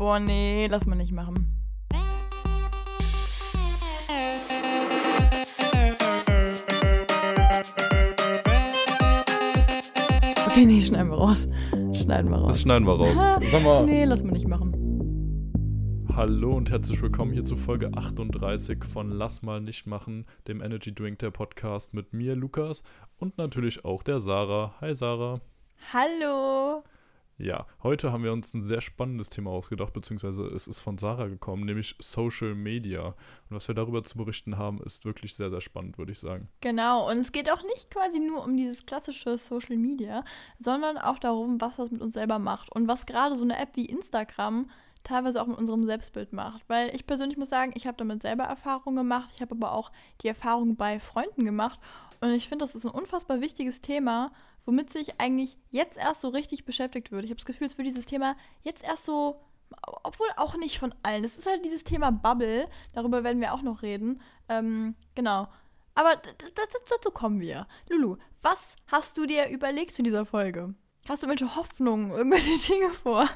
[0.00, 1.46] Boah, nee, lass mal nicht machen.
[10.46, 11.46] Okay, nee, schneiden wir raus.
[11.92, 12.48] Schneiden wir raus.
[12.48, 13.14] Das schneiden wir raus.
[13.50, 13.84] Sag mal.
[13.84, 14.72] Nee, lass mal nicht machen.
[16.16, 20.94] Hallo und herzlich willkommen hier zu Folge 38 von Lass mal nicht machen, dem Energy
[20.94, 22.84] Drink der Podcast mit mir, Lukas,
[23.18, 24.72] und natürlich auch der Sarah.
[24.80, 25.42] Hi Sarah.
[25.92, 26.84] Hallo.
[27.40, 31.28] Ja, heute haben wir uns ein sehr spannendes Thema ausgedacht, beziehungsweise es ist von Sarah
[31.28, 33.06] gekommen, nämlich Social Media.
[33.06, 36.48] Und was wir darüber zu berichten haben, ist wirklich sehr, sehr spannend, würde ich sagen.
[36.60, 40.22] Genau, und es geht auch nicht quasi nur um dieses klassische Social Media,
[40.58, 43.70] sondern auch darum, was das mit uns selber macht und was gerade so eine App
[43.74, 44.70] wie Instagram
[45.02, 46.62] teilweise auch mit unserem Selbstbild macht.
[46.68, 49.92] Weil ich persönlich muss sagen, ich habe damit selber Erfahrungen gemacht, ich habe aber auch
[50.20, 51.80] die Erfahrung bei Freunden gemacht
[52.20, 54.30] und ich finde, das ist ein unfassbar wichtiges Thema,
[54.64, 57.24] womit sich eigentlich jetzt erst so richtig beschäftigt wird.
[57.24, 59.40] Ich habe das Gefühl, es wird dieses Thema jetzt erst so,
[60.02, 61.24] obwohl auch nicht von allen.
[61.24, 64.20] Es ist halt dieses Thema Bubble, darüber werden wir auch noch reden.
[64.48, 65.48] Ähm, genau.
[65.94, 67.66] Aber dazu kommen wir.
[67.88, 70.74] Lulu, was hast du dir überlegt zu dieser Folge?
[71.08, 73.28] Hast du irgendwelche Hoffnungen, irgendwelche Dinge vor?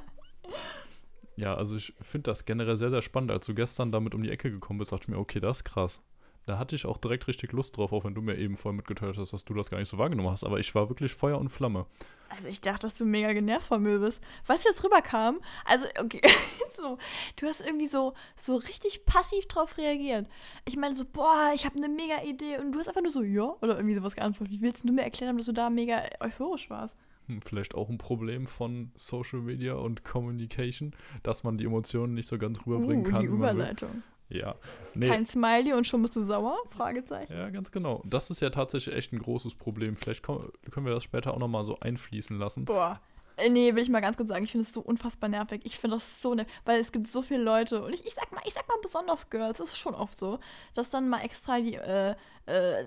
[1.37, 3.31] Ja, also ich finde das generell sehr, sehr spannend.
[3.31, 5.65] Als du gestern damit um die Ecke gekommen bist, dachte ich mir, okay, das ist
[5.65, 6.01] krass.
[6.47, 9.17] Da hatte ich auch direkt richtig Lust drauf, auch wenn du mir eben vorher mitgeteilt
[9.17, 10.45] hast, dass du das gar nicht so wahrgenommen hast.
[10.45, 11.87] Aber ich war wirklich Feuer und Flamme.
[12.29, 14.21] Also ich dachte, dass du mega genervt von mir bist.
[14.47, 15.41] Du, jetzt rüberkam?
[15.65, 16.21] Also, okay,
[16.77, 16.99] so,
[17.37, 20.29] du hast irgendwie so, so richtig passiv drauf reagiert.
[20.65, 23.23] Ich meine so, boah, ich habe eine mega Idee und du hast einfach nur so,
[23.23, 24.55] ja, oder irgendwie sowas geantwortet.
[24.55, 26.97] Wie willst du mir erklären, dass du da mega euphorisch warst?
[27.27, 30.93] Hm, vielleicht auch ein Problem von Social Media und Communication,
[31.23, 33.21] dass man die Emotionen nicht so ganz rüberbringen uh, kann.
[33.21, 34.03] Die Überleitung.
[34.29, 34.55] Ja.
[34.95, 35.09] Nee.
[35.09, 36.57] Kein Smiley und schon bist du sauer?
[36.71, 37.33] Fragezeichen.
[37.33, 38.03] Ja, ganz genau.
[38.05, 39.97] Das ist ja tatsächlich echt ein großes Problem.
[39.97, 42.65] Vielleicht können wir das später auch nochmal so einfließen lassen.
[42.65, 43.01] Boah.
[43.37, 45.63] Äh, nee, will ich mal ganz kurz sagen, ich finde es so unfassbar nervig.
[45.65, 48.31] Ich finde das so nervig, weil es gibt so viele Leute und ich, ich sag
[48.33, 50.39] mal, ich sag mal besonders Girls, das ist schon oft so,
[50.75, 52.15] dass dann mal extra die, äh,
[52.47, 52.85] äh,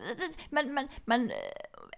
[0.52, 1.36] man, man, man äh,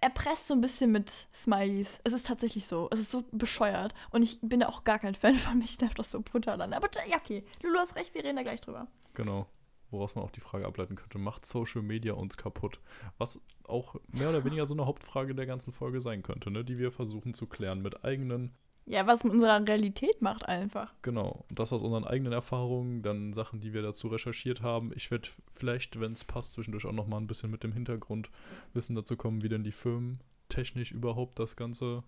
[0.00, 2.00] erpresst so ein bisschen mit Smileys.
[2.04, 2.88] Es ist tatsächlich so.
[2.90, 3.94] Es ist so bescheuert.
[4.10, 6.72] Und ich bin da auch gar kein Fan von mich, nervt das so brutal an.
[6.72, 7.44] Aber ja, okay.
[7.62, 8.86] Lulu hast recht, wir reden da gleich drüber.
[9.14, 9.46] Genau.
[9.90, 12.80] Woraus man auch die Frage ableiten könnte, macht Social Media uns kaputt?
[13.18, 16.64] Was auch mehr oder weniger so eine Hauptfrage der ganzen Folge sein könnte, ne?
[16.64, 18.52] die wir versuchen zu klären mit eigenen
[18.86, 20.92] ja, was mit unserer Realität macht einfach.
[21.02, 21.44] Genau.
[21.48, 24.90] Und das aus unseren eigenen Erfahrungen, dann Sachen, die wir dazu recherchiert haben.
[24.96, 29.16] Ich werde vielleicht, wenn es passt, zwischendurch auch nochmal ein bisschen mit dem Hintergrundwissen dazu
[29.16, 32.02] kommen, wie denn die Firmen technisch überhaupt das Ganze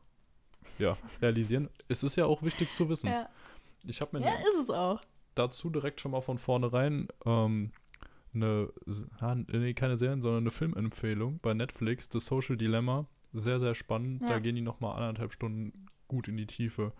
[0.80, 1.68] ja, realisieren.
[1.86, 3.08] es ist ja auch wichtig zu wissen.
[3.08, 3.28] Ja.
[3.84, 5.00] Ich habe mir ja, ist es auch.
[5.34, 7.72] Dazu direkt schon mal von vornherein ähm,
[8.34, 8.72] eine,
[9.48, 13.06] nee, keine Serien, sondern eine Filmempfehlung bei Netflix, The Social Dilemma.
[13.32, 14.22] Sehr, sehr spannend.
[14.22, 14.28] Ja.
[14.28, 16.92] Da gehen die nochmal anderthalb Stunden gut in die Tiefe,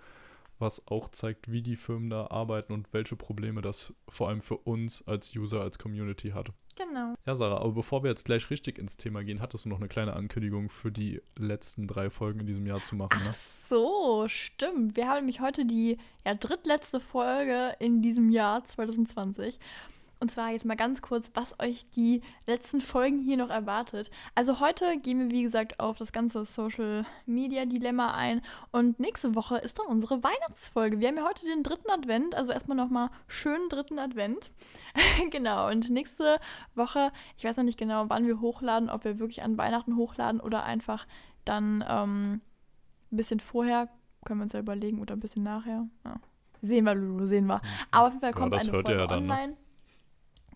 [0.59, 4.57] was auch zeigt, wie die Firmen da arbeiten und welche Probleme das vor allem für
[4.57, 6.53] uns als User, als Community hat.
[6.77, 7.15] Genau.
[7.27, 9.89] Ja, Sarah, aber bevor wir jetzt gleich richtig ins Thema gehen, hattest du noch eine
[9.89, 13.31] kleine Ankündigung für die letzten drei Folgen in diesem Jahr zu machen, ne?
[13.33, 14.97] Ach so, stimmt.
[14.97, 19.59] Wir haben nämlich heute die ja, drittletzte Folge in diesem Jahr 2020.
[20.23, 24.09] Und zwar jetzt mal ganz kurz, was euch die letzten Folgen hier noch erwartet.
[24.37, 28.41] Also heute gehen wir, wie gesagt, auf das ganze Social Media Dilemma ein.
[28.71, 31.01] Und nächste Woche ist dann unsere Weihnachtsfolge.
[31.01, 34.53] Wir haben ja heute den dritten Advent, also erstmal nochmal schönen dritten Advent.
[35.33, 36.39] genau, und nächste
[36.77, 40.41] Woche, ich weiß noch nicht genau, wann wir hochladen, ob wir wirklich an Weihnachten hochladen
[40.41, 41.05] oder einfach
[41.45, 42.35] dann ähm,
[43.11, 43.89] ein bisschen vorher,
[44.25, 45.89] können wir uns ja überlegen, oder ein bisschen nachher.
[46.05, 46.15] Ja.
[46.61, 47.61] Sehen wir, Lulu, sehen wir.
[47.91, 49.33] Aber auf jeden Fall kommt ja, eine Folge ja dann, ne?
[49.33, 49.53] online.
[49.55, 49.57] Ne?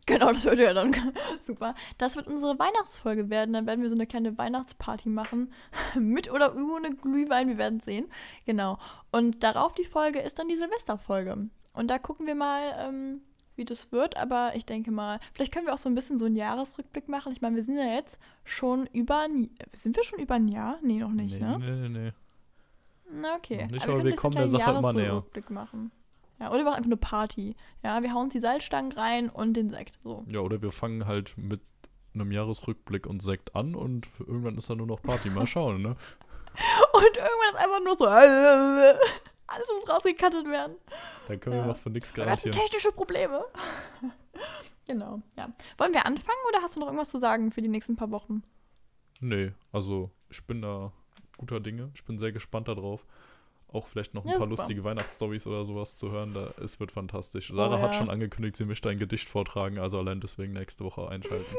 [0.07, 0.95] Genau, das hört ihr ja dann.
[1.43, 1.75] Super.
[1.99, 3.53] Das wird unsere Weihnachtsfolge werden.
[3.53, 5.53] Dann werden wir so eine kleine Weihnachtsparty machen.
[5.99, 8.07] Mit oder ohne Glühwein, wir werden sehen.
[8.47, 8.79] Genau.
[9.11, 11.49] Und darauf die Folge ist dann die Silvesterfolge.
[11.75, 13.21] Und da gucken wir mal, ähm,
[13.57, 14.17] wie das wird.
[14.17, 17.33] Aber ich denke mal, vielleicht können wir auch so ein bisschen so einen Jahresrückblick machen.
[17.33, 20.79] Ich meine, wir sind ja jetzt schon über ein Sind wir schon über ein Jahr?
[20.83, 21.59] Nee, noch nicht, nee, ne?
[21.59, 22.13] Nee, nee, nee.
[23.11, 23.67] Na, okay.
[23.71, 25.25] Nicht, aber, aber wir, wir kommen der Sache immer näher.
[25.49, 25.91] machen.
[26.39, 27.57] Ja, oder wir machen einfach eine Party.
[27.83, 29.99] Ja, wir hauen uns die Salzstangen rein und den Sekt.
[30.03, 30.25] So.
[30.29, 31.63] Ja, oder wir fangen halt mit
[32.15, 35.31] einem Jahresrückblick und Sekt an und irgendwann ist dann nur noch Party.
[35.31, 35.89] Mal schauen, ne?
[36.93, 38.07] und irgendwann ist einfach nur so.
[39.49, 40.77] Alles muss rausgekattet werden.
[41.29, 41.63] Dann können ja.
[41.63, 42.55] wir noch für nichts garantieren.
[42.55, 43.45] Wir hatten technische Probleme.
[44.87, 45.51] genau, ja.
[45.79, 48.43] Wollen wir anfangen oder hast du noch irgendwas zu sagen für die nächsten paar Wochen?
[49.21, 50.93] Nee, also ich bin da
[51.39, 51.91] guter Dinge.
[51.95, 53.07] Ich bin sehr gespannt darauf
[53.77, 54.57] auch vielleicht noch ein ja, paar super.
[54.63, 56.35] lustige Weihnachtsstories oder sowas zu hören.
[56.35, 57.53] Da, es wird fantastisch.
[57.55, 57.83] Sarah oh, ja.
[57.83, 61.45] hat schon angekündigt, sie möchte ein Gedicht vortragen, also allein deswegen nächste Woche einschalten.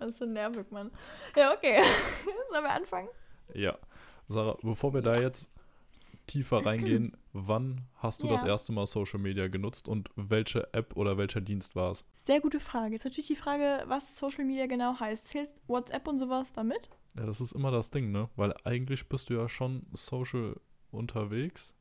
[0.00, 0.90] ist so nervig, Mann.
[1.36, 1.82] Ja, okay.
[2.50, 3.08] Sollen wir anfangen?
[3.54, 3.78] Ja.
[4.28, 5.50] Sarah, bevor wir da jetzt
[6.26, 7.16] tiefer reingehen.
[7.32, 8.32] Wann hast du Ja.
[8.32, 12.04] das erste Mal Social Media genutzt und welche App oder welcher Dienst war es?
[12.26, 12.94] Sehr gute Frage.
[12.94, 15.26] Jetzt natürlich die Frage, was Social Media genau heißt.
[15.26, 16.90] Zählt WhatsApp und sowas damit?
[17.16, 18.28] Ja, das ist immer das Ding, ne?
[18.36, 20.60] Weil eigentlich bist du ja schon social
[20.90, 21.74] unterwegs.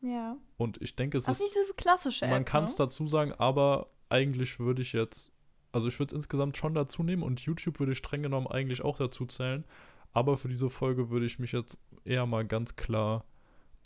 [0.00, 0.36] Ja.
[0.56, 1.54] Und ich denke, es Also ist.
[1.54, 2.26] nicht diese klassische.
[2.26, 2.78] Man kann es ne?
[2.78, 5.32] dazu sagen, aber eigentlich würde ich jetzt.
[5.72, 8.82] Also ich würde es insgesamt schon dazu nehmen und YouTube würde ich streng genommen eigentlich
[8.82, 9.64] auch dazu zählen.
[10.12, 13.24] Aber für diese Folge würde ich mich jetzt eher mal ganz klar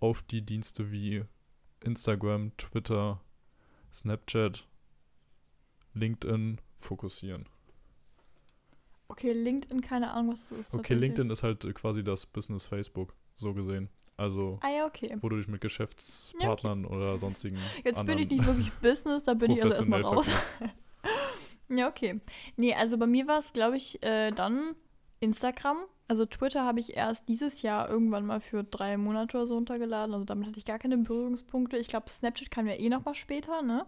[0.01, 1.25] auf die Dienste wie
[1.81, 3.21] Instagram, Twitter,
[3.93, 4.67] Snapchat,
[5.93, 7.47] LinkedIn fokussieren.
[9.09, 10.75] Okay, LinkedIn, keine Ahnung, was das ist.
[10.75, 10.95] Okay.
[10.95, 13.89] LinkedIn ist halt äh, quasi das Business Facebook, so gesehen.
[14.17, 15.17] Also, Ah ja, okay.
[15.21, 19.51] wo du dich mit Geschäftspartnern oder sonstigen Jetzt bin ich nicht wirklich Business, da bin
[19.51, 20.31] ich also erstmal raus.
[21.69, 22.21] Ja, okay.
[22.57, 24.75] Nee, also bei mir war es, glaube ich, äh, dann
[25.21, 25.79] Instagram.
[26.09, 30.13] Also Twitter habe ich erst dieses Jahr irgendwann mal für drei Monate oder so runtergeladen.
[30.13, 31.79] Also damit hatte ich gar keine Berührungspunkte.
[31.79, 33.87] Ich glaube, Snapchat kam ja eh noch mal später, ne?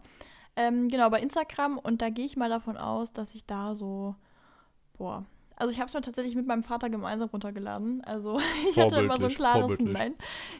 [0.56, 1.78] Ähm, genau, bei Instagram.
[1.78, 4.14] Und da gehe ich mal davon aus, dass ich da so,
[4.96, 5.24] boah.
[5.58, 8.04] Also ich habe es mir tatsächlich mit meinem Vater gemeinsam runtergeladen.
[8.04, 8.40] Also
[8.70, 9.78] ich hatte immer so ein klares.
[9.80, 10.14] Nein.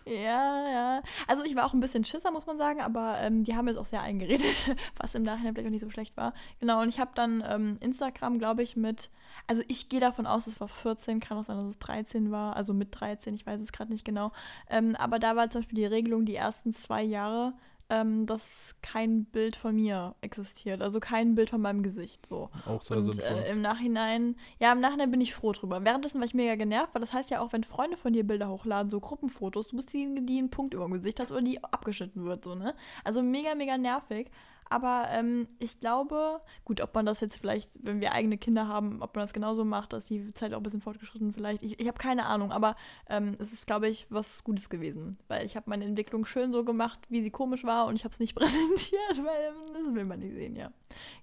[0.06, 1.02] Ja, ja.
[1.26, 3.76] Also ich war auch ein bisschen Schisser, muss man sagen, aber ähm, die haben jetzt
[3.76, 6.32] auch sehr eingeredet, was im Nachhinein vielleicht auch nicht so schlecht war.
[6.60, 9.10] Genau, und ich habe dann ähm, Instagram, glaube ich, mit,
[9.46, 12.56] also ich gehe davon aus, es war 14, kann auch sein, dass es 13 war,
[12.56, 14.32] also mit 13, ich weiß es gerade nicht genau.
[14.70, 17.52] Ähm, aber da war zum Beispiel die Regelung, die ersten zwei Jahre,
[17.88, 22.48] ähm, dass kein Bild von mir existiert, also kein Bild von meinem Gesicht, so.
[22.64, 23.24] Auch sehr Und sinnvoll.
[23.24, 25.84] äh, im Nachhinein, ja, im Nachhinein bin ich froh drüber.
[25.84, 28.48] Währenddessen war ich mega genervt, weil das heißt ja auch, wenn Freunde von dir Bilder
[28.48, 31.62] hochladen, so Gruppenfotos, du bist diejenige, die einen Punkt über dem Gesicht hast oder die
[31.62, 32.74] abgeschnitten wird, so, ne?
[33.04, 34.30] Also mega, mega nervig.
[34.68, 39.02] Aber ähm, ich glaube, gut, ob man das jetzt vielleicht, wenn wir eigene Kinder haben,
[39.02, 41.62] ob man das genauso macht, dass die Zeit auch ein bisschen fortgeschritten vielleicht.
[41.62, 42.74] Ich, ich habe keine Ahnung, aber
[43.08, 45.18] ähm, es ist, glaube ich, was Gutes gewesen.
[45.28, 48.12] Weil ich habe meine Entwicklung schön so gemacht, wie sie komisch war und ich habe
[48.12, 50.72] es nicht präsentiert, weil ähm, das will man nicht sehen, ja.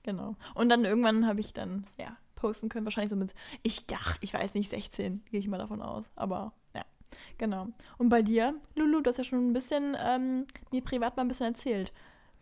[0.04, 0.36] Genau.
[0.56, 4.34] Und dann irgendwann habe ich dann, ja, posten können, wahrscheinlich so mit, ich dachte, ich
[4.34, 6.06] weiß nicht, 16, gehe ich mal davon aus.
[6.16, 6.84] Aber ja,
[7.38, 7.68] genau.
[7.98, 11.30] Und bei dir, Lulu, du hast ja schon ein bisschen ähm, mir privat mal ein
[11.30, 11.94] bisschen erzählt.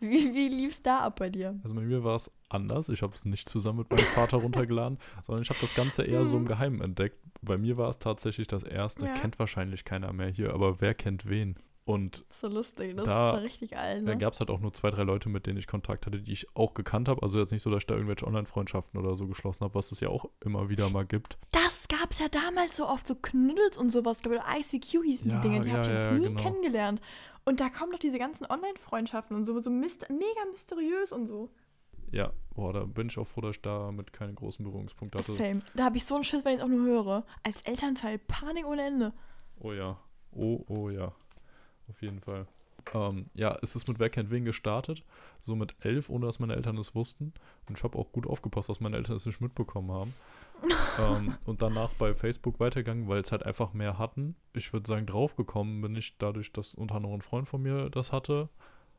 [0.02, 1.58] Wie, wie lief es da ab bei dir?
[1.62, 2.88] Also bei mir war es anders.
[2.88, 6.24] Ich habe es nicht zusammen mit meinem Vater runtergeladen, sondern ich habe das Ganze eher
[6.24, 6.48] so im Mhm.
[6.48, 7.16] Geheimen entdeckt.
[7.40, 9.06] Bei mir war es tatsächlich das erste.
[9.06, 9.14] Ja.
[9.14, 11.56] Kennt wahrscheinlich keiner mehr hier, aber wer kennt wen?
[11.84, 14.18] Und So lustig, das Da- ist richtig alt, dann ne?
[14.18, 16.46] gab es halt auch nur zwei, drei Leute, mit denen ich Kontakt hatte, die ich
[16.54, 17.20] auch gekannt habe.
[17.22, 19.98] Also jetzt nicht so, dass ich da irgendwelche Online-Freundschaften oder so geschlossen habe, was es
[19.98, 21.38] ja auch immer wieder mal gibt.
[21.50, 25.02] Das gab es ja damals so oft, so Knuddels und sowas, glaube ich, oder ICQ
[25.04, 26.40] hießen Ja, die Dinge, die ja, habe ich ja, nie genau.
[26.40, 27.00] kennengelernt.
[27.44, 31.50] Und da kommen doch diese ganzen Online-Freundschaften und so, so myst mega mysteriös und so.
[32.12, 35.34] Ja, boah, da bin ich auch froh, dass ich damit keine großen Berührungspunkte hatte.
[35.34, 35.62] Same.
[35.74, 37.24] Da habe ich so einen Schiss, wenn ich es auch nur höre.
[37.42, 39.12] Als Elternteil Panik ohne Ende.
[39.58, 39.98] Oh ja.
[40.32, 41.12] Oh, oh ja.
[41.88, 42.46] Auf jeden Fall.
[42.94, 45.02] Ähm, ja, es ist mit Wer kennt wen gestartet.
[45.40, 47.32] So mit elf, ohne dass meine Eltern es wussten.
[47.66, 50.14] Und ich habe auch gut aufgepasst, dass meine Eltern es nicht mitbekommen haben.
[50.98, 54.36] Ähm, und danach bei Facebook weitergegangen, weil es halt einfach mehr hatten.
[54.54, 58.12] Ich würde sagen, draufgekommen bin ich dadurch, dass unter anderem ein Freund von mir das
[58.12, 58.48] hatte.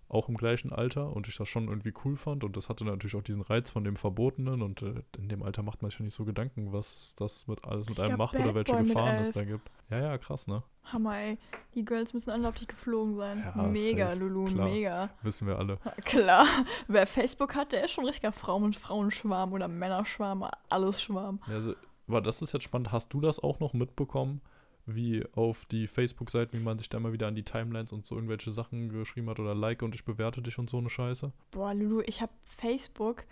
[0.09, 2.43] Auch im gleichen Alter und ich das schon irgendwie cool fand.
[2.43, 4.61] Und das hatte natürlich auch diesen Reiz von dem Verbotenen.
[4.61, 7.65] Und äh, in dem Alter macht man sich ja nicht so Gedanken, was das mit
[7.65, 9.71] alles mit Ich einem macht oder Bad welche Boy Gefahren es da gibt.
[9.89, 10.61] Ja, ja, krass, ne?
[10.85, 11.37] Hammer, ey.
[11.73, 13.43] Die Girls müssen alle auf dich geflogen sein.
[13.55, 14.19] Ja, mega, safe.
[14.19, 14.69] Lulu, Klar.
[14.69, 15.09] mega.
[15.23, 15.77] Wissen wir alle.
[16.05, 16.45] Klar.
[16.87, 21.39] Wer Facebook hat, der ist schon richtiger Frauen Frauenschwarm oder Männerschwarm, alles Schwarm.
[21.47, 21.73] Ja, Also,
[22.07, 22.91] aber das ist jetzt spannend.
[22.91, 24.41] Hast du das auch noch mitbekommen,
[24.85, 28.15] wie auf die Facebook-Seiten, wie man sich da immer wieder an die Timelines und so
[28.15, 31.31] irgendwelche Sachen geschrieben hat oder like und ich bewerte dich und so eine Scheiße?
[31.51, 33.23] Boah, Lulu, ich habe Facebook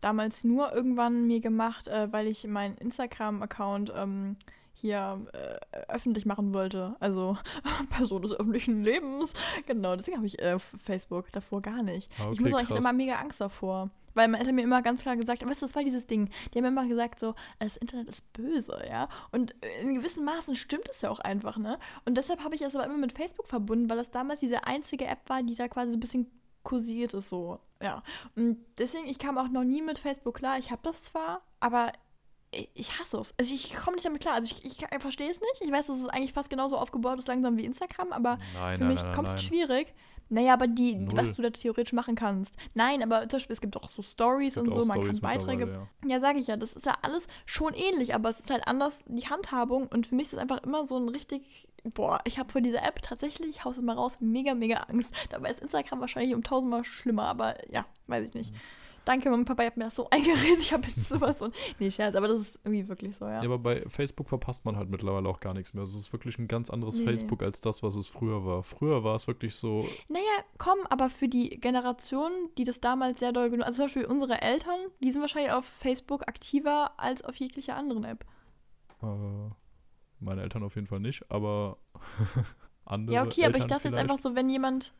[0.00, 4.36] damals nur irgendwann mir gemacht, äh, weil ich meinen Instagram-Account ähm,
[4.74, 6.96] hier äh, öffentlich machen wollte.
[7.00, 7.36] Also
[7.90, 9.32] Person des öffentlichen Lebens.
[9.66, 12.10] Genau, deswegen habe ich äh, Facebook davor gar nicht.
[12.18, 12.78] Ah, ich okay, muss auch echt krass.
[12.78, 13.90] immer mega Angst davor.
[14.16, 16.30] Weil meine Eltern mir immer ganz klar gesagt haben, weißt du, das war dieses Ding.
[16.52, 19.08] Die haben immer gesagt so, das Internet ist böse, ja.
[19.30, 21.78] Und in gewissen Maßen stimmt es ja auch einfach, ne?
[22.06, 25.06] Und deshalb habe ich es aber immer mit Facebook verbunden, weil das damals diese einzige
[25.06, 26.30] App war, die da quasi so ein bisschen
[26.62, 28.02] kursiert ist, so, ja.
[28.34, 30.58] Und deswegen, ich kam auch noch nie mit Facebook klar.
[30.58, 31.92] Ich habe das zwar, aber
[32.50, 33.34] ich, hasse es.
[33.38, 34.34] Also ich komme nicht damit klar.
[34.34, 35.60] Also ich, ich, verstehe es nicht.
[35.60, 38.84] Ich weiß, dass es eigentlich fast genauso aufgebaut ist langsam wie Instagram, aber Nein, für
[38.84, 39.94] nein, mich nein, komplett schwierig.
[40.28, 41.16] Naja, aber die, Null.
[41.16, 42.54] was du da theoretisch machen kannst.
[42.74, 45.88] Nein, aber zum Beispiel, es gibt auch so Stories und so, man Stories kann Beiträge.
[46.04, 46.08] ja.
[46.08, 48.98] Ja, sage ich ja, das ist ja alles schon ähnlich, aber es ist halt anders
[49.06, 52.50] die Handhabung und für mich ist es einfach immer so ein richtig, boah, ich habe
[52.50, 55.10] vor dieser App tatsächlich, ich haus es mal raus, mega, mega Angst.
[55.30, 58.52] Dabei ist Instagram wahrscheinlich um tausendmal schlimmer, aber ja, weiß ich nicht.
[59.06, 61.50] Danke, Mama und Papa, ihr habt mir das so eingeredet, ich habe jetzt sowas von.
[61.78, 63.42] Nee, Scherz, aber das ist irgendwie wirklich so, ja.
[63.42, 65.82] Ja, aber bei Facebook verpasst man halt mittlerweile auch gar nichts mehr.
[65.82, 67.04] Also es ist wirklich ein ganz anderes Nee.
[67.04, 68.62] Facebook als das, was es früher war.
[68.62, 70.24] Früher war es wirklich so, Naja,
[70.58, 74.42] komm, aber für die Generation, die das damals sehr doll genug, also zum Beispiel unsere
[74.42, 78.24] Eltern, die sind wahrscheinlich auf Facebook aktiver als auf jegliche anderen App.
[79.02, 79.06] äh,
[80.20, 81.78] meine Eltern auf jeden Fall nicht, aber
[82.84, 84.92] andere Ja, okay, aber ich Eltern dachte jetzt einfach so, wenn jemand,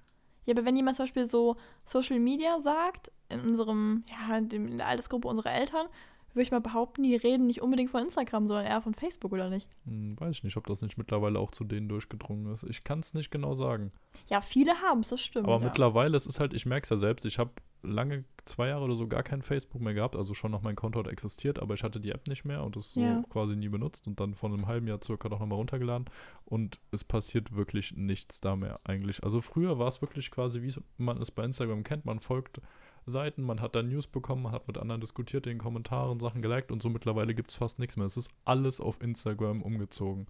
[0.44, 4.68] ja, aber wenn jemand zum Beispiel so Social Media sagt, in unserem, ja, in dem-
[4.68, 5.86] in der Altersgruppe unserer Eltern,
[6.32, 9.48] würde ich mal behaupten, die reden nicht unbedingt von Instagram, sondern eher von Facebook, oder
[9.48, 9.66] nicht?
[9.86, 12.62] Hm, weiß ich nicht, ob das nicht mittlerweile auch zu denen durchgedrungen ist.
[12.64, 13.90] Ich kann es nicht genau sagen.
[14.28, 15.46] Ja, viele haben es, das stimmt.
[15.48, 15.64] Aber ja.
[15.64, 17.52] mittlerweile, es ist halt, ich merke es ja selbst, ich habe
[17.82, 20.98] lange, zwei Jahre oder so gar kein Facebook mehr gehabt, also schon noch mein Konto
[20.98, 23.22] hat existiert, aber ich hatte die App nicht mehr und es so Ja.
[23.30, 26.06] quasi nie benutzt und dann von einem halben Jahr circa noch nochmal runtergeladen
[26.44, 29.22] und es passiert wirklich nichts da mehr eigentlich.
[29.24, 32.60] Also früher war es wirklich quasi, wie man es bei Instagram kennt, man folgt
[33.06, 36.42] Seiten, man hat da News bekommen, man hat mit anderen diskutiert, in den Kommentaren Sachen
[36.42, 38.06] geliked und so mittlerweile gibt es fast nichts mehr.
[38.06, 40.26] Es ist alles auf Instagram umgezogen.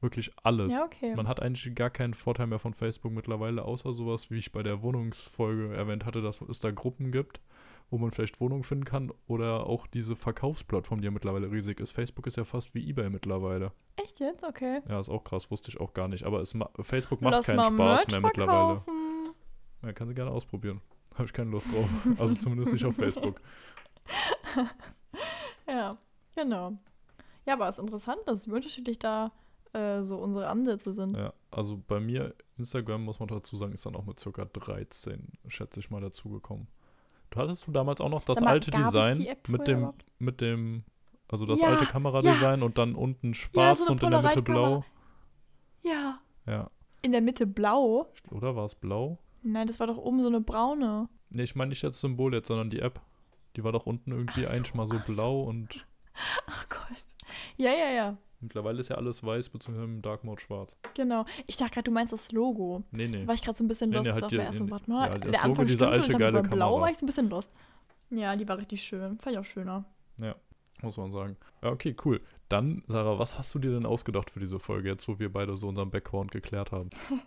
[0.00, 0.74] Wirklich alles.
[0.74, 1.14] Ja, okay.
[1.14, 4.62] Man hat eigentlich gar keinen Vorteil mehr von Facebook mittlerweile, außer sowas, wie ich bei
[4.62, 7.40] der Wohnungsfolge erwähnt hatte, dass es da Gruppen gibt,
[7.90, 11.92] wo man vielleicht Wohnungen finden kann oder auch diese Verkaufsplattform, die ja mittlerweile riesig ist.
[11.92, 13.72] Facebook ist ja fast wie eBay mittlerweile.
[13.96, 14.44] Echt jetzt?
[14.44, 14.80] Okay.
[14.88, 16.24] Ja, ist auch krass, wusste ich auch gar nicht.
[16.24, 18.76] Aber es ma Facebook macht Lass keinen Spaß Merch mehr mittlerweile.
[18.78, 18.94] verkaufen.
[19.82, 20.80] Ja, kann sie gerne ausprobieren.
[21.16, 21.88] Habe ich keine Lust drauf.
[22.18, 23.40] Also zumindest nicht auf Facebook.
[25.68, 25.98] Ja,
[26.34, 26.78] genau.
[27.44, 29.32] Ja, aber es ist interessant, dass wie unterschiedlich da
[29.72, 31.16] äh, so unsere Ansätze sind.
[31.16, 35.32] Ja, also bei mir, Instagram, muss man dazu sagen, ist dann auch mit circa 13,
[35.48, 36.68] schätze ich mal, dazugekommen.
[37.30, 40.04] Du hattest du damals auch noch das mal, alte Design mit dem, überhaupt?
[40.18, 40.84] mit dem,
[41.28, 44.84] also das Ja, alte Kameradesign und dann unten schwarz eine und in der Mitte blau.
[45.82, 46.20] Ja.
[46.46, 46.70] Ja.
[47.02, 48.12] In der Mitte blau.
[48.30, 49.18] Oder war es blau?
[49.46, 51.08] Nein, das war doch oben so eine braune.
[51.30, 53.00] Nee, ich meine nicht das Symbol jetzt, sondern die App.
[53.56, 54.50] Die war doch unten irgendwie so.
[54.50, 55.86] eigentlich mal so blau und
[56.46, 57.04] Ach Gott.
[57.56, 58.16] Ja, ja, ja.
[58.40, 60.76] mittlerweile ist ja alles weiß, beziehungsweise im Dark Mode schwarz.
[60.94, 61.24] Genau.
[61.46, 62.82] Ich dachte gerade, du meinst das Logo.
[62.90, 63.26] Nee, nee.
[63.26, 64.06] War ich gerade so ein bisschen Nee, lost.
[64.06, 65.08] nee, halt die- erst nee, so, warte mal.
[65.08, 66.80] ja, das der Logo Anfang stimmte alte, und geile bei Blau Kamera.
[66.82, 67.50] war ich so ein bisschen lost.
[68.10, 69.18] Ja, die war richtig schön.
[69.18, 69.84] Fand ich auch schöner.
[70.82, 71.36] Muss man sagen.
[71.62, 72.20] Ja, okay, cool.
[72.48, 75.56] Dann, Sarah, was hast du dir denn ausgedacht für diese Folge, jetzt wo wir beide
[75.56, 76.90] so unseren Background geklärt haben?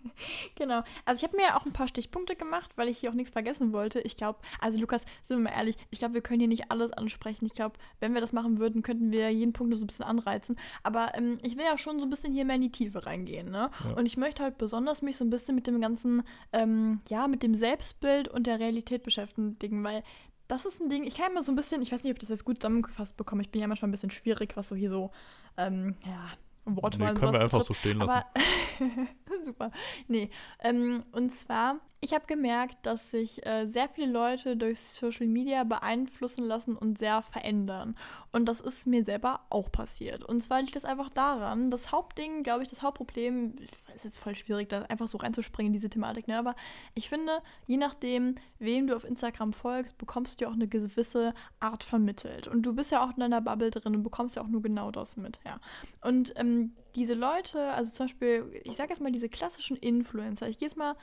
[0.56, 0.82] Genau.
[1.04, 3.32] Also ich habe mir ja auch ein paar Stichpunkte gemacht, weil ich hier auch nichts
[3.32, 4.00] vergessen wollte.
[4.00, 6.92] Ich glaube, also Lukas, sind wir mal ehrlich, ich glaube, wir können hier nicht alles
[6.92, 7.46] ansprechen.
[7.46, 10.04] Ich glaube, wenn wir das machen würden, könnten wir jeden Punkt nur so ein bisschen
[10.04, 10.56] anreizen.
[10.82, 13.50] Aber ähm, ich will ja schon so ein bisschen hier mehr in die Tiefe reingehen,
[13.50, 13.70] ne?
[13.84, 13.92] Ja.
[13.92, 16.22] Und ich möchte halt besonders mich so ein bisschen mit dem ganzen,
[16.52, 20.02] ähm, ja, mit dem Selbstbild und der Realität beschäftigen, weil
[20.50, 22.20] das ist ein Ding, ich kann immer so ein bisschen, ich weiß nicht, ob ich
[22.22, 24.90] das jetzt gut zusammengefasst bekomme, ich bin ja manchmal ein bisschen schwierig, was so hier
[24.90, 25.10] so,
[25.56, 26.26] ähm, ja,
[26.64, 27.66] Wortwahl Nee, können wir einfach betrifft.
[27.68, 28.12] so stehen lassen.
[28.12, 28.26] Aber
[29.44, 29.70] super.
[30.08, 30.30] Nee.
[30.60, 35.64] Ähm, und zwar, ich habe gemerkt, dass sich äh, sehr viele Leute durch Social Media
[35.64, 37.96] beeinflussen lassen und sehr verändern.
[38.32, 40.24] Und das ist mir selber auch passiert.
[40.24, 43.56] Und zwar liegt das einfach daran, das Hauptding, glaube ich, das Hauptproblem,
[43.94, 46.38] ist jetzt voll schwierig, da einfach so reinzuspringen in diese Thematik, ne?
[46.38, 46.54] aber
[46.94, 51.34] ich finde, je nachdem, wem du auf Instagram folgst, bekommst du ja auch eine gewisse
[51.58, 52.48] Art vermittelt.
[52.48, 54.90] Und du bist ja auch in deiner Bubble drin und bekommst ja auch nur genau
[54.90, 55.60] das mit, ja.
[56.00, 60.58] Und ähm, diese Leute, also zum Beispiel, ich sage jetzt mal diese klassischen Influencer, ich
[60.58, 60.96] gehe jetzt mal,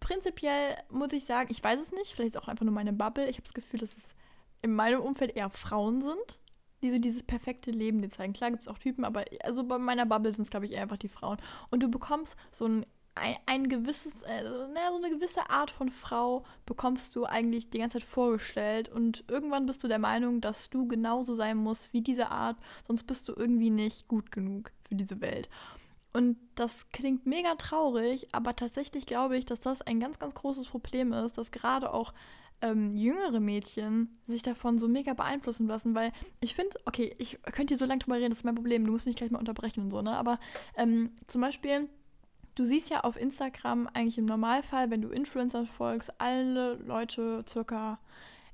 [0.00, 3.28] prinzipiell muss ich sagen, ich weiß es nicht, vielleicht ist auch einfach nur meine Bubble,
[3.28, 4.04] ich habe das Gefühl, dass es
[4.62, 6.38] in meinem Umfeld eher Frauen sind,
[6.82, 8.32] die so dieses perfekte Leben dir zeigen.
[8.32, 10.82] Klar gibt es auch Typen, aber also bei meiner Bubble sind es, glaube ich, eher
[10.82, 11.38] einfach die Frauen.
[11.70, 15.90] Und du bekommst so ein, ein, ein gewisses, äh, naja, so eine gewisse Art von
[15.90, 20.70] Frau bekommst du eigentlich die ganze Zeit vorgestellt und irgendwann bist du der Meinung, dass
[20.70, 24.94] du genauso sein musst wie diese Art, sonst bist du irgendwie nicht gut genug für
[24.94, 25.48] diese Welt.
[26.12, 30.66] Und das klingt mega traurig, aber tatsächlich glaube ich, dass das ein ganz, ganz großes
[30.66, 32.12] Problem ist, dass gerade auch
[32.60, 37.72] ähm, jüngere Mädchen sich davon so mega beeinflussen lassen, weil ich finde, okay, ich könnte
[37.72, 39.82] hier so lange drüber reden, das ist mein Problem, du musst mich gleich mal unterbrechen
[39.82, 40.16] und so, ne?
[40.16, 40.40] Aber
[40.76, 41.88] ähm, zum Beispiel,
[42.56, 47.98] du siehst ja auf Instagram eigentlich im Normalfall, wenn du Influencer folgst, alle Leute circa,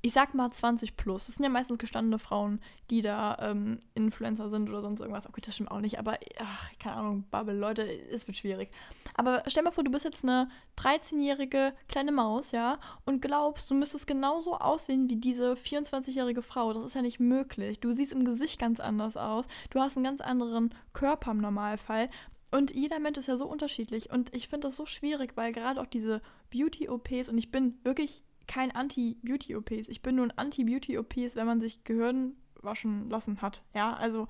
[0.05, 1.25] ich sag mal 20 plus.
[1.25, 5.27] Das sind ja meistens gestandene Frauen, die da ähm, Influencer sind oder sonst irgendwas.
[5.27, 8.69] Okay, das stimmt auch nicht, aber ach, keine Ahnung, Bubble, Leute, es wird schwierig.
[9.15, 13.75] Aber stell mal vor, du bist jetzt eine 13-jährige kleine Maus, ja, und glaubst, du
[13.75, 16.75] müsstest genauso aussehen wie diese 24-jährige Frau.
[16.75, 17.81] Das ist ja nicht möglich.
[17.81, 19.47] Du siehst im Gesicht ganz anders aus.
[19.71, 22.11] Du hast einen ganz anderen Körper im Normalfall.
[22.51, 24.11] Und jeder Mensch ist ja so unterschiedlich.
[24.11, 26.21] Und ich finde das so schwierig, weil gerade auch diese
[26.51, 31.85] Beauty-OPs, und ich bin wirklich kein Anti-Beauty-OPs, ich bin nur ein Anti-Beauty-OPs, wenn man sich
[31.85, 33.63] Gehirn waschen lassen hat.
[33.75, 34.29] Ja, also,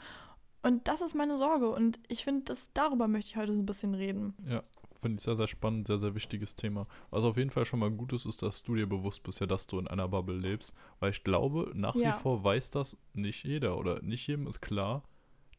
[0.62, 1.68] und das ist meine Sorge.
[1.70, 4.34] Und ich finde, darüber möchte ich heute so ein bisschen reden.
[4.48, 4.62] Ja,
[5.00, 6.86] Finde ich sehr, sehr spannend, sehr, sehr wichtiges Thema.
[7.10, 9.46] Was auf jeden Fall schon mal gut ist, ist, dass du dir bewusst bist, ja,
[9.46, 10.74] dass du in einer Bubble lebst.
[10.98, 12.08] Weil ich glaube, nach Ja.
[12.16, 15.02] wie vor weiß das nicht jeder oder nicht jedem ist klar,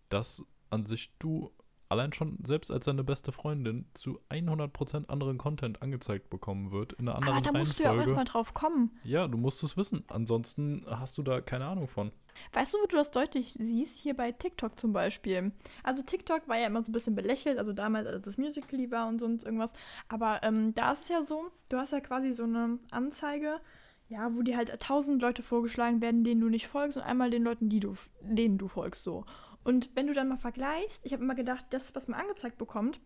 [0.09, 1.51] dass an sich du
[1.89, 7.07] allein schon selbst als seine beste Freundin zu 100% anderen Content angezeigt bekommen wird, in
[7.07, 8.91] einer anderen Aber da musst du ja auch erstmal drauf kommen.
[9.03, 10.03] Ja, du musst es wissen.
[10.07, 12.11] Ansonsten hast du da keine Ahnung von.
[12.53, 13.97] Weißt du, wo du das deutlich siehst?
[13.97, 15.51] Hier bei TikTok zum Beispiel.
[15.83, 19.07] Also TikTok war ja immer so ein bisschen belächelt, also damals, als das Musical.ly war
[19.07, 19.71] und sonst irgendwas.
[20.09, 23.61] Aber ähm, da ist es ja so, du hast ja quasi so eine Anzeige,
[24.09, 27.43] ja, wo dir halt tausend Leute vorgeschlagen werden, denen du nicht folgst und einmal den
[27.43, 29.25] Leuten, die du, denen du folgst, so.
[29.65, 33.01] Und wenn du dann mal vergleichst, ich habe immer gedacht, das, was man angezeigt bekommt,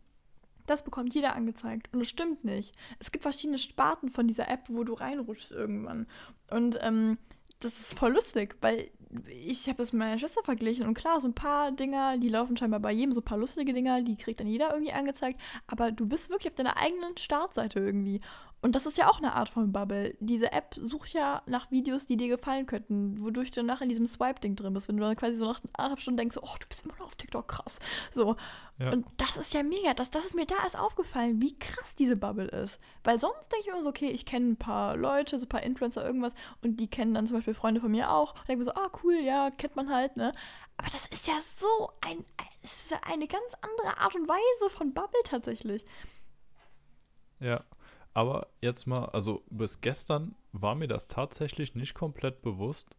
[0.67, 1.89] das bekommt jeder angezeigt.
[1.91, 2.75] Und es stimmt nicht.
[2.99, 6.05] Es gibt verschiedene Sparten von dieser App, wo du reinrutschst irgendwann.
[6.51, 7.17] Und ähm,
[7.59, 8.91] das ist voll lustig, weil
[9.27, 12.55] ich habe das mit meiner Schwester verglichen und klar, so ein paar Dinger, die laufen
[12.55, 15.91] scheinbar bei jedem, so ein paar lustige Dinger, die kriegt dann jeder irgendwie angezeigt, aber
[15.91, 18.21] du bist wirklich auf deiner eigenen Startseite irgendwie.
[18.61, 20.15] Und das ist ja auch eine Art von Bubble.
[20.19, 24.07] Diese App sucht ja nach Videos, die dir gefallen könnten, wodurch du nachher in diesem
[24.07, 26.83] Swipe-Ding drin bist, wenn du dann quasi so nach anderthalb Stunden denkst, oh, du bist
[26.83, 27.79] immer noch auf TikTok, krass.
[28.11, 28.35] So.
[28.77, 28.91] Ja.
[28.91, 32.17] Und das ist ja mega, das, das ist mir da erst aufgefallen, wie krass diese
[32.17, 32.79] Bubble ist.
[33.03, 35.63] Weil sonst denke ich immer so, okay, ich kenne ein paar Leute, so ein paar
[35.63, 38.35] Influencer, irgendwas, und die kennen dann zum Beispiel Freunde von mir auch.
[38.35, 40.33] Und denke mir so, ah, cool, ja, kennt man halt, ne?
[40.77, 42.25] Aber das ist ja so ein,
[42.63, 45.85] es ist ja eine ganz andere Art und Weise von Bubble tatsächlich.
[47.41, 47.63] Ja,
[48.13, 52.95] aber jetzt mal, also bis gestern war mir das tatsächlich nicht komplett bewusst,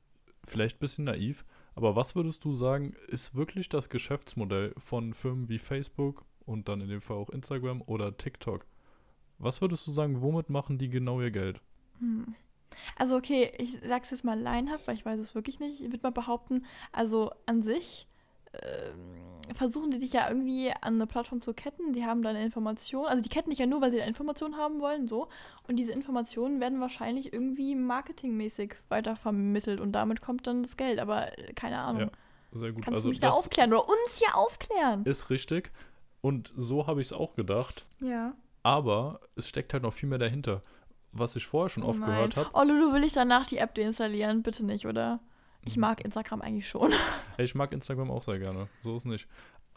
[0.47, 5.49] vielleicht ein bisschen naiv, aber was würdest du sagen, ist wirklich das Geschäftsmodell von Firmen
[5.49, 8.67] wie Facebook und dann in dem Fall auch Instagram oder TikTok?
[9.38, 11.61] Was würdest du sagen, womit machen die genau ihr Geld?
[11.99, 12.35] Hm.
[12.97, 15.81] Also okay, ich sag's jetzt mal laienhaft, weil ich weiß es wirklich nicht.
[15.81, 18.07] Ich würde mal behaupten, also an sich
[18.52, 21.92] ähm, versuchen die dich ja irgendwie an eine Plattform zu ketten.
[21.92, 24.80] Die haben deine Informationen, also die ketten dich ja nur, weil sie deine Informationen haben
[24.80, 25.28] wollen, so.
[25.69, 30.99] Und diese Informationen werden wahrscheinlich irgendwie marketingmäßig weitervermittelt und damit kommt dann das Geld.
[30.99, 32.02] Aber äh, keine Ahnung.
[32.02, 32.11] Ja,
[32.52, 32.85] Sehr gut.
[32.85, 35.04] Kannst also du mich da aufklären oder uns hier aufklären?
[35.04, 35.71] ist richtig
[36.21, 38.35] und so habe ich es auch gedacht, Ja.
[38.62, 40.62] aber es steckt halt noch viel mehr dahinter.
[41.12, 42.09] Was ich vorher schon oft nein.
[42.11, 44.42] gehört habe, Oh Lulu, will ich danach die App deinstallieren?
[44.42, 45.19] Bitte nicht, oder?
[45.64, 46.92] Ich mag Instagram eigentlich schon.
[47.38, 49.28] ich mag Instagram auch sehr gerne, so ist nicht.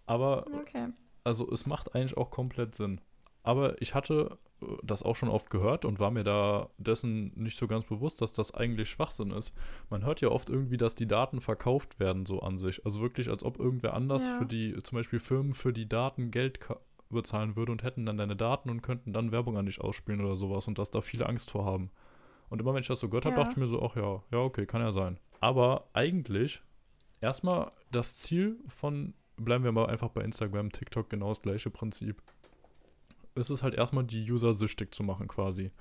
[0.06, 0.88] Aber Okay.
[1.24, 3.02] also es macht eigentlich auch komplett Sinn.
[3.46, 7.58] Aber ich hatte äh, das auch schon oft gehört und war mir da dessen nicht
[7.58, 9.54] so ganz bewusst, dass das eigentlich Schwachsinn ist.
[9.90, 12.86] Man hört ja oft irgendwie, dass die Daten verkauft werden, so an sich.
[12.86, 14.38] Also wirklich, als ob irgendwer anders Ja.
[14.38, 16.60] für die, zum Beispiel Firmen für die Daten Geld
[17.10, 20.36] bezahlen würde und hätten dann deine Daten und könnten dann Werbung an dich ausspielen oder
[20.38, 21.92] sowas und dass da viele Angst vor haben.
[22.50, 23.42] Und immer wenn ich das so gehört habe, Ja.
[23.44, 25.20] dachte ich mir so, ach ja, ja, okay, kann ja sein.
[25.44, 26.62] Aber eigentlich
[27.20, 32.24] erstmal das Ziel von, bleiben wir mal einfach bei Instagram, TikTok, genau das gleiche Prinzip.
[33.36, 35.72] Es ist halt erstmal die User süchtig zu machen quasi.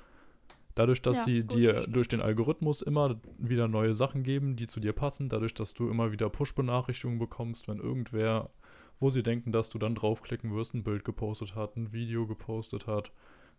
[0.74, 4.80] Dadurch, dass Ja, sie dir durch den Algorithmus immer wieder neue Sachen geben, die zu
[4.80, 8.50] dir passen, dadurch, dass du immer wieder Push-Benachrichtigungen bekommst, wenn irgendwer,
[8.98, 12.88] wo sie denken, dass du dann draufklicken wirst, ein Bild gepostet hat, ein Video gepostet
[12.88, 13.12] hat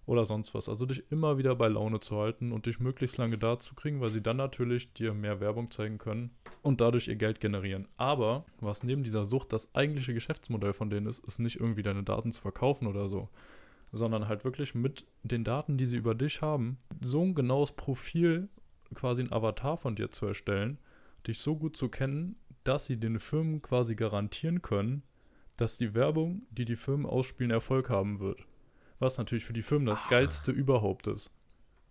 [0.06, 0.70] oder sonst was.
[0.70, 4.02] Also dich immer wieder bei Laune zu halten und dich möglichst lange da zu kriegen,
[4.02, 7.88] weil sie dann natürlich dir mehr Werbung zeigen können und dadurch ihr Geld generieren.
[7.98, 12.04] Aber was neben dieser Sucht das eigentliche Geschäftsmodell von denen ist, ist nicht irgendwie deine
[12.04, 13.30] Daten zu verkaufen oder so,
[13.92, 18.50] sondern halt wirklich mit den Daten, die sie über dich haben, so ein genaues Profil,
[18.94, 20.80] quasi ein Avatar von dir zu erstellen,
[21.26, 25.04] dich so gut zu kennen, dass sie den Firmen quasi garantieren können,
[25.58, 28.46] dass die Werbung, die die Firmen ausspielen, Erfolg haben wird.
[29.04, 30.10] Was natürlich für die Firmen das Ach.
[30.10, 31.30] geilste überhaupt ist.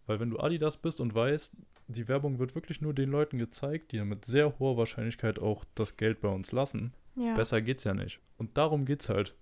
[0.06, 1.52] Weil wenn du Adidas bist und weißt,
[1.88, 5.96] die Werbung wird wirklich nur den Leuten gezeigt, die mit sehr hoher Wahrscheinlichkeit auch das
[5.98, 7.34] Geld bei uns lassen, Ja.
[7.34, 8.18] besser geht's ja nicht.
[8.38, 9.34] Und darum geht's halt.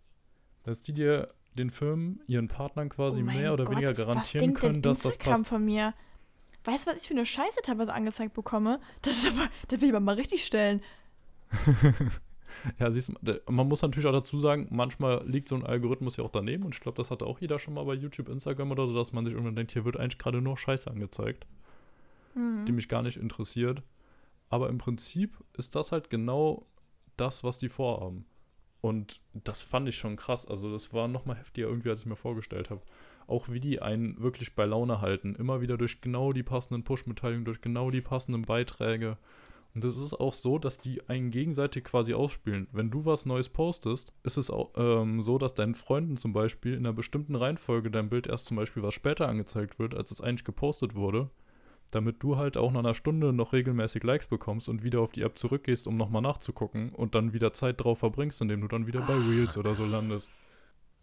[0.64, 4.82] Dass die dir den Firmen, ihren Partnern quasi Oh mehr oder Gott, weniger garantieren können,
[4.82, 5.48] dass das Instagram passt.
[5.48, 5.94] von mir.
[6.64, 8.80] Weißt du, was ich für eine Scheiße teilweise angezeigt bekomme?
[9.02, 10.82] Das ist aber, das will ich aber mal richtig stellen.
[12.78, 16.24] Ja, siehst du, man muss natürlich auch dazu sagen, manchmal liegt so ein Algorithmus ja
[16.24, 18.86] auch daneben und ich glaube, das hatte auch jeder schon mal bei YouTube, Instagram oder
[18.86, 21.46] so, dass man sich irgendwann denkt, hier wird eigentlich gerade nur Scheiße angezeigt,
[22.34, 22.64] Hm.
[22.66, 23.82] die mich gar nicht interessiert.
[24.48, 26.66] Aber im Prinzip ist das halt genau
[27.16, 28.24] das, was die vorhaben.
[28.80, 30.46] Und das fand ich schon krass.
[30.46, 32.80] Also, das war noch mal heftiger irgendwie, als ich mir vorgestellt habe.
[33.26, 35.34] Auch wie die einen wirklich bei Laune halten.
[35.34, 39.18] Immer wieder durch genau die passenden Push-Mitteilungen, durch genau die passenden Beiträge.
[39.74, 42.66] Und es ist auch so, dass die einen gegenseitig quasi ausspielen.
[42.72, 46.72] Wenn du was Neues postest, ist es auch ähm, so, dass deinen Freunden zum Beispiel
[46.74, 50.20] in einer bestimmten Reihenfolge dein Bild erst zum Beispiel was später angezeigt wird, als es
[50.20, 51.30] eigentlich gepostet wurde.
[51.92, 55.22] Damit du halt auch nach einer Stunde noch regelmäßig Likes bekommst und wieder auf die
[55.22, 59.00] App zurückgehst, um nochmal nachzugucken und dann wieder Zeit drauf verbringst, indem du dann wieder
[59.00, 60.30] bei Reels oder so landest.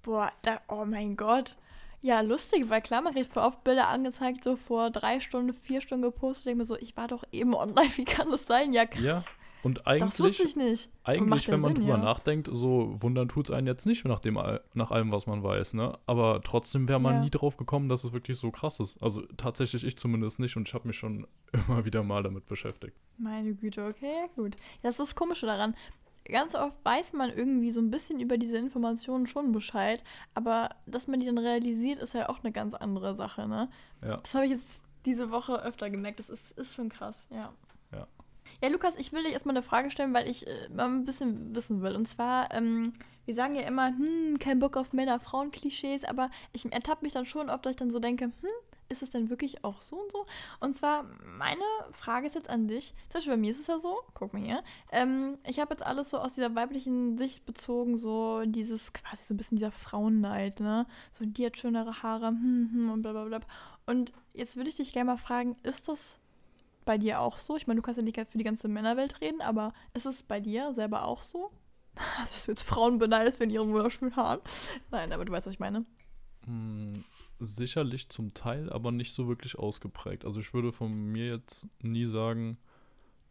[0.01, 1.57] Boah, da, oh mein Gott.
[2.01, 5.81] Ja, lustig, weil klar, man kriegt voll oft Bilder angezeigt, so vor drei Stunden, vier
[5.81, 6.39] Stunden gepostet.
[6.39, 8.73] Ich denke mir so, ich war doch eben online, wie kann das sein?
[8.73, 9.03] Ja, krass.
[9.03, 9.23] Ja,
[9.63, 10.89] und eigentlich, das wusste ich nicht.
[11.03, 12.03] eigentlich wenn man Sinn, drüber ja.
[12.03, 14.39] nachdenkt, so wundern tut es einen jetzt nicht nach, dem,
[14.73, 15.97] nach allem, was man weiß, ne?
[16.05, 17.21] Aber trotzdem wäre man Ja.
[17.21, 19.01] nie drauf gekommen, dass es wirklich so krass ist.
[19.01, 21.27] Also tatsächlich ich zumindest nicht und ich habe mich schon
[21.67, 22.95] immer wieder mal damit beschäftigt.
[23.17, 24.55] Meine Güte, okay, gut.
[24.55, 25.75] Ja, das ist das Komische daran.
[26.29, 31.07] Ganz oft weiß man irgendwie so ein bisschen über diese Informationen schon Bescheid, aber dass
[31.07, 33.69] man die dann realisiert, ist ja auch eine ganz andere Sache, ne?
[34.03, 34.17] Ja.
[34.17, 36.19] Das habe ich jetzt diese Woche öfter gemerkt.
[36.19, 37.53] Das ist, ist schon krass, ja.
[37.91, 38.07] Ja.
[38.61, 41.55] Ja, Lukas, ich will dir erstmal eine Frage stellen, weil ich äh, mal ein bisschen
[41.55, 41.95] wissen will.
[41.95, 42.93] Und zwar, ähm,
[43.25, 47.49] wir sagen ja immer, hm, kein Bock auf Männer-Frauen-Klischees, aber ich ertappe mich dann schon
[47.49, 48.49] oft, dass ich dann so denke, hm,
[48.89, 50.25] ist es denn wirklich auch so und so?
[50.59, 51.05] Und zwar,
[51.37, 52.93] meine Frage ist jetzt an dich.
[53.09, 55.85] Zum Beispiel bei mir ist es ja so, guck mal hier, ähm, ich habe jetzt
[55.85, 60.59] alles so aus dieser weiblichen Sicht bezogen, so dieses quasi so ein bisschen dieser Frauenneid,
[60.59, 60.85] ne?
[61.11, 63.39] So, die hat schönere Haare, hm, hm, und bla bla bla.
[63.85, 66.17] Und jetzt würde ich dich gerne mal fragen, ist das
[66.85, 67.55] bei dir auch so?
[67.55, 70.39] Ich meine, du kannst ja nicht für die ganze Männerwelt reden, aber ist es bei
[70.39, 71.51] dir selber auch so?
[72.19, 74.39] Also, dass du jetzt Frauen beneidest wegen ihren wunderschönen Haaren.
[74.91, 75.83] Nein, aber du weißt, was ich meine.
[76.45, 77.03] Hm,
[77.39, 80.25] sicherlich zum Teil, aber nicht so wirklich ausgeprägt.
[80.25, 82.57] Also ich würde von mir jetzt nie sagen,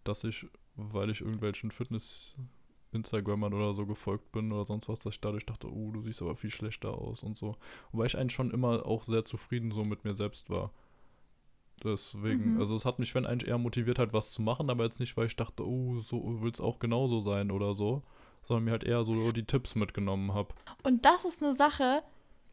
[0.05, 5.21] dass ich, weil ich irgendwelchen Fitness-Instagrammern oder so gefolgt bin oder sonst was, dass ich
[5.21, 7.57] dadurch dachte, oh, du siehst aber viel schlechter aus und so.
[7.93, 10.71] Wobei ich eigentlich schon immer auch sehr zufrieden so mit mir selbst war.
[11.85, 12.59] Deswegen, Mhm.
[12.61, 15.17] also es hat mich, wenn eigentlich eher motiviert halt was zu machen, aber jetzt nicht,
[15.17, 18.03] weil ich dachte, oh, so will es auch genauso sein oder so,
[18.45, 20.55] sondern mir halt eher so die Tipps mitgenommen habe.
[20.85, 22.03] Und das ist eine Sache,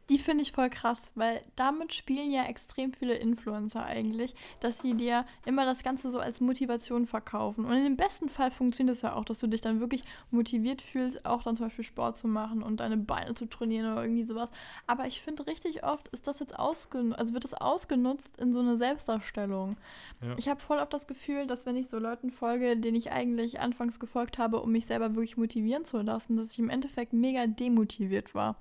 [0.10, 4.96] die finde ich voll krass, weil damit spielen ja extrem viele Influencer eigentlich, dass sie
[4.96, 7.66] dir immer das Ganze so als Motivation verkaufen.
[7.66, 10.82] Und in dem besten Fall funktioniert es ja auch, dass du dich dann wirklich motiviert
[10.82, 14.24] fühlst, auch dann zum Beispiel Sport zu machen und deine Beine zu trainieren oder irgendwie
[14.24, 14.50] sowas.
[14.88, 18.60] Aber ich finde richtig oft ist das jetzt ausgenutzt, also wird es ausgenutzt in so
[18.60, 19.78] eine Selbstdarstellung.
[20.22, 20.36] Ja.
[20.38, 23.62] Ich habe voll oft das Gefühl, dass wenn ich so Leuten folge, denen ich eigentlich
[23.62, 27.48] anfangs gefolgt habe, um mich selber wirklich motivieren zu lassen, dass ich im Endeffekt mega
[27.48, 28.58] demotiviert war.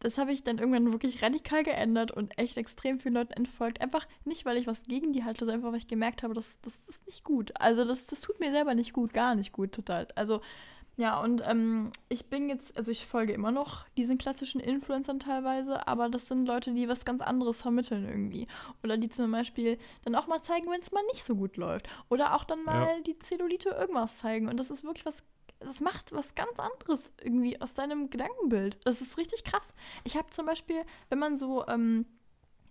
[0.00, 3.80] Das habe ich dann irgendwann wirklich radikal geändert und echt extrem vielen Leuten entfolgt.
[3.80, 6.58] Einfach nicht, weil ich was gegen die halte, sondern einfach, weil ich gemerkt habe, das,
[6.62, 7.52] das ist nicht gut.
[7.60, 10.08] Also das, das tut mir selber nicht gut, gar nicht gut, total.
[10.14, 10.40] Also
[10.98, 15.86] ja, und ähm, ich bin jetzt, also ich folge immer noch diesen klassischen Influencern teilweise,
[15.86, 18.46] aber das sind Leute, die was ganz anderes vermitteln irgendwie.
[18.82, 21.86] Oder die zum Beispiel dann auch mal zeigen, wenn es mal nicht so gut läuft.
[22.08, 24.48] Oder auch dann mal die Zellulite irgendwas zeigen.
[24.48, 25.16] Und das ist wirklich was,
[25.60, 28.78] das macht was ganz anderes irgendwie aus deinem Gedankenbild.
[28.84, 29.66] Das ist richtig krass.
[30.04, 32.06] Ich habe zum Beispiel, wenn man so, ähm,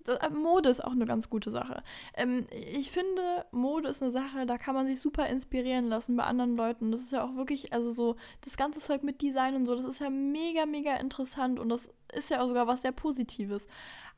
[0.07, 1.83] äh, Mode ist auch eine ganz gute Sache.
[2.13, 6.23] Ähm, ich finde, Mode ist eine Sache, da kann man sich super inspirieren lassen bei
[6.23, 6.91] anderen Leuten.
[6.91, 9.85] Das ist ja auch wirklich, also so, das ganze Zeug mit Design und so, das
[9.85, 13.65] ist ja mega, mega interessant und das ist ja auch sogar was sehr Positives.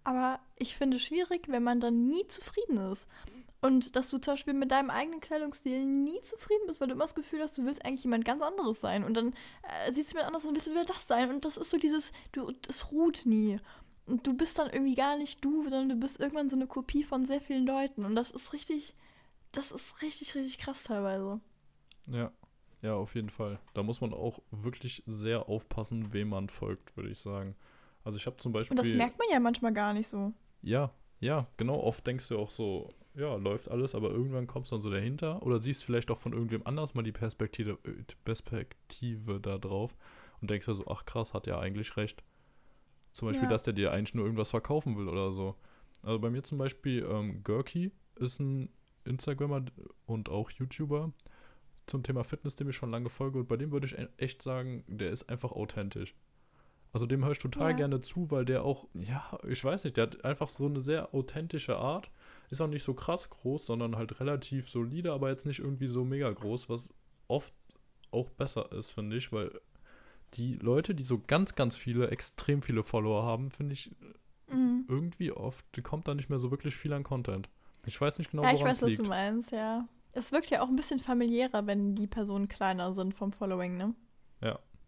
[0.03, 3.07] Aber ich finde es schwierig, wenn man dann nie zufrieden ist.
[3.61, 7.05] Und dass du zum Beispiel mit deinem eigenen Kleidungsstil nie zufrieden bist, weil du immer
[7.05, 9.03] das Gefühl hast, du willst eigentlich jemand ganz anderes sein.
[9.03, 11.31] Und dann äh, siehst du jemand anders und willst du wieder das sein.
[11.31, 13.57] Und das ist so dieses, du, es ruht nie.
[14.05, 17.03] Und du bist dann irgendwie gar nicht du, sondern du bist irgendwann so eine Kopie
[17.03, 18.05] von sehr vielen Leuten.
[18.05, 18.93] Und das ist richtig,
[19.51, 21.41] das ist richtig, richtig krass teilweise.
[22.07, 22.31] Ja,
[22.81, 23.59] ja, auf jeden Fall.
[23.73, 27.55] Da muss man auch wirklich sehr aufpassen, wem man folgt, würde ich sagen.
[28.03, 28.77] Also ich habe zum Beispiel.
[28.77, 30.31] Und das merkt man ja manchmal gar nicht so.
[30.61, 31.79] Ja, ja, genau.
[31.79, 35.41] Oft denkst du auch so, ja, läuft alles, aber irgendwann kommst du dann so dahinter
[35.43, 39.95] oder siehst vielleicht auch von irgendwem anders mal die Perspektive, äh, Perspektive da drauf
[40.41, 42.23] und denkst ja so, ach krass, hat ja eigentlich recht.
[43.11, 43.49] Zum Beispiel, Ja.
[43.49, 45.55] dass der dir eigentlich nur irgendwas verkaufen will oder so.
[46.03, 48.69] Also bei mir zum Beispiel, ähm, Gurky ist ein
[49.03, 49.65] Instagrammer
[50.05, 51.11] und auch YouTuber
[51.87, 54.41] zum Thema Fitness, dem ich schon lange folge und bei dem würde ich e- echt
[54.43, 56.13] sagen, der ist einfach authentisch.
[56.93, 57.77] Also dem höre ich total Ja.
[57.77, 61.13] gerne zu, weil der auch, ja, ich weiß nicht, der hat einfach so eine sehr
[61.13, 62.11] authentische Art.
[62.49, 66.05] Ist auch nicht so krass groß, sondern halt relativ solide, aber jetzt nicht irgendwie so
[66.05, 66.93] mega groß, was
[67.27, 67.53] oft
[68.11, 69.51] auch besser ist, finde ich, weil
[70.35, 73.91] die Leute, die so ganz, ganz viele, extrem viele Follower haben, finde ich
[74.49, 74.85] Mhm.
[74.87, 77.49] irgendwie oft, die kommt da nicht mehr so wirklich viel an Content.
[77.85, 79.05] Ich weiß nicht genau, ja, ich weiß, was liegt.
[79.05, 79.85] du meinst, ja.
[80.13, 83.93] Es wirkt ja auch ein bisschen familiärer, wenn die Personen kleiner sind vom Following, ne?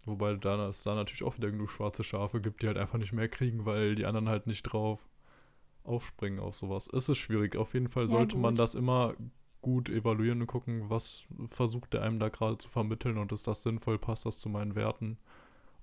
[0.05, 3.11] Wobei da es da natürlich auch wieder genug schwarze Schafe gibt, die halt einfach nicht
[3.13, 5.08] mehr kriegen, weil die anderen halt nicht drauf
[5.83, 6.87] aufspringen auf sowas.
[6.93, 7.55] Es ist schwierig.
[7.55, 8.59] Auf jeden Fall Ja, sollte man gut.
[8.59, 9.13] das immer
[9.61, 13.63] gut evaluieren und gucken, was versucht der einem da gerade zu vermitteln und ist das
[13.63, 15.17] sinnvoll, passt das zu meinen Werten?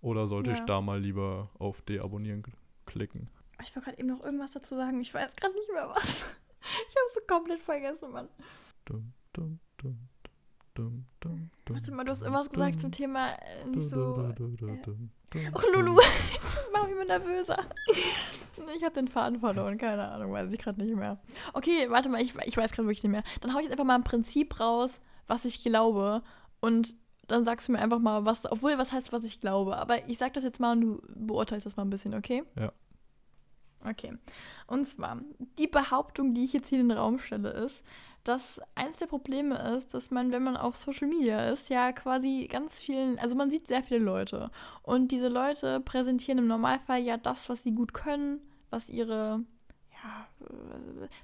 [0.00, 0.64] Oder sollte ich Ja.
[0.66, 2.42] da mal lieber auf Deabonnieren
[2.86, 3.28] klicken?
[3.62, 5.00] Ich wollte gerade eben noch irgendwas dazu sagen.
[5.00, 6.34] Ich weiß gerade nicht mehr was.
[6.60, 8.28] Ich habe es komplett vergessen, Mann.
[8.86, 9.96] Dum, dum, dum,
[10.74, 14.16] dum, dum, dum, Warte mal, du hast irgendwas gesagt zum Thema äh, nicht so.
[14.20, 15.96] äh, Och, Lulu,
[16.32, 17.66] jetzt mach mich mal nervöser.
[18.76, 21.18] Ich habe den Faden verloren, keine Ahnung, weiß ich gerade nicht mehr.
[21.52, 23.24] Okay, warte mal, ich, ich weiß gerade wirklich nicht mehr.
[23.40, 26.22] Dann hau ich jetzt einfach mal ein Prinzip raus, was ich glaube.
[26.60, 26.94] Und
[27.28, 29.76] dann sagst du mir einfach mal, was, obwohl, was heißt, was ich glaube.
[29.76, 32.44] Aber ich sag das jetzt mal und du beurteilst das mal ein bisschen, okay?
[32.58, 32.72] Ja.
[33.84, 34.16] Okay.
[34.66, 35.20] Und zwar,
[35.58, 37.82] die Behauptung, die ich jetzt hier in den Raum stelle, ist,
[38.26, 42.48] dass eines der Probleme ist, dass man, wenn man auf Social Media ist, ja quasi
[42.50, 44.50] ganz vielen, also man sieht sehr viele Leute.
[44.82, 49.44] Und diese Leute präsentieren im Normalfall ja das, was sie gut können, was ihre
[50.02, 50.26] ja,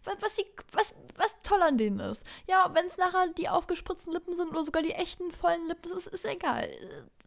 [0.05, 2.23] was, was, sie, was, was toll an denen ist.
[2.47, 6.07] Ja, wenn es nachher die aufgespritzten Lippen sind oder sogar die echten vollen Lippen, das
[6.07, 6.69] ist, ist egal.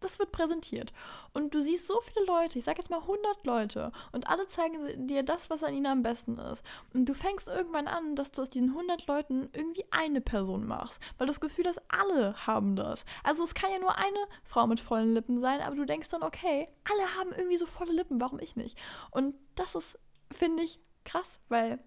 [0.01, 0.91] Das wird präsentiert.
[1.33, 5.07] Und du siehst so viele Leute, ich sag jetzt mal 100 Leute, und alle zeigen
[5.07, 6.63] dir das, was an ihnen am besten ist.
[6.93, 10.99] Und du fängst irgendwann an, dass du aus diesen 100 Leuten irgendwie eine Person machst,
[11.17, 13.05] weil du das Gefühl hast, alle haben das.
[13.23, 16.23] Also es kann ja nur eine Frau mit vollen Lippen sein, aber du denkst dann,
[16.23, 18.77] okay, alle haben irgendwie so volle Lippen, warum ich nicht?
[19.11, 19.97] Und das ist,
[20.31, 21.79] finde ich, krass, weil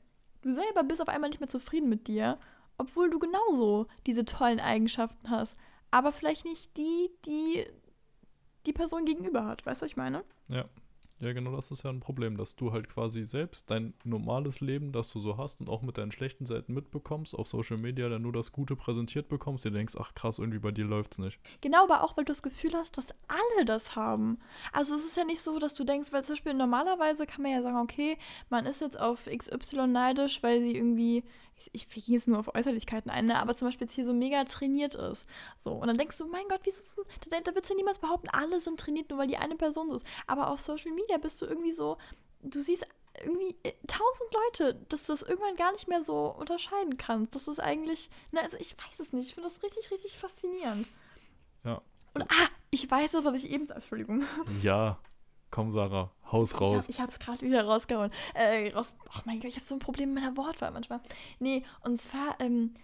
[0.42, 2.38] du selber bist auf einmal nicht mehr zufrieden mit dir,
[2.78, 5.56] obwohl du genauso diese tollen Eigenschaften hast,
[5.90, 7.66] aber vielleicht nicht die, die
[8.66, 9.64] die Person gegenüber hat.
[9.66, 10.24] Weißt du, was ich meine?
[10.48, 10.64] Ja.
[11.20, 14.92] Ja, genau das ist ja ein Problem, dass du halt quasi selbst dein normales Leben,
[14.92, 18.22] das du so hast und auch mit deinen schlechten Seiten mitbekommst, auf Social Media dann
[18.22, 21.40] nur das Gute präsentiert bekommst, dir denkst, ach krass, irgendwie bei dir läuft's nicht.
[21.60, 24.38] Genau, aber auch, weil du das Gefühl hast, dass alle das haben.
[24.72, 27.50] Also es ist ja nicht so, dass du denkst, weil zum Beispiel normalerweise kann man
[27.50, 28.16] ja sagen, okay,
[28.48, 31.24] man ist jetzt auf XY neidisch, weil sie irgendwie
[31.58, 33.40] ich, ich gehe jetzt nur auf Äußerlichkeiten ein, ne?
[33.40, 35.26] aber zum Beispiel jetzt hier so mega trainiert ist.
[35.60, 37.04] So, und dann denkst du, mein Gott, wie ist das denn?
[37.30, 39.96] Da, da würdest du niemals behaupten, alle sind trainiert, nur weil die eine Person so
[39.96, 40.06] ist.
[40.26, 41.98] Aber auf Social Media bist du irgendwie so,
[42.42, 42.86] du siehst
[43.22, 47.34] irgendwie äh, tausend Leute, dass du das irgendwann gar nicht mehr so unterscheiden kannst.
[47.34, 49.28] Das ist eigentlich, ne, also ich weiß es nicht.
[49.28, 50.86] Ich finde das richtig, richtig faszinierend.
[51.64, 51.82] Ja.
[52.14, 54.22] Und ah, ich weiß es, was ich eben, Entschuldigung.
[54.62, 54.98] Ja,
[55.50, 56.84] Komm, Sarah, haus raus.
[56.88, 58.10] Ich, hab, ich hab's gerade wieder rausgehauen.
[58.34, 61.00] Äh, raus, oh mein Gott, ich habe so ein Problem mit meiner Wortwahl manchmal.
[61.38, 62.74] Nee, und zwar ähm,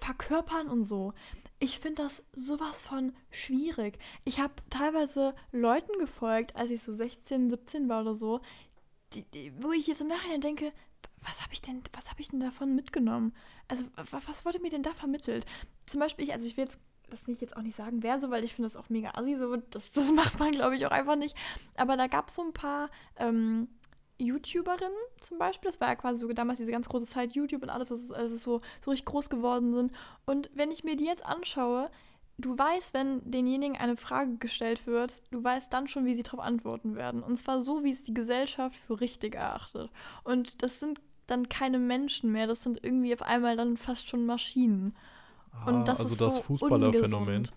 [0.00, 1.12] verkörpern und so.
[1.58, 3.98] Ich finde das sowas von schwierig.
[4.24, 8.40] Ich habe teilweise Leuten gefolgt, als ich so 16, 17 war oder so,
[9.14, 10.72] die, die, wo ich jetzt im Nachhinein denke,
[11.22, 13.34] was habe ich denn, was habe ich denn davon mitgenommen?
[13.68, 15.46] Also, was wurde mir denn da vermittelt?
[15.86, 16.78] Zum Beispiel, ich, also ich will jetzt
[17.10, 19.36] das nicht jetzt auch nicht sagen, wer so, weil ich finde das auch mega assi,
[19.36, 21.36] so, das, das macht man, glaube ich, auch einfach nicht.
[21.76, 23.68] Aber da gab es so ein paar ähm,
[24.18, 27.70] YouTuberinnen zum Beispiel, das war ja quasi so damals diese ganz große Zeit YouTube und
[27.70, 29.92] alles, was alles so, so richtig groß geworden sind.
[30.24, 31.90] Und wenn ich mir die jetzt anschaue,
[32.38, 36.40] du weißt, wenn denjenigen eine Frage gestellt wird, du weißt dann schon, wie sie darauf
[36.40, 37.22] antworten werden.
[37.22, 39.90] Und zwar so, wie es die Gesellschaft für richtig erachtet.
[40.22, 44.26] Und das sind dann keine Menschen mehr, das sind irgendwie auf einmal dann fast schon
[44.26, 44.94] Maschinen.
[45.66, 47.48] Und das also ist das so Fußballerphänomen.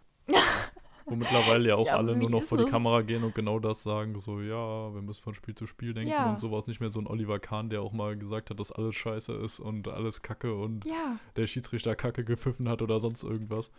[1.06, 3.84] wo mittlerweile ja auch ja, alle nur noch vor die Kamera gehen und genau das
[3.84, 6.30] sagen, so ja, wir müssen von Spiel zu Spiel denken ja.
[6.30, 6.68] und sowas.
[6.68, 9.60] Nicht mehr so ein Oliver Kahn, der auch mal gesagt hat, dass alles scheiße ist
[9.60, 11.18] und alles Kacke und ja.
[11.36, 13.72] der Schiedsrichter Kacke gepfiffen hat oder sonst irgendwas.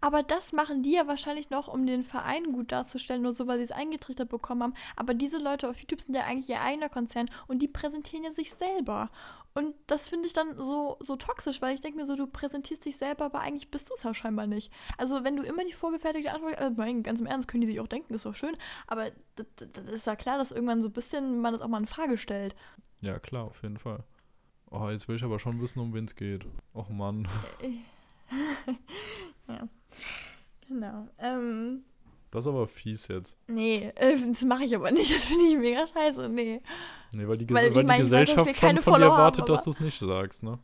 [0.00, 3.58] Aber das machen die ja wahrscheinlich noch, um den Verein gut darzustellen, nur so, weil
[3.58, 4.74] sie es eingetrichtert bekommen haben.
[4.96, 8.32] Aber diese Leute auf YouTube sind ja eigentlich ihr eigener Konzern und die präsentieren ja
[8.32, 9.10] sich selber.
[9.52, 12.84] Und das finde ich dann so, so toxisch, weil ich denke mir so, du präsentierst
[12.84, 14.72] dich selber, aber eigentlich bist du es ja scheinbar nicht.
[14.96, 17.80] Also wenn du immer die vorgefertigte Antwort, also mein, ganz im Ernst, können die sich
[17.80, 20.92] auch denken, ist doch schön, aber das, das ist ja klar, dass irgendwann so ein
[20.92, 22.54] bisschen man das auch mal in Frage stellt.
[23.00, 24.04] Ja, klar, auf jeden Fall.
[24.70, 26.46] Oh, jetzt will ich aber schon wissen, um wen es geht.
[26.74, 27.26] Och Mann.
[29.48, 29.68] ja.
[30.68, 31.08] Genau.
[31.18, 31.84] Ähm,
[32.30, 33.36] das ist aber fies jetzt.
[33.48, 35.10] Nee, äh, das mache ich aber nicht.
[35.14, 36.28] Das finde ich mega scheiße.
[36.28, 36.60] Nee.
[37.12, 39.64] Nee, weil die, Ges weil, weil die Gesellschaft weiß, schon von dir erwartet, haben, dass
[39.64, 40.58] du es nicht sagst, ne?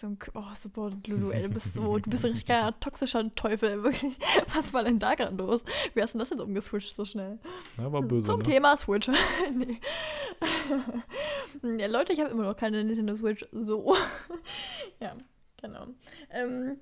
[0.00, 3.82] So ein, oh, super, Lulu, ey, du bist so, du bist ein richtiger toxischer Teufel,
[3.84, 4.18] wirklich.
[4.52, 5.60] Was war denn da gerade los?
[5.94, 7.38] Wie hast du das jetzt umgeswitcht so schnell?
[7.78, 8.26] Ja, war böse.
[8.26, 8.44] Zum ne?
[8.44, 9.08] Thema Switch.
[9.54, 9.80] nee.
[11.78, 13.46] ja, Leute, ich habe immer noch keine Nintendo Switch.
[13.52, 13.94] So.
[14.98, 15.16] ja,
[15.62, 15.86] genau.
[16.30, 16.80] Ähm,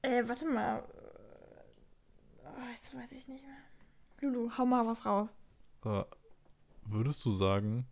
[0.00, 0.82] äh, warte mal.
[2.56, 3.56] Oh, jetzt weiß ich nicht mehr.
[4.20, 5.28] Lulu, hau mal was raus.
[5.84, 6.04] Äh,
[6.84, 7.86] würdest du sagen,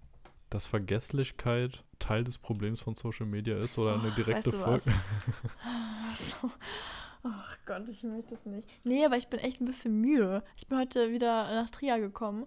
[0.50, 4.92] dass Vergesslichkeit Teil des Problems von Social Media ist oder eine direkte weißt du Folge?
[6.18, 6.50] so.
[7.24, 8.68] Ach Gott, ich möchte das nicht.
[8.84, 10.44] Nee, aber ich bin echt ein bisschen müde.
[10.56, 12.46] Ich bin heute wieder nach Trier gekommen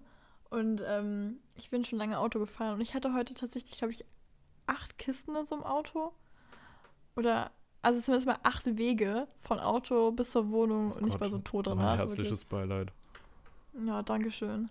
[0.50, 4.06] und ähm, ich bin schon lange Auto gefahren und ich hatte heute tatsächlich, glaube ich,
[4.68, 6.14] acht Kisten in so einem Auto.
[7.16, 11.30] Oder also zumindest mal acht Wege von Auto bis zur Wohnung und oh ich war
[11.30, 11.94] so tot danach.
[11.94, 12.50] Ein herzliches wirklich.
[12.50, 12.94] Beileid.
[13.86, 14.70] Ja, danke schön.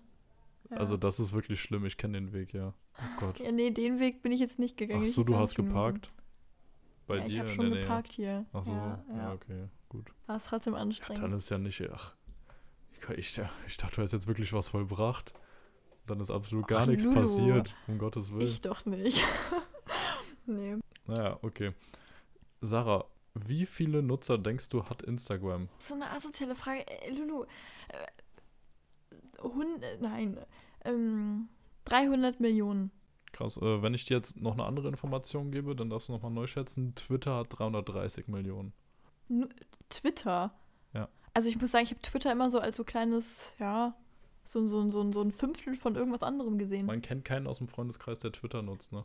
[0.70, 0.76] Ja.
[0.76, 2.72] Also das ist wirklich schlimm, ich kenne den Weg, ja.
[2.98, 3.40] Oh Gott.
[3.40, 5.02] Ja, nee, den Weg bin ich jetzt nicht gegangen.
[5.04, 6.12] Ach so, du hast geparkt?
[7.06, 7.28] Bei ja, dir?
[7.28, 8.24] Ich habe schon nee, geparkt nee.
[8.24, 8.46] hier.
[8.52, 9.32] Ach so, ja, ja.
[9.32, 10.12] okay, gut.
[10.26, 11.24] War es trotzdem anstrengend.
[11.24, 12.14] Dann ist ja nicht, ach,
[12.92, 15.32] ich, ich, ich dachte, du hast jetzt wirklich was vollbracht.
[16.06, 17.20] Dann ist absolut gar Ach, nichts Lulu.
[17.20, 18.42] passiert, um Gottes Willen.
[18.42, 19.24] Ich doch nicht.
[20.46, 20.76] nee.
[21.06, 21.72] Naja, okay.
[22.60, 25.68] Sarah, wie viele Nutzer denkst du hat Instagram?
[25.78, 26.86] So eine asoziale Frage.
[26.86, 27.44] Äh, Lulu.
[27.88, 28.06] Äh,
[29.42, 30.38] Hund, äh, nein.
[30.84, 31.48] Ähm,
[31.84, 32.90] 300 Millionen.
[33.32, 33.56] Krass.
[33.56, 36.46] Äh, wenn ich dir jetzt noch eine andere Information gebe, dann darfst du nochmal neu
[36.46, 36.94] schätzen.
[36.94, 38.72] Twitter hat 330 Millionen.
[39.28, 39.48] Nu-
[39.88, 40.52] Twitter.
[40.92, 41.08] Ja.
[41.32, 43.94] Also ich muss sagen, ich habe Twitter immer so als so kleines, ja,
[44.42, 46.86] so, so, so, so ein Fünftel von irgendwas anderem gesehen.
[46.86, 49.04] Man kennt keinen aus dem Freundeskreis, der Twitter nutzt, ne?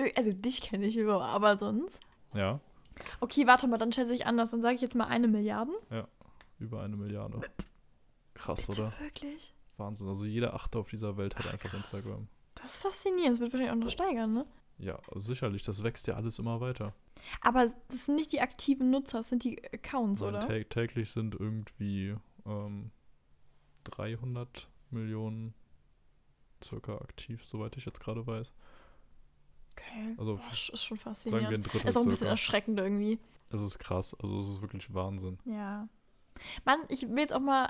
[0.00, 2.00] Ö- Also dich kenne ich über, aber sonst.
[2.34, 2.60] Ja,
[3.20, 4.50] Okay, warte mal, dann schätze ich anders.
[4.50, 5.72] Dann sage ich jetzt mal eine Milliarde.
[6.58, 7.40] über eine Milliarde.
[8.34, 8.92] Krass, Bitte oder?
[9.00, 9.54] wirklich?
[9.76, 10.08] Wahnsinn.
[10.08, 12.28] Also jeder Achte auf dieser Welt hat einfach Instagram.
[12.54, 13.32] Das ist faszinierend.
[13.34, 14.46] Das wird wahrscheinlich auch noch steigern, ne?
[14.78, 15.62] Ja, sicherlich.
[15.62, 16.94] Das wächst ja alles immer weiter.
[17.42, 20.40] Aber das sind nicht die aktiven Nutzer, das sind die Accounts, Nein, oder?
[20.48, 22.90] tä- täglich sind irgendwie ähm,
[23.84, 25.54] 300 Millionen
[26.62, 28.52] circa aktiv, soweit ich jetzt gerade weiß.
[29.90, 30.14] Okay.
[30.18, 31.52] Also, Boah, ist schon Sagen wir faszinierend.
[31.54, 32.30] ein Drittel Ist auch ein bisschen circa.
[32.32, 33.18] erschreckend irgendwie.
[33.50, 34.14] Es ist krass.
[34.20, 35.38] Also es ist wirklich Wahnsinn.
[35.44, 35.88] Ja.
[36.64, 37.68] Mann, ich will jetzt auch mal.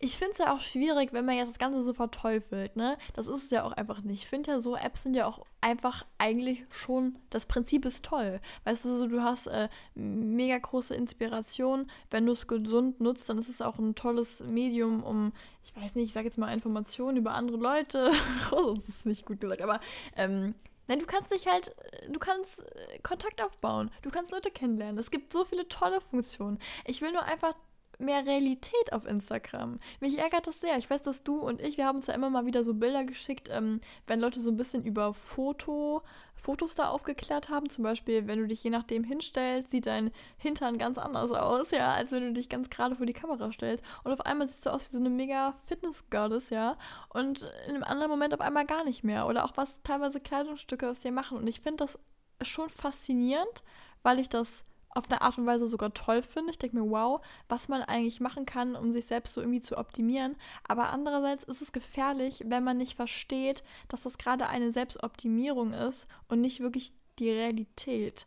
[0.00, 2.96] Ich finde es ja auch schwierig, wenn man jetzt das Ganze so verteufelt, ne?
[3.14, 4.22] Das ist es ja auch einfach nicht.
[4.22, 8.40] Ich finde ja, so Apps sind ja auch einfach eigentlich schon, das Prinzip ist toll.
[8.64, 11.90] Weißt du, so, du hast äh, mega große Inspiration.
[12.10, 15.32] Wenn du es gesund nutzt, dann ist es auch ein tolles Medium, um,
[15.64, 18.12] ich weiß nicht, ich sage jetzt mal Informationen über andere Leute.
[18.52, 19.80] Oh, das ist nicht gut gesagt, aber
[20.16, 20.54] ähm,
[20.88, 24.98] Nein, du kannst dich halt, äh, du kannst äh, Kontakt aufbauen, du kannst Leute kennenlernen.
[24.98, 26.58] Es gibt so viele tolle Funktionen.
[26.84, 27.54] Ich will nur einfach
[27.98, 29.78] mehr Realität auf Instagram.
[30.00, 30.76] Mich ärgert das sehr.
[30.78, 33.04] Ich weiß, dass du und ich, wir haben uns ja immer mal wieder so Bilder
[33.04, 36.02] geschickt, ähm, wenn Leute so ein bisschen über Foto,
[36.34, 37.70] Fotos da aufgeklärt haben.
[37.70, 41.92] Zum Beispiel, wenn du dich je nachdem hinstellst, sieht dein Hintern ganz anders aus, ja,
[41.92, 43.84] als wenn du dich ganz gerade vor die Kamera stellst.
[44.04, 46.76] Und auf einmal siehst du aus wie so eine mega Fitness-Goddess, ja.
[47.08, 49.26] Und in einem anderen Moment auf einmal gar nicht mehr.
[49.26, 51.38] Oder auch was teilweise Kleidungsstücke aus dir machen.
[51.38, 51.98] Und ich finde das
[52.42, 53.62] schon faszinierend,
[54.02, 54.62] weil ich das
[54.96, 56.50] auf eine Art und Weise sogar toll finde.
[56.50, 59.76] Ich denke mir, wow, was man eigentlich machen kann, um sich selbst so irgendwie zu
[59.76, 60.36] optimieren.
[60.66, 66.06] Aber andererseits ist es gefährlich, wenn man nicht versteht, dass das gerade eine Selbstoptimierung ist
[66.28, 68.26] und nicht wirklich die Realität.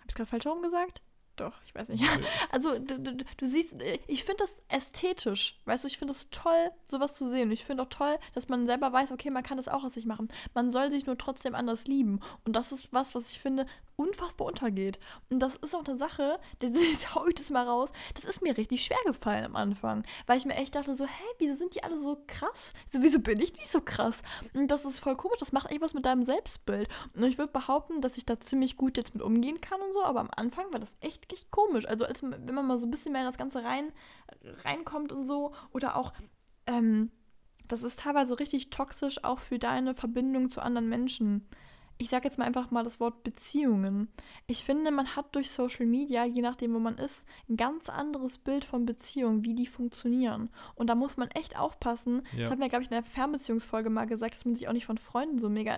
[0.00, 1.02] Habe ich gerade falsch herum gesagt?
[1.36, 2.04] Doch, ich weiß nicht.
[2.52, 6.28] Also du, du, du siehst, äh, ich finde das ästhetisch, weißt du, ich finde es
[6.30, 7.50] toll, sowas zu sehen.
[7.50, 10.06] Ich finde auch toll, dass man selber weiß, okay, man kann das auch aus sich
[10.06, 10.28] machen.
[10.54, 12.20] Man soll sich nur trotzdem anders lieben.
[12.44, 13.66] Und das ist was, was ich finde,
[14.00, 14.98] unfassbar untergeht.
[15.28, 18.56] Und das ist auch eine Sache, jetzt hau ich das mal raus, das ist mir
[18.56, 21.84] richtig schwer gefallen am Anfang, weil ich mir echt dachte so, hä, wieso sind die
[21.84, 22.72] alle so krass?
[22.92, 24.22] So, wieso bin ich nicht so krass?
[24.54, 26.88] Und das ist voll komisch, das macht eigentlich was mit deinem Selbstbild.
[27.14, 30.02] Und ich würde behaupten, dass ich da ziemlich gut jetzt mit umgehen kann und so,
[30.02, 31.86] aber am Anfang war das echt, echt komisch.
[31.86, 33.92] Also als, wenn man mal so ein bisschen mehr in das Ganze rein,
[34.64, 36.12] reinkommt und so, oder auch,
[36.66, 37.10] ähm,
[37.68, 41.48] das ist teilweise richtig toxisch auch für deine Verbindung zu anderen Menschen.
[42.00, 44.08] Ich sage jetzt mal einfach mal das Wort Beziehungen.
[44.46, 48.38] Ich finde, man hat durch Social Media, je nachdem, wo man ist, ein ganz anderes
[48.38, 50.48] Bild von Beziehungen, wie die funktionieren.
[50.74, 52.22] Und da muss man echt aufpassen.
[52.32, 52.44] Ja.
[52.44, 54.86] Das hat mir, glaube ich, in der Fernbeziehungsfolge mal gesagt, dass man sich auch nicht
[54.86, 55.74] von Freunden so mega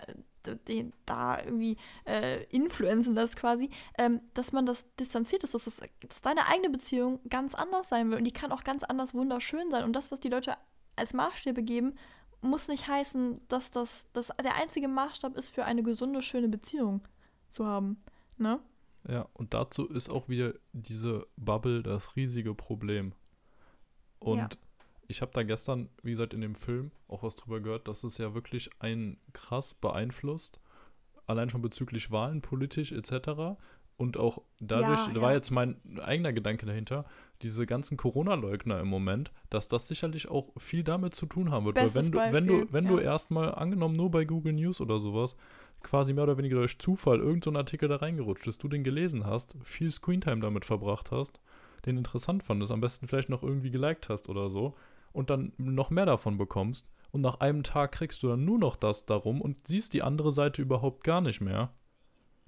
[0.47, 5.65] äh, den, da irgendwie äh, influenzen lässt quasi, ähm, dass man das distanziert ist, dass,
[5.65, 8.21] das, dass deine eigene Beziehung ganz anders sein wird.
[8.21, 9.83] Und die kann auch ganz anders wunderschön sein.
[9.83, 10.57] Und das, was die Leute
[10.95, 11.97] als Maßstäbe geben,
[12.43, 17.01] muss nicht heißen, dass das, das der einzige Maßstab ist für eine gesunde, schöne Beziehung
[17.51, 17.99] zu haben.
[18.39, 18.61] Ne?
[19.09, 23.13] Ja, und dazu ist auch wieder diese Bubble das riesige Problem.
[24.19, 24.49] Und Ja.
[25.09, 28.19] ich habe da gestern, wie gesagt, in dem Film auch was drüber gehört, dass es
[28.19, 30.61] ja wirklich einen krass beeinflusst,
[31.27, 33.57] allein schon bezüglich Wahlen, politisch etc.
[34.03, 35.37] Und auch dadurch, Ja, da war ja.
[35.37, 37.05] jetzt mein eigener Gedanke dahinter,
[37.41, 41.77] diese ganzen Corona-Leugner im Moment, dass das sicherlich auch viel damit zu tun haben wird.
[41.77, 43.05] Weil Bestes wenn du, wenn du, wenn du ja.
[43.05, 45.37] erstmal angenommen nur bei Google News oder sowas,
[45.85, 49.25] quasi mehr oder weniger durch Zufall irgendein so Artikel da reingerutscht ist, du den gelesen
[49.25, 51.41] hast, viel Screentime damit verbracht hast,
[51.87, 54.75] den interessant fandest, am besten vielleicht noch irgendwie geliked hast oder so
[55.13, 58.75] und dann noch mehr davon bekommst und nach einem Tag kriegst du dann nur noch
[58.75, 61.71] das darum und siehst die andere Seite überhaupt gar nicht mehr,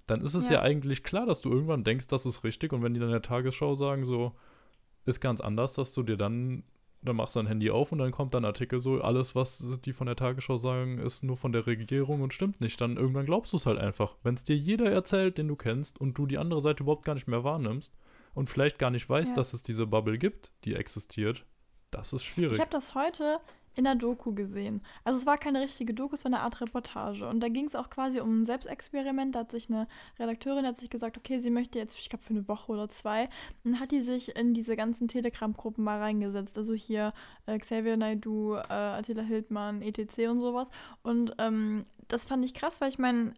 [0.06, 0.62] dann ist es ja, Ja.
[0.62, 3.22] eigentlich klar, dass du irgendwann denkst, das ist richtig und wenn die dann in der
[3.22, 4.32] Tagesschau sagen, so
[5.06, 6.64] ist ganz anders, dass du dir dann
[7.02, 9.78] dann machst du dein Handy auf und dann kommt dann ein Artikel so, alles, was
[9.84, 12.80] die von der Tagesschau sagen, ist nur von der Regierung und stimmt nicht.
[12.80, 14.16] Dann irgendwann glaubst du es halt einfach.
[14.22, 17.12] Wenn es dir jeder erzählt, den du kennst und du die andere Seite überhaupt gar
[17.12, 17.94] nicht mehr wahrnimmst
[18.32, 19.34] und vielleicht gar nicht weißt, Ja.
[19.36, 21.44] dass es diese Bubble gibt, die existiert,
[21.90, 22.54] das ist schwierig.
[22.54, 23.38] Ich habe das heute
[23.76, 24.82] in der Doku gesehen.
[25.02, 27.26] Also es war keine richtige Doku, es war eine Art Reportage.
[27.28, 29.34] Und da ging es auch quasi um ein Selbstexperiment.
[29.34, 32.34] Da hat sich eine Redakteurin hat sich gesagt, okay, sie möchte jetzt, ich glaube für
[32.34, 33.28] eine Woche oder zwei,
[33.64, 36.56] dann hat die sich in diese ganzen Telegram-Gruppen mal reingesetzt.
[36.56, 37.12] Also hier
[37.46, 40.18] äh, Xavier Naidu, äh, Attila Hildmann, etc.
[40.30, 40.68] und sowas.
[41.02, 43.34] Und ähm, das fand ich krass, weil ich meine,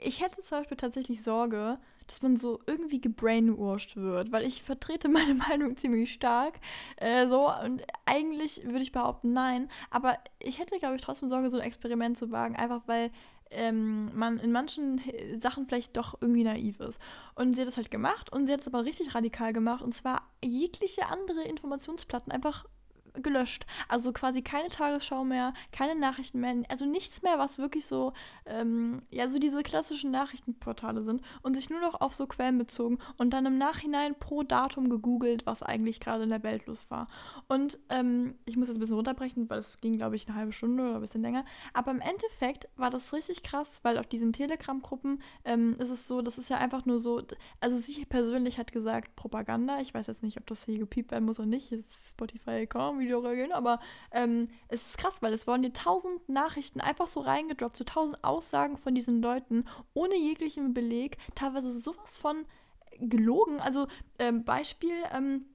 [0.00, 1.78] ich hätte zum Beispiel tatsächlich Sorge,
[2.08, 6.58] dass man so irgendwie gebrainwashed wird, weil ich vertrete meine Meinung ziemlich stark.
[6.96, 9.70] Äh, so, und eigentlich würde ich behaupten, nein.
[9.90, 13.10] Aber ich hätte, glaube ich, trotzdem Sorge, so ein Experiment zu wagen, einfach weil
[13.50, 15.00] ähm, man in manchen
[15.40, 16.98] Sachen vielleicht doch irgendwie naiv ist.
[17.34, 19.94] Und sie hat das halt gemacht und sie hat es aber richtig radikal gemacht und
[19.94, 22.66] zwar jegliche andere Informationsplatten einfach
[23.14, 23.66] gelöscht.
[23.88, 28.12] Also quasi keine Tagesschau mehr, keine Nachrichten mehr, also nichts mehr, was wirklich so,
[28.46, 32.98] ähm, ja, so diese klassischen Nachrichtenportale sind und sich nur noch auf so Quellen bezogen
[33.16, 37.08] und dann im Nachhinein pro Datum gegoogelt, was eigentlich gerade in der Welt los war.
[37.48, 40.52] Und ähm, ich muss das ein bisschen runterbrechen, weil es ging, glaube ich, eine halbe
[40.52, 41.44] Stunde oder ein bisschen länger.
[41.72, 46.22] Aber im Endeffekt war das richtig krass, weil auf diesen Telegram-Gruppen ähm, ist es so,
[46.22, 47.22] das ist ja einfach nur so,
[47.60, 49.80] also sie persönlich hat gesagt Propaganda.
[49.80, 51.74] Ich weiß jetzt nicht, ob das hier gepiept werden muss oder nicht.
[52.08, 53.80] Spotify kaum, Videoregeln, aber
[54.12, 58.22] ähm, es ist krass, weil es wurden dir tausend Nachrichten einfach so reingedroppt, so tausend
[58.22, 62.44] Aussagen von diesen Leuten, ohne jeglichen Beleg, teilweise sowas von
[63.00, 63.60] gelogen.
[63.60, 63.86] Also
[64.18, 65.46] ähm, Beispiel, ähm,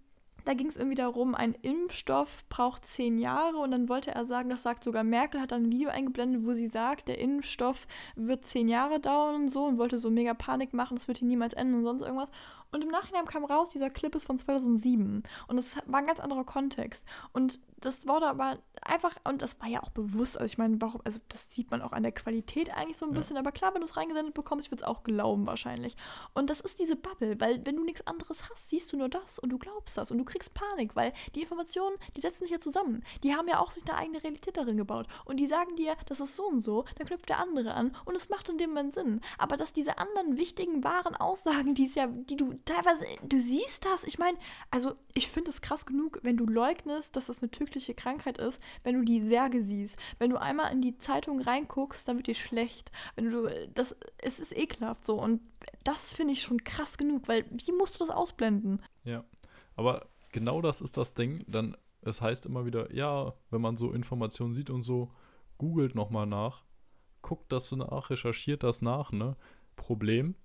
[0.45, 4.49] da ging es irgendwie darum, ein Impfstoff braucht zehn Jahre und dann wollte er sagen,
[4.49, 8.45] das sagt sogar Merkel, hat dann ein Video eingeblendet, wo sie sagt, der Impfstoff wird
[8.45, 11.53] zehn Jahre dauern und so und wollte so mega Panik machen, das wird hier niemals
[11.53, 12.29] enden und sonst irgendwas.
[12.73, 15.23] Und im Nachhinein kam raus, dieser Clip ist von 2007.
[15.47, 17.03] Und es war ein ganz anderer Kontext.
[17.31, 21.01] Und das wurde aber einfach, und das war ja auch bewusst, also ich meine, warum,
[21.03, 23.17] also das sieht man auch an der Qualität eigentlich so ein ja.
[23.17, 25.95] bisschen, aber klar, wenn du es reingesendet bekommst, ich würde es auch glauben wahrscheinlich.
[26.33, 29.37] Und das ist diese Bubble, weil wenn du nichts anderes hast, siehst du nur das
[29.37, 32.59] und du glaubst das und du kriegst Panik, weil die Informationen, die setzen sich ja
[32.59, 33.03] zusammen.
[33.23, 35.07] Die haben ja auch sich eine eigene Realität darin gebaut.
[35.25, 38.15] Und die sagen dir, das ist so und so, dann knüpft der andere an und
[38.15, 39.21] es macht in dem Moment Sinn.
[39.37, 43.85] Aber dass diese anderen wichtigen, wahren Aussagen, die es ja, die du teilweise, du siehst
[43.85, 44.37] das, ich meine,
[44.71, 48.59] also ich finde es krass genug, wenn du leugnest, dass das eine tödliche Krankheit ist,
[48.83, 49.97] wenn du die Särge siehst.
[50.19, 52.91] Wenn du einmal in die Zeitung reinguckst, dann wird dir schlecht.
[53.15, 55.41] Wenn du, das, es ist ekelhaft so und
[55.83, 58.81] das finde ich schon krass genug, weil wie musst du das ausblenden?
[59.03, 59.23] Ja,
[59.75, 63.91] aber genau das ist das Ding, dann, es heißt immer wieder, ja, wenn man so
[63.91, 65.11] Informationen sieht und so,
[65.57, 66.63] googelt nochmal nach,
[67.21, 69.35] guckt das nach, recherchiert das nach, ne?
[69.75, 70.35] Problem,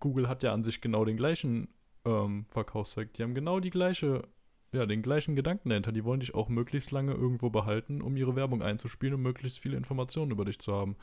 [0.00, 1.68] Google hat ja an sich genau den gleichen
[2.04, 3.12] ähm, Verkaufszweck.
[3.14, 4.26] Die haben genau die gleiche,
[4.72, 5.92] ja, den gleichen Gedanken dahinter.
[5.92, 9.76] Die wollen dich auch möglichst lange irgendwo behalten, um ihre Werbung einzuspielen und möglichst viele
[9.76, 10.96] Informationen über dich zu haben.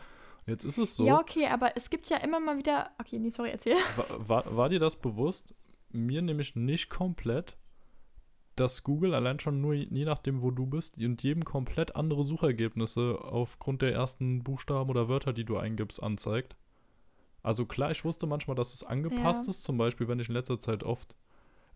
[0.46, 1.06] Jetzt ist es so.
[1.06, 2.92] Ja, okay, aber es gibt ja immer mal wieder.
[3.00, 3.76] Okay, nee, sorry, erzähl.
[3.96, 5.54] War, war, war dir das bewusst?
[5.90, 7.56] Mir nämlich nicht komplett,
[8.56, 13.20] dass Google allein schon nur je nachdem, wo du bist, und jedem komplett andere Suchergebnisse
[13.22, 16.56] aufgrund der ersten Buchstaben oder Wörter, die du eingibst, anzeigt.
[17.44, 19.50] Also klar, ich wusste manchmal, dass es angepasst ja.
[19.50, 19.64] ist.
[19.64, 21.14] Zum Beispiel, wenn ich in letzter Zeit oft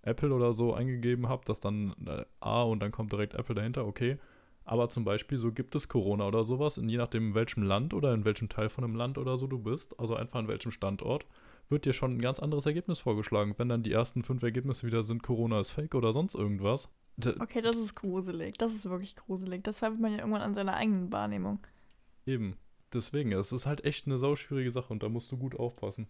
[0.01, 3.85] Apple oder so eingegeben habe, dass dann äh, A und dann kommt direkt Apple dahinter,
[3.85, 4.17] okay.
[4.63, 7.93] Aber zum Beispiel, so gibt es Corona oder sowas, und je nachdem, in welchem Land
[7.93, 10.71] oder in welchem Teil von einem Land oder so du bist, also einfach in welchem
[10.71, 11.25] Standort,
[11.69, 13.53] wird dir schon ein ganz anderes Ergebnis vorgeschlagen.
[13.57, 16.89] Wenn dann die ersten fünf Ergebnisse wieder sind, Corona ist fake oder sonst irgendwas.
[17.39, 18.57] Okay, das ist gruselig.
[18.57, 19.63] Das ist wirklich gruselig.
[19.63, 21.59] Das zweifelt man ja irgendwann an seiner eigenen Wahrnehmung.
[22.25, 22.55] Eben
[22.93, 26.07] deswegen, es ist halt echt eine sauschwierige Sache und da musst du gut aufpassen.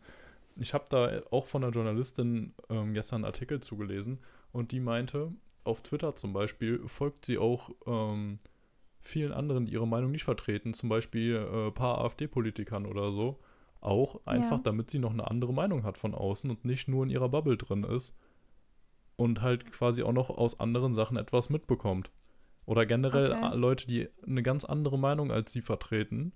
[0.55, 4.19] Ich habe da auch von einer Journalistin ähm, gestern einen Artikel zugelesen
[4.51, 5.32] und die meinte,
[5.63, 8.39] auf Twitter zum Beispiel folgt sie auch ähm,
[9.01, 13.39] vielen anderen, die ihre Meinung nicht vertreten, zum Beispiel äh, ein paar AfD-Politikern oder so,
[13.82, 14.63] auch einfach, ja.
[14.63, 17.57] damit sie noch eine andere Meinung hat von außen und nicht nur in ihrer Bubble
[17.57, 18.15] drin ist
[19.15, 22.11] und halt quasi auch noch aus anderen Sachen etwas mitbekommt.
[22.65, 23.55] Oder generell okay.
[23.55, 26.34] Leute, die eine ganz andere Meinung als sie vertreten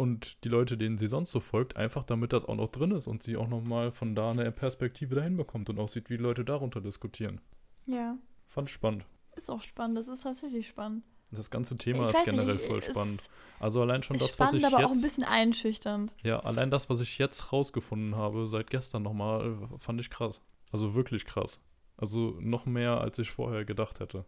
[0.00, 3.06] und die Leute, denen sie sonst so folgt, einfach damit das auch noch drin ist
[3.06, 6.42] und sie auch nochmal von da eine Perspektive dahin bekommt und auch sieht, wie Leute
[6.42, 7.42] darunter diskutieren.
[7.84, 8.16] Ja.
[8.46, 9.04] Fand ich spannend.
[9.36, 11.04] Ist auch spannend, das ist tatsächlich spannend.
[11.32, 13.22] Das ganze Thema ich ist generell nicht, voll spannend.
[13.58, 14.90] Also allein schon das, spannend, was ich aber jetzt...
[14.90, 16.14] auch ein bisschen einschüchternd.
[16.24, 20.40] Ja, allein das, was ich jetzt rausgefunden habe, seit gestern nochmal, fand ich krass.
[20.72, 21.62] Also wirklich krass.
[21.98, 24.24] Also noch mehr, als ich vorher gedacht hätte.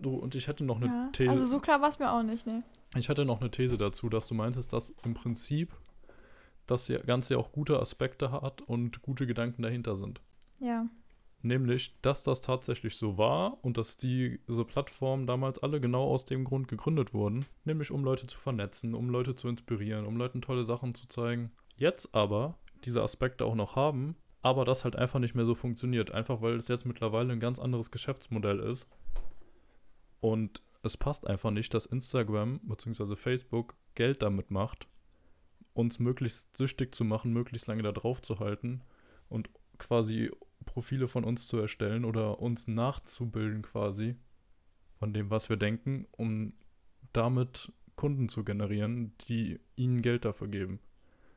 [0.00, 1.30] Du, und ich hätte noch eine ja, These.
[1.30, 2.62] Also so klar war es mir auch nicht, ne?
[2.96, 5.74] Ich hatte noch eine These dazu, dass du meintest, dass im Prinzip
[6.66, 10.20] das Ganze auch gute Aspekte hat und gute Gedanken dahinter sind.
[10.60, 10.86] Ja.
[11.42, 16.26] Nämlich, dass das tatsächlich so war und dass die, diese Plattformen damals alle genau aus
[16.26, 17.46] dem Grund gegründet wurden.
[17.64, 21.50] Nämlich, um Leute zu vernetzen, um Leute zu inspirieren, um Leuten tolle Sachen zu zeigen.
[21.76, 26.10] Jetzt aber diese Aspekte auch noch haben, aber das halt einfach nicht mehr so funktioniert.
[26.10, 28.86] Einfach weil es jetzt mittlerweile ein ganz anderes Geschäftsmodell ist.
[30.20, 33.16] Und es passt einfach nicht, dass Instagram bzw.
[33.16, 34.88] Facebook Geld damit macht,
[35.74, 38.82] uns möglichst süchtig zu machen, möglichst lange da drauf zu halten
[39.28, 40.30] und quasi
[40.64, 44.16] Profile von uns zu erstellen oder uns nachzubilden quasi
[44.92, 46.52] von dem, was wir denken, um
[47.12, 50.80] damit Kunden zu generieren, die ihnen Geld dafür geben.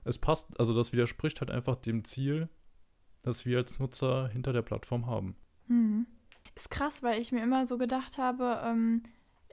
[0.03, 2.49] Es passt, also das widerspricht halt einfach dem Ziel,
[3.23, 5.35] das wir als Nutzer hinter der Plattform haben.
[5.67, 6.05] Hm.
[6.55, 9.03] Ist krass, weil ich mir immer so gedacht habe, ähm,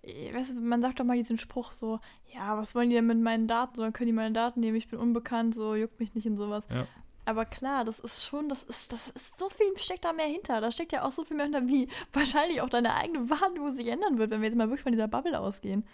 [0.03, 2.01] weißt du, man sagt doch mal diesen Spruch so,
[2.33, 3.75] ja, was wollen die denn mit meinen Daten?
[3.77, 6.37] So, dann können die meine Daten nehmen, ich bin unbekannt, so juckt mich nicht und
[6.37, 6.65] sowas.
[6.71, 6.87] Ja.
[7.27, 10.61] Aber klar, das ist schon, das ist, das ist so viel steckt da mehr hinter.
[10.61, 13.87] Da steckt ja auch so viel mehr hinter, wie wahrscheinlich auch deine eigene Wahrnehmung sich
[13.87, 15.85] ändern wird, wenn wir jetzt mal wirklich von dieser Bubble ausgehen.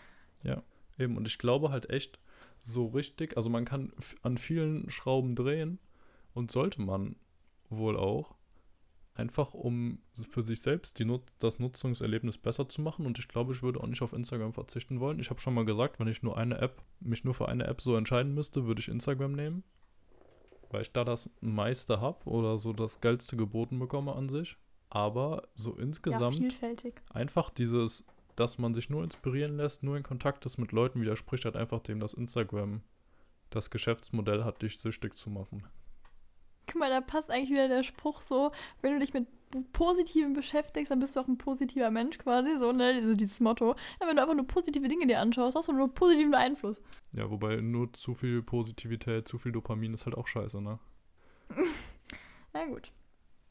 [0.42, 0.62] Ja,
[0.98, 1.16] eben.
[1.16, 2.18] Und ich glaube halt echt
[2.61, 3.92] so richtig, also man kann
[4.22, 5.78] an vielen Schrauben drehen
[6.32, 7.16] und sollte man
[7.68, 8.34] wohl auch,
[9.16, 9.98] einfach um
[10.30, 13.06] für sich selbst Nut das Nutzungserlebnis besser zu machen.
[13.06, 15.18] Und ich glaube, ich würde auch nicht auf Instagram verzichten wollen.
[15.18, 17.80] Ich habe schon mal gesagt, wenn ich nur eine App, mich nur für eine App
[17.80, 19.64] so entscheiden müsste, würde ich Instagram nehmen.
[20.70, 24.56] Weil ich da das meiste habe oder so das geilste geboten bekomme an sich.
[24.88, 28.06] Aber so insgesamt ja, einfach dieses,
[28.36, 31.80] dass man sich nur inspirieren lässt, nur in Kontakt ist mit Leuten, widerspricht halt einfach
[31.80, 32.82] dem, dass Instagram
[33.50, 35.64] das Geschäftsmodell hat, dich süchtig zu machen.
[36.70, 38.52] Guck mal, da passt eigentlich wieder der Spruch so,
[38.82, 39.26] wenn du dich mit
[39.72, 43.76] Positiven beschäftigst, dann bist du auch ein positiver Mensch quasi, so, ne, also dieses Motto.
[44.00, 46.82] Ja, wenn du einfach nur positive Dinge dir anschaust, hast du nur positiven Einfluss.
[47.12, 50.78] Ja, wobei nur zu viel Positivität, zu viel Dopamin ist halt auch scheiße, ne?
[52.54, 52.92] ja, gut.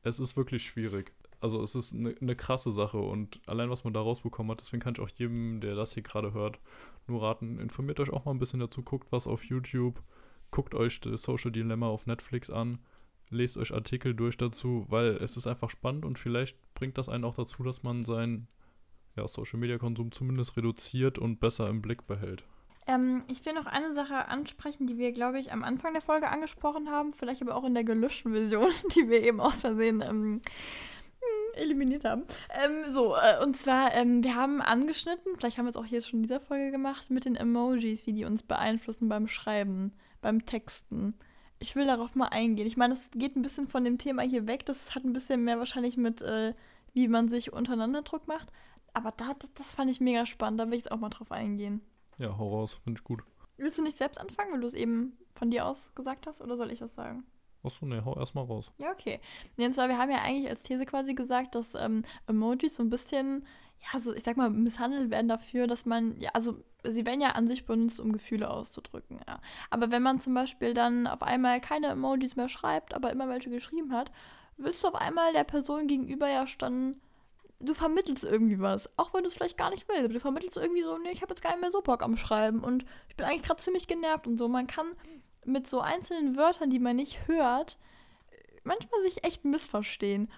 [0.04, 1.14] Es ist wirklich schwierig.
[1.40, 4.82] Also es ist eine ne krasse Sache und allein was man da rausbekommen hat, deswegen
[4.82, 6.60] kann ich auch jedem, der das hier gerade hört,
[7.08, 10.02] nur raten, informiert euch auch mal ein bisschen dazu, guckt was auf YouTube,
[10.52, 12.80] guckt euch das Social Dilemma auf Netflix an
[13.30, 17.24] lest euch Artikel durch dazu, weil es ist einfach spannend und vielleicht bringt das einen
[17.24, 18.48] auch dazu, dass man seinen
[19.16, 22.44] ja, Social Media Konsum zumindest reduziert und besser im Blick behält.
[22.88, 26.30] Ähm, ich will noch eine Sache ansprechen, die wir, glaube ich, am Anfang der Folge
[26.30, 30.42] angesprochen haben, vielleicht aber auch in der gelöschten Version, die wir eben aus Versehen ähm,
[31.20, 32.24] hm, eliminiert haben.
[32.64, 36.04] Ähm, so, äh, und zwar, ähm, wir haben angeschnitten, vielleicht haben wir es auch hier
[36.04, 40.46] schon in dieser Folge gemacht, mit den Emojis, wie die uns beeinflussen beim Schreiben, beim
[40.46, 41.16] Texten
[41.66, 42.68] ich will darauf mal eingehen.
[42.68, 44.66] Ich meine, es geht ein bisschen von dem Thema hier weg.
[44.66, 46.54] Das hat ein bisschen mehr wahrscheinlich mit, äh,
[46.94, 48.52] wie man sich untereinander Druck macht.
[48.94, 50.60] Aber da, das, das fand ich mega spannend.
[50.60, 51.82] Da will ich jetzt auch mal drauf eingehen.
[52.20, 52.80] Ja, hau raus.
[52.84, 53.24] Finde ich gut.
[53.58, 56.40] Willst du nicht selbst anfangen, weil du es eben von dir aus gesagt hast?
[56.40, 57.26] Oder soll ich das sagen?
[57.64, 58.72] Achso, ne, hau erstmal raus.
[58.78, 59.20] Ja, okay.
[59.58, 62.84] Nee, und zwar, wir haben ja eigentlich als These quasi gesagt, dass ähm, Emojis so
[62.84, 63.44] ein bisschen
[63.94, 67.30] ja, so ich sag mal, misshandelt werden dafür, dass man, ja, also sie werden ja
[67.30, 69.40] an sich benutzt, um Gefühle auszudrücken, ja.
[69.70, 73.50] Aber wenn man zum Beispiel dann auf einmal keine Emojis mehr schreibt, aber immer welche
[73.50, 74.12] geschrieben hat,
[74.58, 77.02] willst du auf einmal der Person gegenüber ja dann,
[77.60, 80.58] du vermittelst irgendwie was, auch wenn du es vielleicht gar nicht willst, aber du vermittelst
[80.58, 83.16] irgendwie so, nee, ich habe jetzt gar nicht mehr so Bock am Schreiben und ich
[83.16, 84.48] bin eigentlich gerade ziemlich genervt und so.
[84.48, 84.88] Man kann
[85.46, 87.78] mit so einzelnen Wörtern, die man nicht hört,
[88.64, 90.32] manchmal sich echt missverstehen.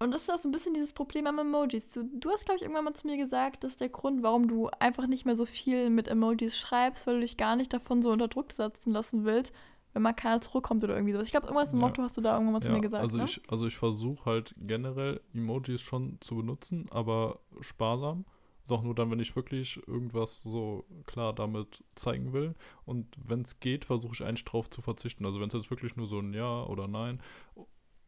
[0.00, 1.88] Und das ist auch so ein bisschen dieses Problem am Emojis.
[1.90, 4.68] Du, du hast, glaube ich, irgendwann mal zu mir gesagt, dass der Grund, warum du
[4.78, 8.12] einfach nicht mehr so viel mit Emojis schreibst, weil du dich gar nicht davon so
[8.12, 9.52] unter Druck setzen lassen willst,
[9.92, 11.26] wenn mal keiner zurückkommt oder irgendwie sowas.
[11.26, 11.86] Ich glaube, irgendwas im ja.
[11.86, 13.02] Motto hast du da irgendwann mal zu mir gesagt.
[13.02, 13.24] Also ne?
[13.24, 18.24] ich, also ich versuche halt generell Emojis schon zu benutzen, aber sparsam.
[18.68, 22.54] Doch nur dann, wenn ich wirklich irgendwas so klar damit zeigen will.
[22.84, 25.24] Und wenn es geht, versuche ich eigentlich drauf zu verzichten.
[25.24, 27.20] Also wenn es jetzt wirklich nur so ein Ja oder Nein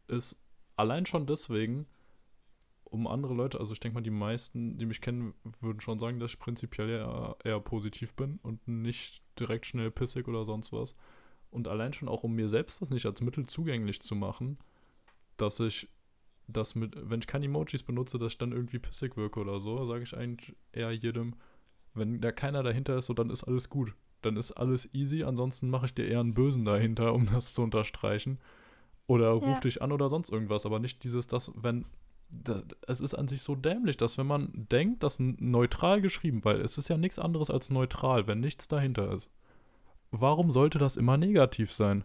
[0.07, 0.39] ist,
[0.81, 1.87] allein schon deswegen,
[2.85, 6.19] um andere Leute, also ich denke mal, die meisten, die mich kennen, würden schon sagen,
[6.19, 10.97] dass ich prinzipiell eher, eher positiv bin und nicht direkt schnell pissig oder sonst was.
[11.51, 14.59] Und allein schon auch, um mir selbst das nicht als Mittel zugänglich zu machen,
[15.37, 15.89] dass ich
[16.49, 19.85] das mit, wenn ich keine Emojis benutze, dass ich dann irgendwie pissig wirke oder so,
[19.85, 21.35] sage ich eigentlich eher jedem,
[21.95, 23.95] wenn da keiner dahinter ist, so dann ist alles gut.
[24.23, 27.63] Dann ist alles easy, ansonsten mache ich dir eher einen Bösen dahinter, um das zu
[27.63, 28.39] unterstreichen.
[29.11, 29.59] Oder ruf ja.
[29.59, 31.85] dich an oder sonst irgendwas, aber nicht dieses, das, wenn.
[32.29, 36.61] Das, es ist an sich so dämlich, dass wenn man denkt, dass neutral geschrieben, weil
[36.61, 39.29] es ist ja nichts anderes als neutral, wenn nichts dahinter ist.
[40.13, 42.05] Warum sollte das immer negativ sein?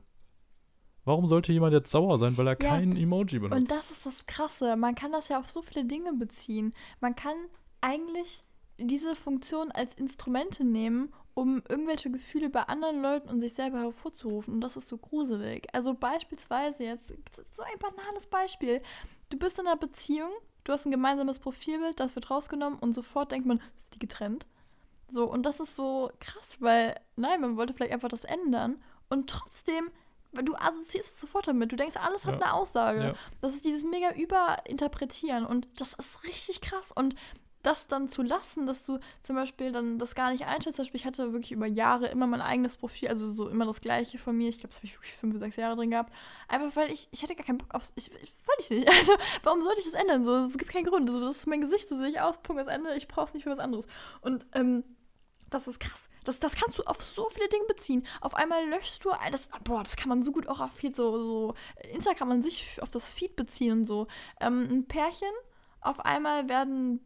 [1.03, 3.62] Warum sollte jemand jetzt sauer sein, weil er ja, kein Emoji benutzt?
[3.62, 4.76] Und das ist das Krasse.
[4.76, 6.74] Man kann das ja auf so viele Dinge beziehen.
[7.01, 7.38] Man kann
[7.82, 8.43] eigentlich
[8.80, 14.56] diese Funktion als Instrumente nehmen, um irgendwelche Gefühle bei anderen Leuten und sich selber hervorzurufen.
[14.56, 15.68] Und das ist so gruselig.
[15.74, 17.10] Also beispielsweise jetzt,
[17.56, 18.82] so ein banales Beispiel.
[19.30, 20.32] Du bist in einer Beziehung,
[20.64, 24.46] du hast ein gemeinsames Profilbild, das wird rausgenommen und sofort denkt man, ist die getrennt?
[25.12, 29.30] So, und das ist so krass, weil, nein, man wollte vielleicht einfach das ändern und
[29.30, 29.92] trotzdem,
[30.32, 31.72] du assoziierst es sofort damit.
[31.72, 32.42] Du denkst, alles hat ja.
[32.42, 33.04] eine Aussage.
[33.04, 33.16] Ja.
[33.42, 36.92] Das ist dieses mega Überinterpretieren und das ist richtig krass.
[36.94, 37.16] Und
[37.66, 40.76] das dann zu lassen, dass du zum Beispiel dann das gar nicht einschätzt.
[40.76, 43.82] Zum Beispiel, ich hatte wirklich über Jahre immer mein eigenes Profil, also so immer das
[43.82, 44.49] gleiche von mir.
[44.49, 46.13] Ich glaube, das habe ich wirklich fünf, sechs Jahre drin gehabt.
[46.47, 47.91] Einfach weil ich, ich hatte gar keinen Bock aufs.
[47.95, 48.89] Ich, ich wollte ich nicht.
[48.95, 49.13] Also,
[49.43, 50.24] warum sollte ich das ändern?
[50.24, 51.09] So, es gibt keinen Grund.
[51.09, 52.95] Also, das ist mein Gesicht, so sehe ich aus, Punkt, das Ende.
[52.95, 53.86] Ich brauche es nicht für was anderes.
[54.22, 54.84] Und ähm,
[55.49, 56.09] das ist krass.
[56.24, 58.05] Das, das kannst du auf so viele Dinge beziehen.
[58.22, 61.18] Auf einmal löschst du, das, boah, das kann man so gut auch auf Feed, so,
[61.18, 61.53] so
[61.93, 64.07] Instagram an sich auf das Feed beziehen und so.
[64.39, 65.32] Ähm, ein Pärchen,
[65.82, 66.99] auf einmal werden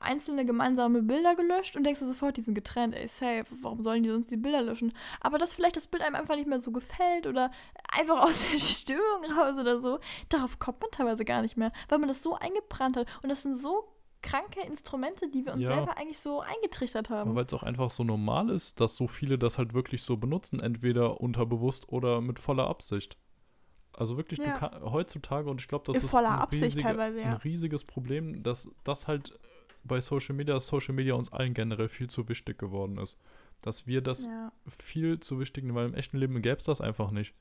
[0.00, 4.02] einzelne gemeinsame Bilder gelöscht und denkst du sofort, die sind getrennt, ey, safe, warum sollen
[4.02, 4.92] die sonst die Bilder löschen?
[5.20, 7.50] Aber dass vielleicht das Bild einem einfach nicht mehr so gefällt oder
[7.90, 11.98] einfach aus der Stimmung raus oder so, darauf kommt man teilweise gar nicht mehr, weil
[11.98, 13.06] man das so eingebrannt hat.
[13.22, 13.88] Und das sind so
[14.22, 15.74] kranke Instrumente, die wir uns ja.
[15.74, 17.34] selber eigentlich so eingetrichtert haben.
[17.34, 20.60] Weil es auch einfach so normal ist, dass so viele das halt wirklich so benutzen,
[20.60, 23.16] entweder unterbewusst oder mit voller Absicht.
[23.92, 24.52] Also wirklich ja.
[24.52, 26.96] kann, heutzutage, und ich glaube, das ist ein, riesige, ja.
[26.98, 29.38] ein riesiges Problem, dass das halt
[29.84, 33.16] bei Social Media, Social Media uns allen generell viel zu wichtig geworden ist.
[33.62, 34.52] Dass wir das ja.
[34.78, 37.34] viel zu wichtig nehmen, weil im echten Leben gäbe es das einfach nicht.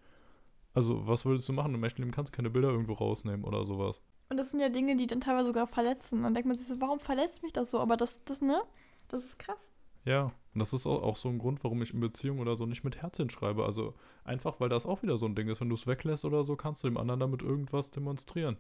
[0.74, 1.74] Also, was würdest du machen?
[1.74, 4.02] Im echten Leben kannst du keine Bilder irgendwo rausnehmen oder sowas.
[4.30, 6.24] Und das sind ja Dinge, die dann teilweise sogar verletzen.
[6.24, 7.80] Dann denkt man sich so, warum verletzt mich das so?
[7.80, 8.62] Aber das, das, ne?
[9.08, 9.72] Das ist krass.
[10.06, 12.66] Ja, und das ist auch, auch so ein Grund, warum ich in Beziehungen oder so
[12.66, 13.66] nicht mit Herzchen schreibe.
[13.66, 15.62] Also einfach, weil das auch wieder so ein Ding ist.
[15.62, 18.58] Wenn du es weglässt oder so, kannst du dem anderen damit irgendwas demonstrieren.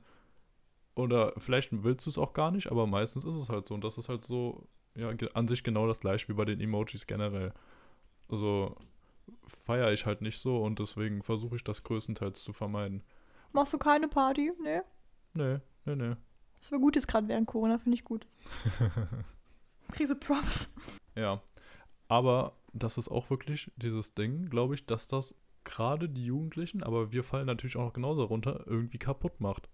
[0.97, 3.75] Oder vielleicht willst du es auch gar nicht, aber meistens ist es halt so.
[3.75, 7.05] Und das ist halt so, ja, an sich genau das gleiche wie bei den Emojis
[7.05, 7.53] generell.
[8.29, 8.75] Also
[9.65, 13.03] feiere ich halt nicht so und deswegen versuche ich das größtenteils zu vermeiden.
[13.51, 14.51] Machst du keine Party?
[14.59, 14.81] Nee.
[15.35, 16.15] Nee, nee, nee.
[16.61, 18.25] Das war gut jetzt gerade während Corona, finde ich gut.
[19.91, 20.67] Krise Props.
[21.13, 21.43] Ja.
[22.07, 27.11] Aber das ist auch wirklich dieses Ding, glaube ich, dass das gerade die Jugendlichen, aber
[27.11, 29.69] wir fallen natürlich auch noch genauso runter, irgendwie kaputt macht.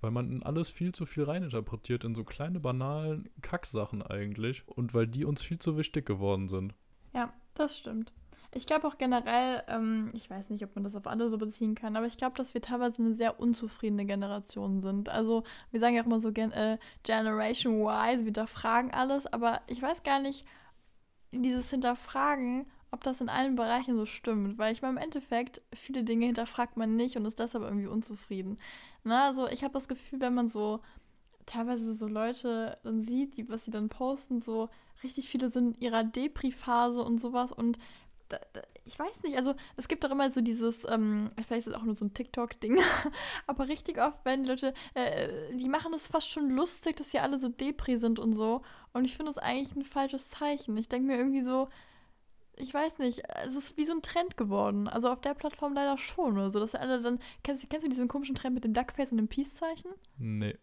[0.00, 4.66] Weil man in alles viel zu viel reininterpretiert, in so kleine banalen Kacksachen eigentlich.
[4.68, 6.74] Und weil die uns viel zu wichtig geworden sind.
[7.12, 8.12] Ja, das stimmt.
[8.54, 11.74] Ich glaube auch generell, ähm, ich weiß nicht, ob man das auf alle so beziehen
[11.74, 15.10] kann, aber ich glaube, dass wir teilweise eine sehr unzufriedene Generation sind.
[15.10, 19.82] Also, wir sagen ja auch immer so äh, Generation Y, wir hinterfragen alles, aber ich
[19.82, 20.46] weiß gar nicht,
[21.30, 24.56] dieses Hinterfragen, ob das in allen Bereichen so stimmt.
[24.56, 28.56] Weil ich meine, im Endeffekt, viele Dinge hinterfragt man nicht und ist deshalb irgendwie unzufrieden.
[29.08, 30.80] Na, also ich habe das Gefühl, wenn man so
[31.46, 34.68] teilweise so Leute dann sieht, die, was sie dann posten, so
[35.02, 37.78] richtig viele sind in ihrer Depri-Phase und sowas und
[38.28, 41.68] da, da, ich weiß nicht, also es gibt doch immer so dieses, ähm, vielleicht ist
[41.68, 42.78] es auch nur so ein TikTok-Ding,
[43.46, 47.22] aber richtig oft werden die Leute, äh, die machen es fast schon lustig, dass hier
[47.22, 48.60] alle so Depri sind und so.
[48.92, 50.76] Und ich finde das eigentlich ein falsches Zeichen.
[50.76, 51.68] Ich denke mir irgendwie so,
[52.58, 54.88] ich weiß nicht, es ist wie so ein Trend geworden.
[54.88, 56.38] Also auf der Plattform leider schon.
[56.38, 57.18] Also, dass alle dann.
[57.42, 59.90] Kennst, kennst du diesen komischen Trend mit dem Duckface und dem Peace-Zeichen?
[60.18, 60.58] Nee.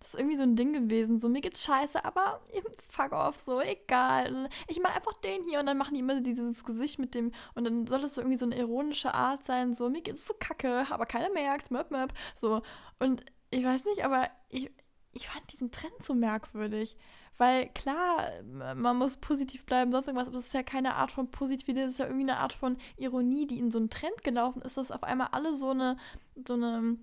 [0.00, 1.18] Das ist irgendwie so ein Ding gewesen.
[1.18, 2.40] So, mir geht's scheiße, aber
[2.88, 4.48] fuck off, so, egal.
[4.68, 7.32] Ich mach einfach den hier und dann machen die immer dieses Gesicht mit dem.
[7.54, 9.74] Und dann soll das so irgendwie so eine ironische Art sein.
[9.74, 12.12] So, mir geht's so kacke, aber keiner merkt, möp, möp.
[12.36, 12.62] So.
[13.00, 14.70] Und ich weiß nicht, aber ich,
[15.12, 16.96] ich fand diesen Trend so merkwürdig.
[17.38, 18.30] Weil klar,
[18.74, 21.92] man muss positiv bleiben, sonst irgendwas, aber das ist ja keine Art von Positivität, das
[21.92, 24.90] ist ja irgendwie eine Art von Ironie, die in so einen Trend gelaufen ist, dass
[24.90, 25.98] auf einmal alle so eine,
[26.46, 26.96] so eine,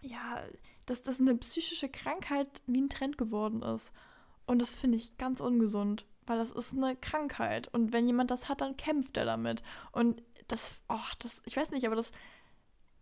[0.00, 0.40] ja,
[0.86, 3.92] dass das eine psychische Krankheit wie ein Trend geworden ist.
[4.46, 7.68] Und das finde ich ganz ungesund, weil das ist eine Krankheit.
[7.68, 9.62] Und wenn jemand das hat, dann kämpft er damit.
[9.92, 12.12] Und das, oh, das, ich weiß nicht, aber das,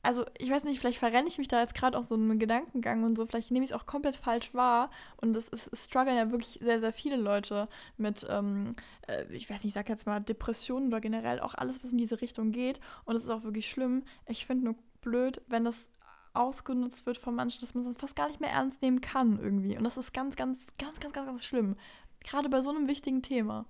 [0.04, 3.04] also ich weiß nicht, vielleicht verrenne ich mich da jetzt gerade auch so einen Gedankengang
[3.04, 6.16] und so, vielleicht nehme ich es auch komplett falsch wahr und es, es, es strugglen
[6.16, 8.76] ja wirklich sehr, sehr viele Leute mit, ähm,
[9.08, 11.98] äh, ich weiß nicht, ich sag jetzt mal Depressionen oder generell auch alles, was in
[11.98, 14.04] diese Richtung geht und es ist auch wirklich schlimm.
[14.26, 15.88] Ich finde nur blöd, wenn das
[16.34, 19.76] ausgenutzt wird von manchen, dass man es fast gar nicht mehr ernst nehmen kann irgendwie
[19.76, 21.76] und das ist ganz, ganz, ganz, ganz, ganz, ganz schlimm.
[22.20, 23.66] Gerade bei so einem wichtigen Thema.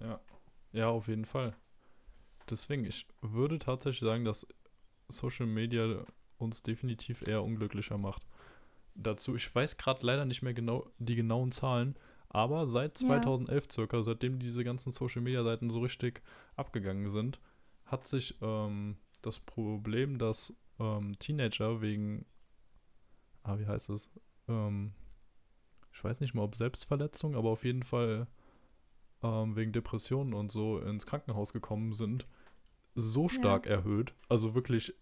[0.00, 0.20] Ja,
[0.72, 1.56] ja, auf jeden Fall.
[2.48, 4.46] Deswegen, ich würde tatsächlich sagen, dass
[5.10, 6.04] Social Media
[6.38, 8.22] uns definitiv eher unglücklicher macht.
[8.94, 11.96] Dazu, ich weiß gerade leider nicht mehr genau die genauen Zahlen,
[12.28, 13.70] aber seit 2011 ja.
[13.72, 16.22] circa, seitdem diese ganzen Social Media Seiten so richtig
[16.56, 17.40] abgegangen sind,
[17.84, 22.24] hat sich ähm, das Problem, dass ähm, Teenager wegen,
[23.42, 24.10] ah, wie heißt es?
[24.48, 24.92] Ähm,
[25.92, 28.26] ich weiß nicht mal, ob Selbstverletzung, aber auf jeden Fall
[29.22, 32.26] ähm, wegen Depressionen und so ins Krankenhaus gekommen sind,
[32.94, 33.72] so stark ja.
[33.72, 34.14] erhöht.
[34.28, 34.94] Also wirklich,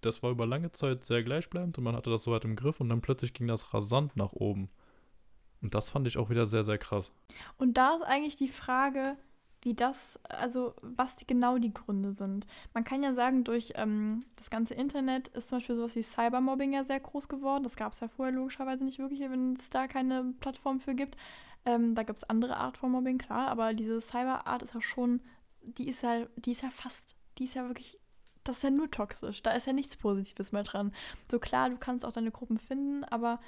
[0.00, 2.80] das war über lange Zeit sehr gleichbleibend und man hatte das so weit im Griff
[2.80, 4.70] und dann plötzlich ging das rasant nach oben.
[5.60, 7.12] Und das fand ich auch wieder sehr, sehr krass.
[7.56, 9.16] Und da ist eigentlich die Frage,
[9.62, 12.46] wie das, also was die, genau die Gründe sind.
[12.74, 16.72] Man kann ja sagen, durch ähm, das ganze Internet ist zum Beispiel sowas wie Cybermobbing
[16.72, 17.64] ja sehr groß geworden.
[17.64, 21.16] Das gab es ja vorher logischerweise nicht wirklich, wenn es da keine Plattform für gibt.
[21.64, 25.20] Ähm, da gibt es andere Art von Mobbing, klar, aber diese Cyberart ist ja schon,
[25.60, 27.98] die ist ja, die ist ja fast, die ist ja wirklich,
[28.44, 29.42] das ist ja nur toxisch.
[29.42, 30.92] Da ist ja nichts Positives mehr dran.
[31.30, 33.40] So klar, du kannst auch deine Gruppen finden, aber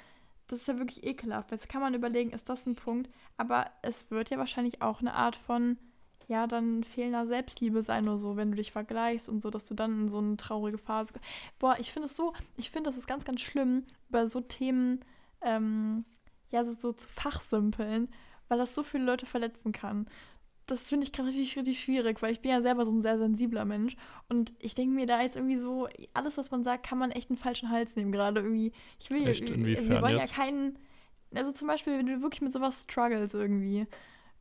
[0.47, 1.51] das ist ja wirklich ekelhaft.
[1.51, 3.09] Jetzt kann man überlegen, ist das ein Punkt?
[3.37, 5.77] Aber es wird ja wahrscheinlich auch eine Art von
[6.31, 9.73] ja, dann fehlender Selbstliebe sein oder so, wenn du dich vergleichst und so, dass du
[9.73, 11.13] dann in so eine traurige Phase.
[11.59, 15.03] Boah, ich finde es so, ich finde, das ist ganz, ganz schlimm, über so Themen,
[15.41, 16.05] ähm,
[16.47, 18.07] ja, so, so zu fachsimpeln,
[18.47, 20.07] weil das so viele Leute verletzen kann.
[20.67, 23.17] Das finde ich gerade richtig, richtig schwierig, weil ich bin ja selber so ein sehr
[23.17, 23.95] sensibler Mensch
[24.29, 27.29] und ich denke mir da jetzt irgendwie so, alles, was man sagt, kann man echt
[27.29, 28.71] einen falschen Hals nehmen gerade irgendwie.
[28.99, 30.31] Ich will, echt, wir wollen jetzt?
[30.31, 30.77] ja keinen,
[31.33, 33.87] also zum Beispiel, wenn du wirklich mit sowas struggles irgendwie,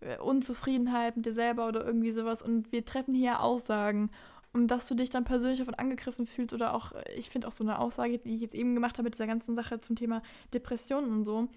[0.01, 2.43] äh, Unzufriedenheit mit dir selber oder irgendwie sowas.
[2.43, 4.11] Und wir treffen hier Aussagen.
[4.53, 7.53] Und dass du dich dann persönlich davon angegriffen fühlst oder auch, äh, ich finde auch
[7.53, 10.23] so eine Aussage, die ich jetzt eben gemacht habe mit dieser ganzen Sache zum Thema
[10.53, 11.49] Depressionen und so,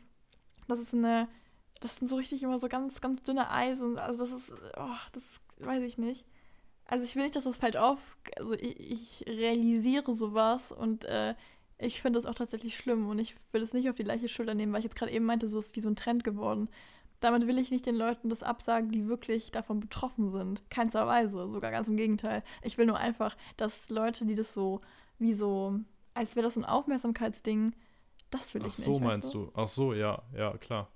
[0.68, 1.28] das ist eine,
[1.84, 3.98] das sind so richtig immer so ganz, ganz dünne Eisen.
[3.98, 5.24] Also das ist, oh, das
[5.60, 6.26] weiß ich nicht.
[6.86, 8.00] Also ich will nicht, dass das fällt auf.
[8.38, 11.36] Also ich, ich realisiere sowas und äh,
[11.78, 14.54] ich finde das auch tatsächlich schlimm und ich will es nicht auf die gleiche Schulter
[14.54, 16.70] nehmen, weil ich jetzt gerade eben meinte, so ist wie so ein Trend geworden.
[17.20, 20.62] Damit will ich nicht den Leuten das absagen, die wirklich davon betroffen sind.
[20.70, 22.44] Keinster Weise, sogar ganz im Gegenteil.
[22.62, 24.82] Ich will nur einfach, dass Leute, die das so,
[25.20, 25.80] wie so,
[26.14, 27.74] als wäre das so ein Aufmerksamkeitsding,
[28.30, 28.86] das will Ach ich nicht.
[28.86, 29.52] so, weißt meinst du?
[29.54, 30.90] Ach so, ja, ja, klar.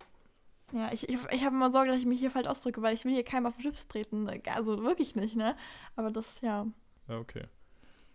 [0.73, 3.05] Ja, ich, ich, ich habe immer Sorge, dass ich mich hier falsch ausdrücke, weil ich
[3.05, 4.27] will hier keinem auf den Chips treten.
[4.53, 5.55] Also wirklich nicht, ne?
[5.95, 6.67] Aber das, ja.
[7.07, 7.43] Ja, okay.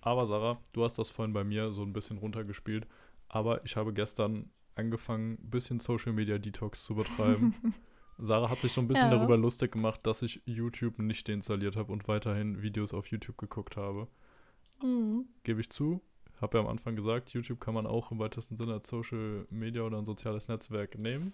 [0.03, 2.87] Aber Sarah, du hast das vorhin bei mir so ein bisschen runtergespielt.
[3.29, 7.55] Aber ich habe gestern angefangen, ein bisschen Social Media Detox zu betreiben.
[8.19, 9.17] Sarah hat sich so ein bisschen Ja.
[9.17, 13.77] darüber lustig gemacht, dass ich YouTube nicht deinstalliert habe und weiterhin Videos auf YouTube geguckt
[13.77, 14.09] habe.
[14.83, 15.27] Mhm.
[15.45, 16.03] Gebe ich zu.
[16.41, 19.83] Habe ja am Anfang gesagt, YouTube kann man auch im weitesten Sinne als Social Media
[19.83, 21.33] oder ein soziales Netzwerk nehmen.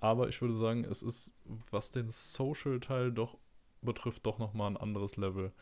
[0.00, 1.32] Aber ich würde sagen, es ist,
[1.70, 3.36] was den Social-Teil doch
[3.82, 5.52] betrifft, doch nochmal ein anderes Level.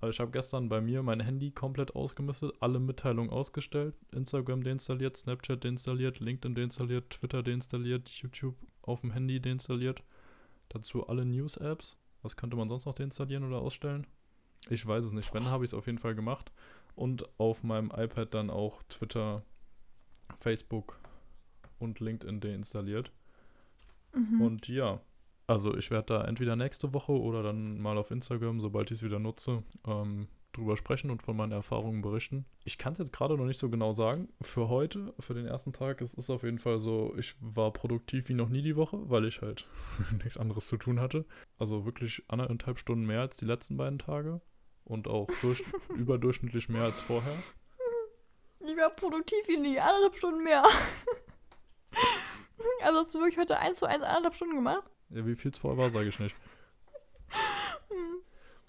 [0.00, 5.16] Also ich habe gestern bei mir mein Handy komplett ausgemistet, alle Mitteilungen ausgestellt, Instagram deinstalliert,
[5.16, 10.02] Snapchat deinstalliert, LinkedIn deinstalliert, Twitter deinstalliert, YouTube auf dem Handy deinstalliert.
[10.68, 11.96] Dazu alle News-Apps.
[12.22, 14.06] Was könnte man sonst noch deinstallieren oder ausstellen?
[14.68, 15.32] Ich weiß es nicht.
[15.32, 16.52] Wenn, habe ich es auf jeden Fall gemacht.
[16.96, 19.42] Und auf meinem iPad dann auch Twitter,
[20.40, 20.98] Facebook
[21.78, 23.10] und LinkedIn deinstalliert.
[24.14, 24.40] Mhm.
[24.40, 25.00] Und ja,
[25.46, 29.02] also ich werde da entweder nächste Woche oder dann mal auf Instagram, sobald ich es
[29.02, 32.46] wieder nutze, ähm, drüber sprechen und von meinen Erfahrungen berichten.
[32.64, 34.28] Ich kann es jetzt gerade noch nicht so genau sagen.
[34.40, 38.28] Für heute, für den ersten Tag, es ist auf jeden Fall so, ich war produktiv
[38.28, 39.68] wie noch nie die Woche, weil ich halt
[40.22, 41.26] nichts anderes zu tun hatte.
[41.58, 44.40] Also wirklich anderthalb Stunden mehr als die letzten beiden Tage
[44.84, 45.62] und auch durch,
[45.96, 47.36] überdurchschnittlich mehr als vorher.
[48.60, 50.62] Ich war produktiv wie nie, anderthalb Stunden mehr.
[52.82, 54.84] also hast du wirklich heute eins zu eins anderthalb Stunden gemacht?
[55.10, 56.34] Ja, wie viel es vorher war, sage ich nicht.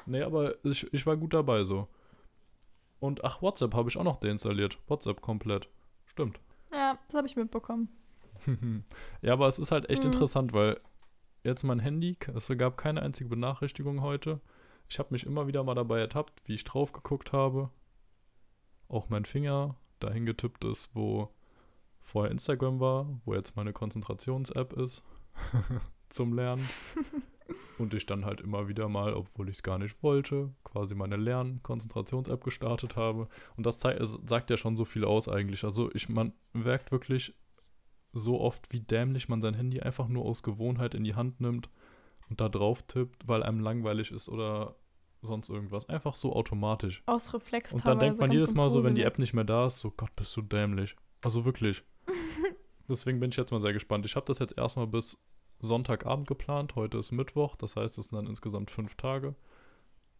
[0.06, 1.88] Nee, aber ich, ich war gut dabei so.
[3.00, 4.78] Und ach, WhatsApp habe ich auch noch deinstalliert.
[4.88, 5.68] WhatsApp komplett.
[6.06, 6.40] Stimmt.
[6.72, 7.90] Ja, das habe ich mitbekommen.
[9.22, 10.12] ja, aber es ist halt echt Mhm.
[10.12, 10.80] interessant, weil
[11.44, 14.42] jetzt mein Handy, es gab keine einzige Benachrichtigung heute.
[14.88, 17.72] Ich habe mich immer wieder mal dabei ertappt, wie ich drauf geguckt habe.
[18.88, 21.30] Auch mein Finger dahin getippt ist, wo
[22.06, 25.04] vorher Instagram war, wo jetzt meine Konzentrations-App ist
[26.10, 26.68] zum Lernen.
[27.78, 31.18] Und ich dann halt immer wieder mal, obwohl ich es gar nicht wollte, quasi meine
[31.18, 33.28] Lern-Konzentrations-App gestartet habe.
[33.58, 35.64] Und das zei- es sagt ja schon so viel aus eigentlich.
[35.64, 37.36] Also ich, man merkt wirklich
[38.14, 41.70] so oft, wie dämlich man sein Handy einfach nur aus Gewohnheit in die Hand nimmt
[42.30, 44.76] und da drauf tippt, weil einem langweilig ist oder
[45.22, 45.90] sonst irgendwas.
[45.90, 47.04] Einfach so automatisch.
[47.08, 49.02] Aus Reflex Und dann denkt man jedes Mal so, wenn die.
[49.04, 50.96] App nicht mehr da ist, so Gott, bist du dämlich.
[51.22, 51.84] Also wirklich.
[52.88, 54.06] Deswegen bin ich jetzt mal sehr gespannt.
[54.06, 55.18] Ich habe das jetzt erstmal bis
[55.60, 56.76] Sonntagabend geplant.
[56.76, 59.36] Heute ist Mittwoch, das heißt, es sind dann insgesamt fünf Tage.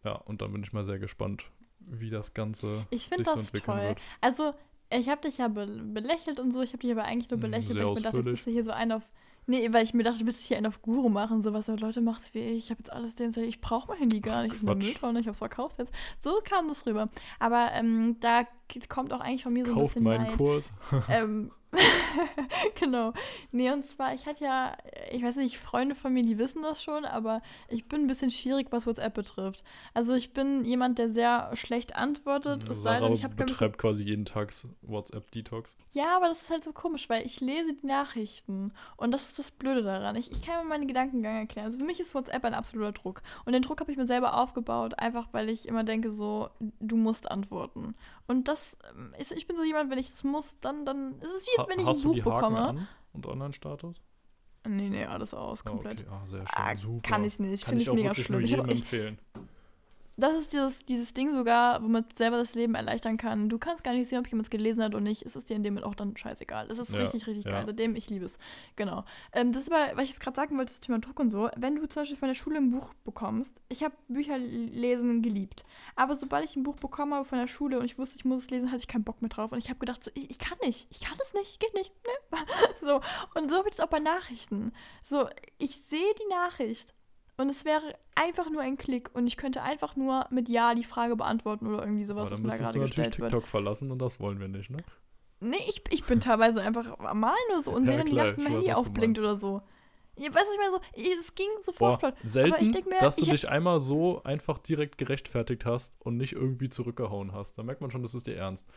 [0.04, 3.36] Ja, und dann bin ich mal sehr gespannt, wie das Ganze Ich sich finde so
[3.36, 3.88] das entwickeln toll.
[3.88, 3.98] wird.
[4.20, 4.54] Also,
[4.90, 6.62] ich habe dich ja be belächelt und so.
[6.62, 8.46] Ich habe dich aber eigentlich nur Hm, belächelt, sehr weil ich mir dachte, jetzt bist
[8.46, 9.02] du hier so ein auf.
[9.48, 11.68] Nee, weil ich mir dachte, du bist hier einen auf Guru machen, sowas.
[11.68, 12.64] Aber Leute, macht's wie ich.
[12.64, 13.54] Ich habe jetzt alles deinstalliert.
[13.54, 14.54] Ich brauche mein Handy gar nicht.
[14.54, 14.84] Ich bin Quatsch.
[14.84, 15.20] Mülltonne.
[15.20, 15.92] Ich hab's verkauft jetzt.
[16.20, 17.08] So kam das rüber.
[17.38, 18.44] Aber ähm, da
[18.88, 20.36] kommt auch eigentlich von mir so ein Kauft bisschen meinen Neid.
[20.36, 20.72] Kurs.
[21.08, 21.52] ähm,
[22.80, 23.12] genau.
[23.52, 24.76] Nee, und zwar, ich hatte ja,
[25.10, 28.30] ich weiß nicht, Freunde von mir, die wissen das schon, aber ich bin ein bisschen
[28.30, 29.64] schwierig, was WhatsApp betrifft.
[29.94, 32.68] Also ich bin jemand, der sehr schlecht antwortet.
[32.68, 34.52] Es sei denn, ich habe betreibt quasi jeden Tag
[34.82, 35.76] WhatsApp-Detox.
[35.92, 39.38] Ja, aber das ist halt so komisch, weil ich lese die Nachrichten und das ist
[39.38, 40.16] das Blöde daran.
[40.16, 41.66] Ich, ich kann mir meinen Gedankengang erklären.
[41.66, 43.22] Also für mich ist WhatsApp ein absoluter Druck.
[43.44, 46.50] Und den Druck habe ich mir selber aufgebaut, einfach weil ich immer denke so,
[46.80, 47.94] du musst antworten.
[48.28, 51.30] Und das ähm, ist, ich bin so jemand, wenn ich es muss, dann, dann ist
[51.30, 52.68] es wie, wenn ich ein die Buch Haken bekomme.
[52.68, 53.96] an und Online-Status?
[54.68, 56.00] Nee, nee, alles aus, Ah, komplett.
[56.00, 56.10] okay.
[56.10, 56.48] Ah, sehr schön.
[56.52, 57.08] Ah, Super.
[57.08, 58.40] kann ich nicht, finde ich ich mega schlimm.
[58.40, 59.18] nur jedem ich- empfehlen.
[60.18, 63.50] Das ist dieses, dieses Ding sogar, wo man selber das Leben erleichtern kann.
[63.50, 65.22] Du kannst gar nicht sehen, ob jemand es gelesen hat oder nicht.
[65.26, 66.70] Es ist dir in dem Moment auch dann scheißegal.
[66.70, 67.50] Es ist Ja, richtig, richtig ja.
[67.50, 67.64] geil.
[67.66, 68.38] Seitdem ich liebe es.
[68.76, 69.04] Genau.
[69.32, 71.50] Ähm, das ist aber, was ich jetzt gerade sagen wollte, das Thema Druck und so.
[71.56, 75.64] Wenn du zum Beispiel von der Schule ein Buch bekommst, ich habe Bücher lesen geliebt.
[75.96, 78.44] Aber sobald ich ein Buch bekommen habe von der Schule und ich wusste, ich muss
[78.44, 79.52] es lesen, hatte ich keinen Bock mehr drauf.
[79.52, 80.86] Und ich habe gedacht, so, ich, ich kann nicht.
[80.90, 81.60] Ich kann es nicht.
[81.60, 81.92] Geht nicht.
[82.06, 82.38] Nee.
[82.80, 83.00] so.
[83.34, 84.72] Und so habe ich es auch bei Nachrichten.
[85.04, 86.94] So, ich sehe die Nachricht
[87.36, 90.84] und es wäre einfach nur ein Klick und ich könnte einfach nur mit Ja die
[90.84, 93.30] Frage beantworten oder irgendwie sowas, Aber dann da müsstest du natürlich gestellt wird.
[93.32, 94.78] TikTok verlassen und das wollen wir nicht, ne?
[95.40, 98.26] Nee, ich, ich bin teilweise einfach mal nur so und Ja, sehe dann die klar,
[98.28, 99.62] Nacht, mein Handy aufblinkt oder so.
[100.18, 102.14] Ja, weißt du, ich meine so, es ging Boah, sofort flott.
[102.24, 106.32] selten, ich denk mir, dass du dich einmal so einfach direkt gerechtfertigt hast und nicht
[106.32, 107.58] irgendwie zurückgehauen hast.
[107.58, 108.66] Da merkt man schon, das ist dir ernst.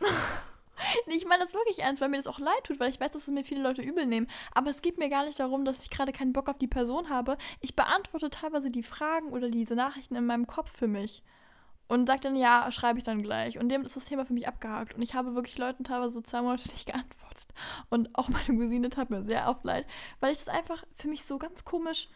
[1.06, 3.22] Ich meine das wirklich ernst, weil mir das auch leid tut, weil ich weiß, dass
[3.22, 4.28] es mir viele Leute übel nehmen.
[4.52, 7.08] Aber es geht mir gar nicht darum, dass ich gerade keinen Bock auf die Person
[7.08, 7.36] habe.
[7.60, 11.22] Ich beantworte teilweise die Fragen oder diese Nachrichten in meinem Kopf für mich.
[11.88, 13.58] Und sage dann, ja, schreibe ich dann gleich.
[13.58, 14.94] Und dem ist das Thema für mich abgehakt.
[14.94, 17.48] Und ich habe wirklich Leuten teilweise so zwei Monate nicht geantwortet.
[17.88, 19.86] Und auch meine Cousine tat mir sehr oft leid,
[20.20, 22.08] weil ich das einfach für mich so ganz komisch,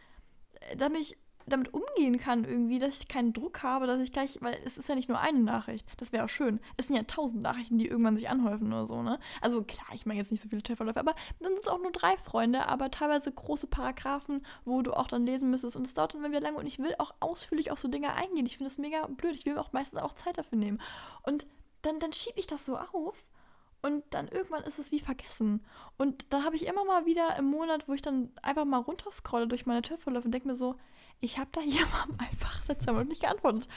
[0.61, 1.17] äh, damit ich
[1.47, 4.89] damit umgehen kann irgendwie, dass ich keinen Druck habe, dass ich gleich, weil es ist
[4.89, 6.61] ja nicht nur eine Nachricht, das wäre auch schön.
[6.77, 9.19] Es sind ja tausend Nachrichten, die irgendwann sich anhäufen oder so, ne?
[9.41, 11.93] Also klar, ich meine jetzt nicht so viele Chatverläufe, aber dann sind es auch nur
[11.93, 16.15] drei Freunde, aber teilweise große Paragraphen, wo du auch dann lesen müsstest und es dauert
[16.15, 18.47] dann immer wieder lange und ich will auch ausführlich auf so Dinge eingehen.
[18.47, 20.81] Ich finde das mega blöd, ich will auch meistens auch Zeit dafür nehmen.
[21.23, 21.47] Und
[21.83, 23.25] dann, dann schiebe ich das so auf
[23.85, 25.63] und dann irgendwann ist es wie vergessen.
[25.99, 29.47] Und dann habe ich immer mal wieder im Monat, wo ich dann einfach mal runterscrolle
[29.47, 30.77] durch meine Chatverläufe und denke mir so,
[31.21, 33.69] ich habe da jemandem einfach seit zwei Monaten nicht geantwortet.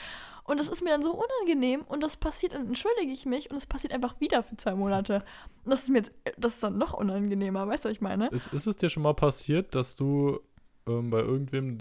[0.44, 3.56] Und das ist mir dann so unangenehm und das passiert, dann entschuldige ich mich und
[3.56, 5.22] es passiert einfach wieder für zwei Monate.
[5.64, 8.28] Und das ist mir jetzt, das ist dann noch unangenehmer, weißt du, was ich meine?
[8.28, 10.40] Ist, ist es dir schon mal passiert, dass du
[10.86, 11.80] ähm, bei irgendwem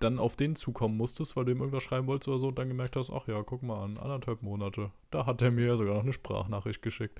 [0.00, 2.68] dann auf den zukommen musstest, weil du ihm irgendwas schreiben wolltest oder so und dann
[2.68, 4.90] gemerkt hast, ach ja, guck mal an, anderthalb Monate.
[5.10, 7.18] Da hat er mir sogar noch eine Sprachnachricht geschickt.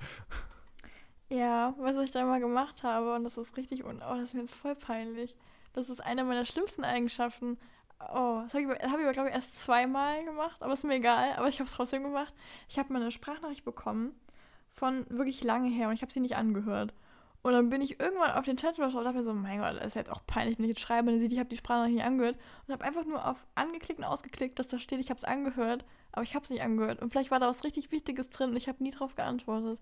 [1.29, 3.15] Ja, weißt du, was ich da mal gemacht habe?
[3.15, 5.35] Und das ist richtig, un oh, das ist mir jetzt voll peinlich.
[5.75, 7.57] Das ist eine meiner schlimmsten Eigenschaften.
[7.99, 10.95] Oh, das habe ich, hab ich aber, glaube ich, erst zweimal gemacht, aber ist mir
[10.95, 11.33] egal.
[11.33, 12.33] Aber ich habe es trotzdem gemacht.
[12.69, 14.13] Ich habe mal eine Sprachnachricht bekommen
[14.69, 16.93] von wirklich lange her und ich habe sie nicht angehört.
[17.41, 19.87] Und dann bin ich irgendwann auf den Chat und dachte mir so, mein Gott, das
[19.87, 21.95] ist jetzt auch peinlich, wenn ich jetzt schreibe und dann sieht, ich habe die Sprachnachricht
[21.95, 22.37] nicht angehört.
[22.65, 25.83] Und habe einfach nur auf angeklickt und ausgeklickt, dass da steht, ich habe es angehört,
[26.13, 27.01] aber ich habe es nicht angehört.
[27.01, 29.77] Und vielleicht war da was richtig Wichtiges drin und ich habe nie drauf geantwortet.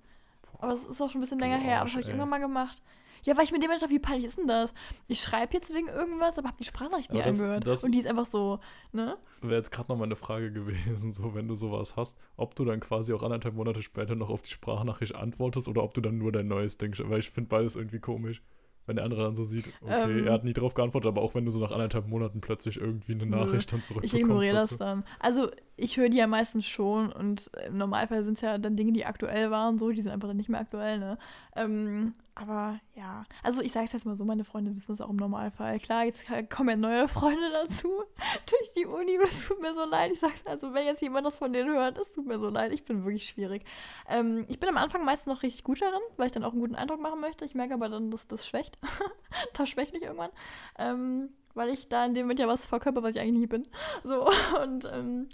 [0.60, 2.14] Aber es ist auch schon ein bisschen länger her, aber das Arsch, habe ich ey.
[2.14, 2.82] irgendwann mal gemacht.
[3.24, 4.74] Ja, weil ich mir dem dachte, wie peinlich ist denn das?
[5.08, 7.68] Ich schreibe jetzt wegen irgendwas, aber habe die Sprachnachricht nie Aber das- angehört.
[7.68, 8.60] das- und die ist einfach so,
[8.92, 9.18] ne?
[9.42, 12.66] Wäre jetzt gerade noch mal eine Frage gewesen, so wenn du sowas hast, ob du
[12.66, 16.18] dann quasi auch anderthalb Monate später noch auf die Sprachnachricht antwortest oder ob du dann
[16.18, 18.42] nur dein neues Ding, sch- weil ich finde beides irgendwie komisch.
[18.86, 20.28] Wenn der andere dann so sieht, okay, Ähm.
[20.28, 23.14] er hat nie drauf geantwortet, aber auch wenn du so nach anderthalb Monaten plötzlich irgendwie
[23.14, 23.38] eine Nö.
[23.38, 24.22] Nachricht dann Ich zurückbekommst.
[24.22, 24.80] ignoriere das dazu.
[24.80, 25.06] dann.
[25.22, 28.92] Also, ich höre die ja meistens schon und im Normalfall sind es ja dann Dinge,
[28.92, 31.18] die aktuell waren, so, die sind einfach dann nicht mehr aktuell, ne?
[31.56, 35.10] Ähm, aber ja, also ich sage es jetzt mal so, meine Freunde wissen das auch
[35.10, 35.80] im Normalfall.
[35.80, 37.90] Klar, jetzt kommen ja neue Freunde dazu
[38.48, 40.12] durch die Uni es tut mir so leid.
[40.12, 42.72] Ich sage also, wenn jetzt jemand das von denen hört, es tut mir so leid.
[42.74, 43.66] Ich bin wirklich schwierig.
[44.10, 46.62] Ähm, ich bin am Anfang meistens noch richtig gut darin, weil ich dann auch einen
[46.62, 47.46] guten Eindruck machen möchte.
[47.46, 48.80] Ich merke aber dann, dass das schwächt.
[49.54, 50.32] das schwächt nicht irgendwann.
[50.80, 53.64] Ähm, weil ich da in dem Moment ja was verkörper, was ich eigentlich nie bin.
[54.04, 54.28] So,
[54.62, 55.30] und ähm,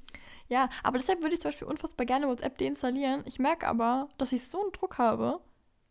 [0.47, 3.21] ja, aber deshalb würde ich zum Beispiel unfassbar gerne WhatsApp deinstallieren.
[3.25, 5.39] Ich merke aber, dass ich so einen Druck habe,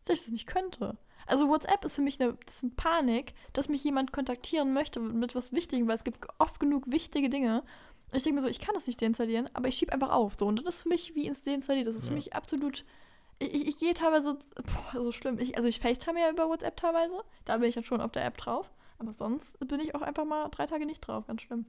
[0.05, 0.97] dass ich das nicht könnte.
[1.27, 4.99] Also WhatsApp ist für mich eine, das ist eine Panik, dass mich jemand kontaktieren möchte
[4.99, 7.61] mit was Wichtigem, weil es gibt oft genug wichtige Dinge.
[8.11, 10.33] Und ich denke mir so, ich kann das nicht deinstallieren, aber ich schiebe einfach auf.
[10.39, 11.85] So, und das ist für mich wie ins Deinstallieren.
[11.85, 12.15] Das ist für Ja.
[12.15, 12.83] mich absolut.
[13.37, 15.37] Ich, ich, ich gehe teilweise, boah, so schlimm.
[15.37, 17.23] Ich, also ich FaceTime ja über WhatsApp teilweise.
[17.45, 18.71] Da bin ich dann schon auf der App drauf.
[18.97, 21.27] Aber sonst bin ich auch einfach mal drei Tage nicht drauf.
[21.27, 21.67] Ganz schlimm.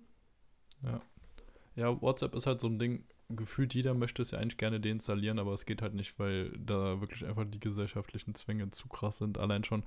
[1.77, 5.39] Ja, WhatsApp ist halt so ein Ding, gefühlt jeder möchte es ja eigentlich gerne deinstallieren,
[5.39, 9.39] aber es geht halt nicht, weil da wirklich einfach die gesellschaftlichen Zwänge zu krass sind.
[9.39, 9.85] Allein schon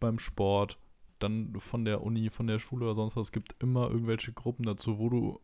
[0.00, 0.78] beim Sport,
[1.18, 3.28] dann von der Uni, von der Schule oder sonst was.
[3.28, 5.40] Es gibt immer irgendwelche Gruppen dazu, wo du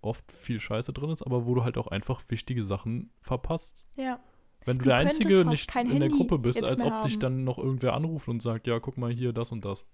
[0.00, 3.88] oft viel Scheiße drin ist, aber wo du halt auch einfach wichtige Sachen verpasst.
[3.96, 4.20] Ja.
[4.64, 7.20] Wenn du, Du der Einzige nicht in der Handy Gruppe bist, als ob dich haben.
[7.20, 9.84] dann noch irgendwer anruft und sagt, ja, guck mal hier, das und das.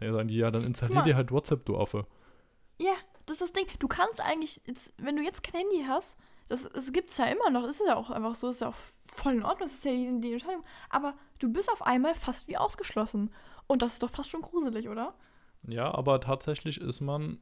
[0.00, 2.06] Der sagen die, ja, dann installier dir halt WhatsApp, du Affe.
[2.80, 2.94] Ja,
[3.26, 3.66] das ist das Ding.
[3.78, 6.16] Du kannst eigentlich, jetzt, wenn du jetzt kein Handy hast,
[6.48, 8.76] das, das gibt es ja immer noch, ist ja auch einfach so, ist ja auch
[9.12, 10.62] voll in Ordnung, das ist ja die, die Entscheidung.
[10.90, 13.32] Aber du bist auf einmal fast wie ausgeschlossen.
[13.66, 15.14] Und das ist doch fast schon gruselig, oder?
[15.66, 17.38] Ja, aber tatsächlich ist man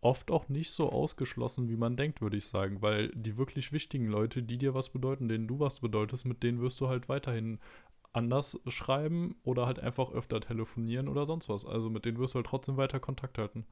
[0.00, 2.82] oft auch nicht so ausgeschlossen, wie man denkt, würde ich sagen.
[2.82, 6.60] Weil die wirklich wichtigen Leute, die dir was bedeuten, denen du was bedeutest, mit denen
[6.60, 7.60] wirst du halt weiterhin
[8.12, 11.64] anders schreiben oder halt einfach öfter telefonieren oder sonst was.
[11.64, 13.66] Also mit denen wirst du halt trotzdem weiter Kontakt halten.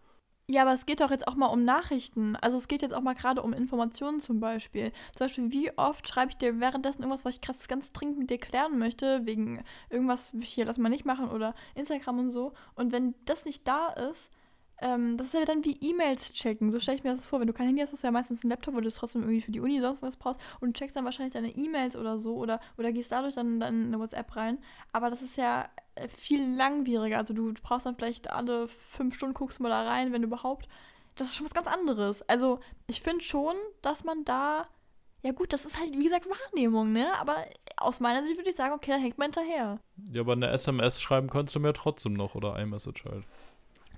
[0.51, 2.35] Ja, aber es geht doch jetzt auch mal um Nachrichten.
[2.37, 4.93] Also es geht jetzt auch mal gerade um Informationen zum Beispiel.
[5.15, 8.31] Zum Beispiel, wie oft schreibe ich dir währenddessen irgendwas, was ich gerade ganz dringend mit
[8.31, 12.55] dir klären möchte, wegen irgendwas hier lass mal nicht machen oder Instagram und so.
[12.75, 14.31] Und wenn das nicht da ist,
[14.81, 16.71] ähm, das ist ja dann wie E-Mails checken.
[16.71, 17.41] So stelle ich mir das vor.
[17.41, 19.23] Wenn du kein Handy hast, hast du ja meistens einen Laptop, wo du es trotzdem
[19.23, 22.37] irgendwie für die Uni sonst was brauchst und checkst dann wahrscheinlich deine E-Mails oder so
[22.37, 24.59] oder, oder gehst dadurch dann, dann in eine WhatsApp rein.
[24.93, 27.19] Aber das ist ja äh, viel langwieriger.
[27.19, 30.69] Also du brauchst dann vielleicht alle fünf Stunden guckst du mal da rein, wenn überhaupt.
[31.17, 32.23] Das ist schon was ganz anderes.
[32.29, 34.69] Also ich finde schon, dass man da,
[35.23, 37.09] ja gut, das ist halt wie gesagt Wahrnehmung, ne?
[37.19, 37.45] Aber
[37.77, 39.81] aus meiner Sicht würde ich sagen, okay, da hängt man hinterher.
[40.13, 43.25] Ja, aber eine SMS schreiben kannst du mir trotzdem noch oder iMessage halt.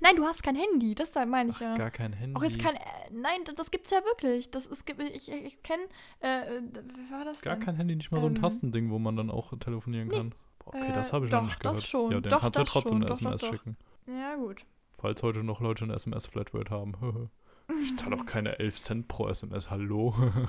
[0.01, 1.75] Nein, du hast kein Handy, das meine ich Ach, ja.
[1.77, 2.35] gar kein Handy.
[2.37, 2.81] Auch jetzt kein, äh,
[3.13, 4.51] nein, das, das gibt's ja wirklich.
[4.51, 5.83] Das ist, ich, ich, kenne,
[6.23, 7.65] äh, äh, wie war das Gar denn?
[7.65, 10.17] kein Handy, nicht mal so ein Ähm, Tastending, wo man dann auch telefonieren nee.
[10.17, 10.35] kann.
[10.61, 11.87] Boah, okay, Äh, das habe ich doch, noch nicht das gehört.
[11.87, 12.13] schon.
[12.13, 12.97] Ja, dann Doch, kannst du ja das trotzdem schon.
[13.03, 13.51] eine Doch, SMS doch.
[13.51, 13.77] schicken.
[14.07, 14.65] Ja, gut.
[14.99, 17.31] Falls heute noch Leute eine SMS-Flatrate haben.
[17.83, 20.15] ich zahle doch keine 11 Cent pro SMS, hallo.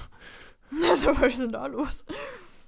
[0.89, 2.05] Also, was ist denn da los?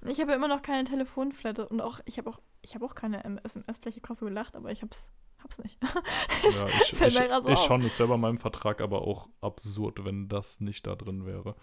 [0.05, 2.95] Ich habe ja immer noch keine Telefonflatte und auch, ich habe auch, ich habe auch
[2.95, 5.07] keine SMS-Fläche, krass so gelacht, aber ich hab's,
[5.43, 5.77] hab's nicht.
[5.83, 10.27] ja, ich, ich, so ich schon, es wäre bei meinem Vertrag aber auch absurd, wenn
[10.27, 11.55] das nicht da drin wäre.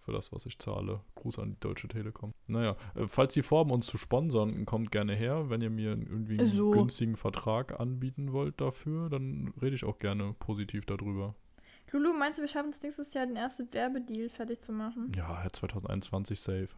[0.00, 1.00] Für das, was ich zahle.
[1.16, 2.32] Gruß an die Deutsche Telekom.
[2.46, 5.50] Naja, äh, falls Sie vorhaben, uns zu sponsern, kommt gerne her.
[5.50, 6.70] Wenn ihr mir irgendwie einen So.
[6.70, 11.34] günstigen Vertrag anbieten wollt dafür, dann rede ich auch gerne positiv darüber.
[11.90, 15.10] Lulu, meinst du, wir schaffen es nächstes Jahr, den ersten Werbedeal fertig zu machen?
[15.16, 16.68] Ja, 2021 safe.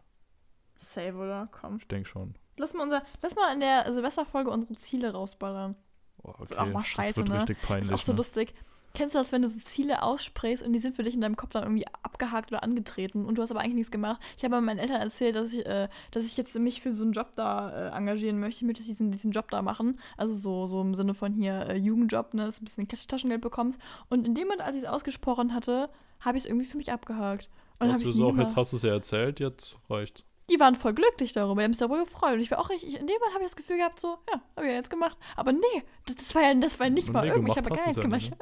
[0.77, 1.49] Safe, oder?
[1.51, 1.77] Komm.
[1.77, 2.35] Ich denke schon.
[2.57, 5.75] Lass mal, unser, lass mal in der Silvesterfolge unsere Ziele rausballern.
[6.23, 7.35] Oh, ist okay, auch mal das scheiße, wird ne?
[7.37, 7.91] richtig Das peinlich.
[7.91, 8.17] ist auch so ne?
[8.17, 8.53] lustig.
[8.95, 11.35] Kennst du das, wenn du so Ziele aussprichst und die sind für dich in deinem
[11.37, 14.19] Kopf dann irgendwie abgehakt oder angetreten und du hast aber eigentlich nichts gemacht?
[14.35, 17.11] Ich habe meinen Eltern erzählt, dass ich, äh, dass ich jetzt mich für so einen
[17.11, 19.99] Job da äh, engagieren möchte, ich möchte diesen, diesen Job da machen.
[20.17, 23.07] Also so, so im Sinne von hier äh, Jugendjob, ne, dass du ein bisschen Tasch-
[23.07, 23.79] Taschengeld bekommst.
[24.09, 25.89] Und in dem Moment, als ich es ausgesprochen hatte,
[26.19, 27.47] habe ich es irgendwie für mich abgehakt.
[27.77, 30.23] Und ist nie auch, jetzt hast du es ja erzählt, jetzt reicht's.
[30.49, 32.33] Die waren voll glücklich darüber, die haben sich darüber gefreut.
[32.33, 34.41] Und ich war auch richtig, in dem Moment habe ich das Gefühl gehabt, so, ja,
[34.55, 35.17] habe ich ja jetzt gemacht.
[35.35, 37.85] Aber nee, das, das war ja das war nicht mal nee, irgendwas, ich habe gar
[37.85, 38.21] nichts ja gemacht.
[38.21, 38.33] nicht,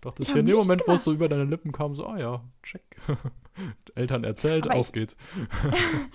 [0.00, 2.06] Doch, Ich das dir in dem Moment, wo es so über deine Lippen kam, so,
[2.06, 2.82] ah ja, check.
[3.94, 5.16] Eltern erzählt, Aber auf ich- geht's.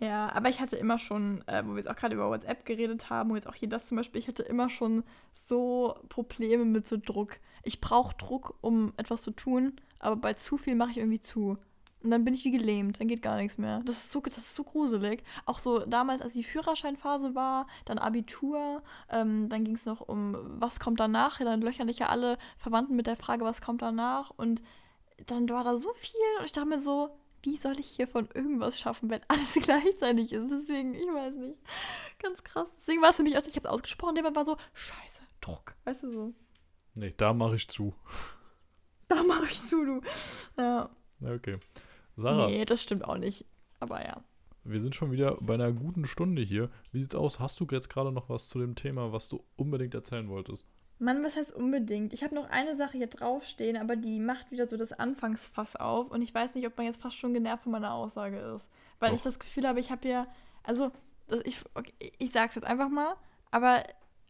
[0.00, 3.08] Ja, aber ich hatte immer schon, äh, wo wir jetzt auch gerade über WhatsApp geredet
[3.08, 5.04] haben, wo jetzt auch hier das zum Beispiel, ich hatte immer schon
[5.46, 7.36] so Probleme mit so Druck.
[7.62, 11.56] Ich brauche Druck, um etwas zu tun, aber bei zu viel mache ich irgendwie zu.
[12.02, 13.82] Und dann bin ich wie gelähmt, dann geht gar nichts mehr.
[13.84, 15.22] Das ist so, das ist so gruselig.
[15.46, 20.36] Auch so damals, als die Führerscheinphase war, dann Abitur, ähm, dann ging es noch um,
[20.60, 21.38] was kommt danach?
[21.38, 24.30] Ja, dann löchern dich ja alle Verwandten mit der Frage, was kommt danach?
[24.30, 24.62] Und
[25.26, 27.10] dann war da so viel und ich dachte mir so,
[27.42, 30.50] wie soll ich hier von irgendwas schaffen, wenn alles gleichzeitig ist?
[30.50, 31.58] Deswegen, ich weiß nicht.
[32.20, 32.68] Ganz krass.
[32.80, 35.74] Deswegen war es für mich auch, ich habe es ausgesprochen, jemand war so, scheiße, Druck.
[35.84, 36.34] Weißt du so.
[36.94, 37.94] Nee, da mache ich zu.
[39.08, 40.00] Da mache ich zu, du.
[40.56, 40.90] Ja.
[41.20, 41.58] Ja, okay.
[42.16, 43.44] Sarah, Nee, das stimmt auch nicht.
[43.80, 44.22] Aber ja.
[44.64, 46.68] wir sind schon wieder bei einer guten Stunde hier.
[46.92, 47.40] Wie sieht's aus?
[47.40, 50.66] Hast du jetzt gerade noch was zu dem Thema, was du unbedingt erzählen wolltest?
[50.98, 52.12] Mann, was heißt unbedingt?
[52.12, 56.12] Ich habe noch eine Sache hier draufstehen, aber die macht wieder so das Anfangsfass auf
[56.12, 58.70] und ich weiß nicht, ob man jetzt fast schon genervt von meiner Aussage ist.
[59.00, 59.16] Weil Doch.
[59.16, 60.28] ich das Gefühl habe, ich habe ja,
[60.62, 60.92] also,
[61.42, 63.16] ich, okay, ich sag's jetzt einfach mal,
[63.50, 63.82] aber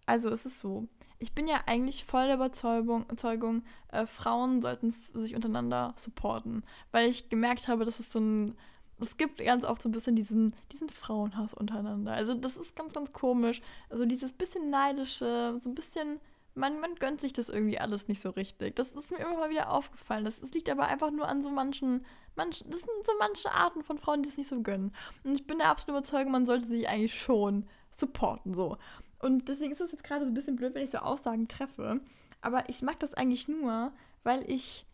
[0.06, 0.88] also es ist so.
[1.22, 3.62] Ich bin ja eigentlich voll der Überzeugung,
[3.92, 6.64] äh, Frauen sollten sich untereinander supporten.
[6.90, 8.58] Weil ich gemerkt habe, dass es so ein,
[9.00, 12.12] es gibt ganz oft so ein bisschen diesen, diesen Frauenhass untereinander.
[12.12, 13.62] Also das ist ganz, ganz komisch.
[13.88, 16.18] Also dieses bisschen neidische, so ein bisschen,
[16.56, 18.74] man, man gönnt sich das irgendwie alles nicht so richtig.
[18.74, 20.24] Das ist mir immer mal wieder aufgefallen.
[20.24, 22.04] Das, das liegt aber einfach nur an so manchen,
[22.34, 24.92] manchen, das sind so manche Arten von Frauen, die es nicht so gönnen.
[25.22, 28.76] Und ich bin der absoluten Überzeugung, man sollte sich eigentlich schon supporten, so.
[29.22, 32.00] Und deswegen ist es jetzt gerade so ein bisschen blöd, wenn ich so Aussagen treffe.
[32.42, 33.92] Aber ich mag das eigentlich nur,
[34.24, 34.84] weil ich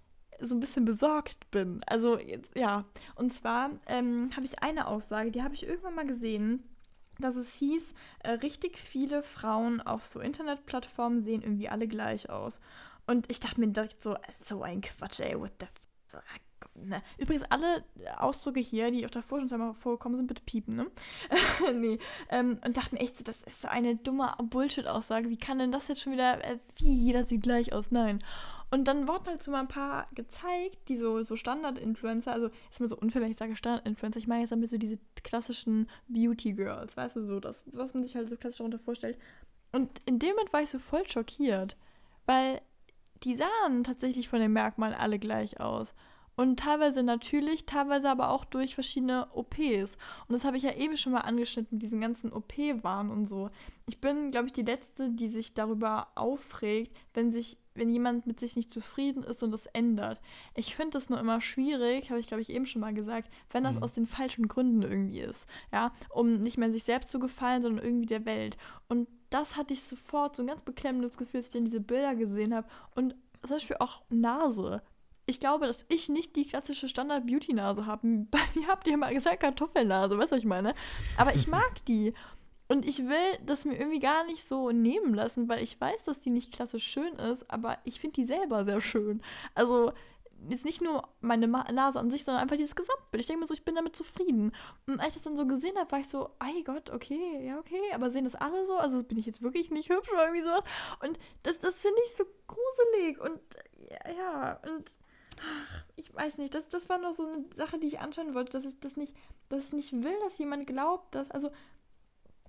[0.41, 1.81] so ein bisschen besorgt bin.
[1.87, 2.19] Also,
[2.55, 2.85] ja.
[3.17, 6.63] Und zwar ähm, habe ich eine Aussage, die habe ich irgendwann mal gesehen,
[7.19, 12.61] dass es hieß, äh, richtig viele Frauen auf so Internetplattformen sehen irgendwie alle gleich aus.
[13.07, 16.23] Und ich dachte mir direkt so, so ein Quatsch, ey, what the f
[17.19, 17.85] Übrigens, alle
[18.17, 20.87] Ausdrücke hier, die auf der Forschung vorgekommen sind, bitte piepen, ne?
[21.75, 21.99] nee.
[22.31, 25.31] Ähm, und dachte mir echt das ist so eine dumme Bullshit-Aussage.
[25.31, 27.91] Wie kann denn das jetzt schon wieder, äh, wie jeder sieht gleich aus?
[27.91, 28.23] Nein.
[28.71, 32.81] Und dann wurden halt so mal ein paar gezeigt, die so, so Standard-Influencer, also ist
[32.81, 36.97] mir so unfair, wenn ich sage Standard-Influencer, ich meine jetzt damit so diese klassischen Beauty-Girls,
[36.97, 39.19] weißt du, so das, was man sich halt so klassisch darunter vorstellt.
[39.73, 41.77] Und in dem Moment war ich so voll schockiert,
[42.27, 42.61] weil
[43.23, 45.95] die sahen tatsächlich von den Merkmalen alle gleich aus.
[46.39, 49.91] Und teilweise natürlich, teilweise aber auch durch verschiedene OPs.
[50.29, 53.51] Und das habe ich ja eben schon mal angeschnitten mit diesen ganzen OP-Waren und so.
[53.89, 58.39] Ich bin, glaube ich, die Letzte, die sich darüber aufregt, wenn sich, wenn jemand mit
[58.39, 60.21] sich nicht zufrieden ist und das ändert.
[60.55, 63.65] Ich finde das nur immer schwierig, habe ich, glaube ich, eben schon mal gesagt, wenn
[63.65, 63.83] das mhm.
[63.83, 65.45] aus den falschen Gründen irgendwie ist.
[65.73, 68.57] Ja, um nicht mehr sich selbst zu gefallen, sondern irgendwie der Welt.
[68.87, 72.15] Und das hatte ich sofort so ein ganz beklemmendes Gefühl, als ich dann diese Bilder
[72.15, 72.69] gesehen habe.
[72.95, 74.83] Und zum Beispiel auch Nase
[75.29, 78.27] ich glaube, dass ich nicht die klassische Standard-Beauty-Nase habe.
[78.31, 80.75] Bei mir habt ihr mal gesagt Kartoffelnase, weißt du, was ich meine?
[81.17, 82.15] Aber ich mag die.
[82.67, 86.21] Und ich will das mir irgendwie gar nicht so nehmen lassen, weil ich weiß, dass
[86.21, 89.23] die nicht klassisch schön ist, aber ich finde die selber sehr schön.
[89.55, 89.93] Also
[90.49, 93.21] jetzt nicht nur meine Nase an sich, sondern einfach dieses Gesamtbild.
[93.21, 94.53] Ich denke mir so, ich bin damit zufrieden.
[94.87, 97.59] Und als ich das dann so gesehen habe, war ich so, ei Gott, okay, ja,
[97.59, 98.77] okay, aber sehen das alle so?
[98.77, 100.65] Also bin ich jetzt wirklich nicht hübsch oder irgendwie sowas?
[101.03, 103.41] Und das, das finde ich so gruselig und
[104.17, 104.91] ja, und
[105.43, 108.53] ach, ich weiß nicht, das, das war noch so eine Sache, die ich anschauen wollte,
[108.53, 109.15] dass ich das nicht,
[109.49, 111.51] dass ich nicht will, dass jemand glaubt, dass, also,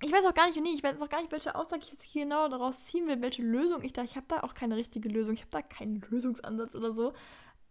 [0.02, 2.04] ich weiß auch gar nicht, nee, ich weiß auch gar nicht, welche Aussage ich jetzt
[2.04, 5.08] hier genau daraus ziehen will, welche Lösung ich da, ich habe da auch keine richtige
[5.08, 7.12] Lösung, ich habe da keinen Lösungsansatz oder so,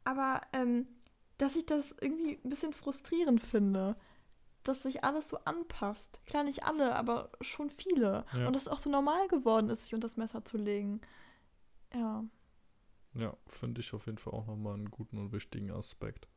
[0.04, 0.88] aber, ähm,
[1.38, 3.96] dass ich das irgendwie ein bisschen frustrierend finde,
[4.64, 6.20] dass sich alles so anpasst.
[6.26, 8.26] Klar, nicht alle, aber schon viele.
[8.34, 8.48] Ja.
[8.48, 11.02] Und dass es auch so normal geworden ist, sich unter das Messer zu legen.
[11.94, 12.24] Ja.
[13.16, 16.28] Ja, finde ich auf jeden Fall auch nochmal einen guten und wichtigen Aspekt.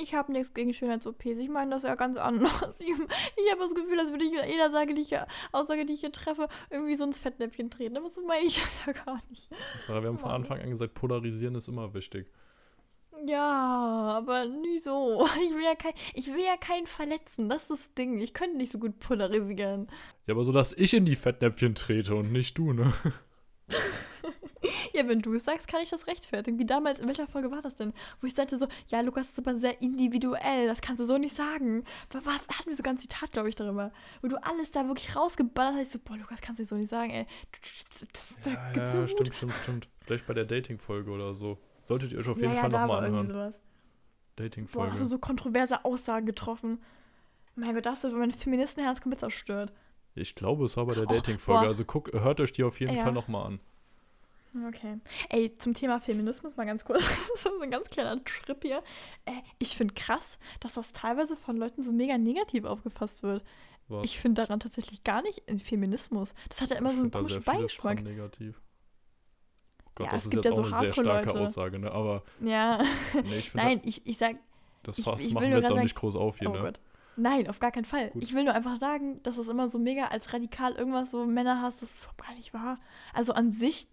[0.00, 1.38] Ich habe nichts gegen Schönheits-OPs.
[1.38, 2.62] Ich meine das ja ganz anders.
[2.80, 5.14] Ich, ich habe das Gefühl, als würde ich jeder Sage, die ich,
[5.52, 7.96] Aussage, die ich hier treffe, irgendwie so ins Fettnäpfchen treten.
[7.96, 9.50] Aber so meine ich das ja gar nicht.
[9.86, 12.30] Sarah, wir haben von Anfang an gesagt, polarisieren ist immer wichtig.
[13.26, 15.26] Ja, aber nie so.
[15.44, 17.48] Ich will ja kein, ich will ja keinen verletzen.
[17.48, 18.20] Das ist das Ding.
[18.20, 19.88] Ich könnte nicht so gut polarisieren.
[20.26, 22.92] Ja, aber so, dass ich in die Fettnäpfchen trete und nicht du, ne?
[25.00, 26.58] ja, wenn du es sagst, kann ich das rechtfertigen.
[26.58, 27.92] Wie damals, in welcher Folge war das denn?
[28.20, 31.36] Wo ich sagte so, ja, Lukas ist aber sehr individuell, das kannst du so nicht
[31.36, 31.84] sagen.
[32.12, 33.92] Was, hatten wir sogar ein Zitat, glaube ich, darüber.
[34.22, 35.86] Wo du alles da wirklich rausgeballert hast.
[35.86, 37.26] Ich so, boah, Lukas, kannst du so nicht sagen, ey.
[37.52, 39.88] Das, das, ja, ja, ja stimmt, stimmt, stimmt.
[40.04, 41.58] Vielleicht bei der Dating-Folge oder so.
[41.82, 43.54] Solltet ihr euch auf jeden ja, Fall ja, nochmal anhören.
[44.36, 44.86] Dating-Folge.
[44.86, 46.80] Boah, hast du so kontroverse Aussagen getroffen.
[47.54, 49.72] Mein Gott, das hat mein Feministenherz komplett zerstört.
[50.14, 51.66] Ich glaube, es war bei der Dating-Folge.
[51.66, 53.02] Also guck, hört euch die auf jeden ja.
[53.02, 53.60] Fall nochmal an.
[54.68, 54.98] Okay.
[55.28, 56.98] Ey, zum Thema Feminismus mal ganz kurz.
[57.34, 58.82] das ist ein ganz kleiner Trip hier.
[59.24, 63.44] Äh, ich finde krass, dass das teilweise von Leuten so mega negativ aufgefasst wird.
[63.88, 64.04] Was?
[64.04, 66.32] Ich finde daran tatsächlich gar nicht in Feminismus.
[66.48, 68.02] Das hat ja immer ich so einen komischen Beigeschmack.
[68.02, 68.60] negativ.
[69.80, 71.40] Oh Gott, ja, das ist jetzt ja auch so eine sehr starke Leute.
[71.40, 71.90] Aussage, ne?
[71.90, 72.22] Aber.
[72.40, 72.78] Ja.
[73.24, 74.36] Nee, ich Nein, ich, ich sag.
[74.82, 76.60] Das Fass ich, machen wir jetzt auch nicht groß auf hier, oh ne?
[76.60, 76.80] Gott.
[77.16, 78.10] Nein, auf gar keinen Fall.
[78.10, 78.22] Gut.
[78.22, 81.60] Ich will nur einfach sagen, dass es immer so mega als radikal irgendwas so Männer
[81.60, 82.78] hast, das ist so gar nicht wahr.
[83.12, 83.88] Also an sich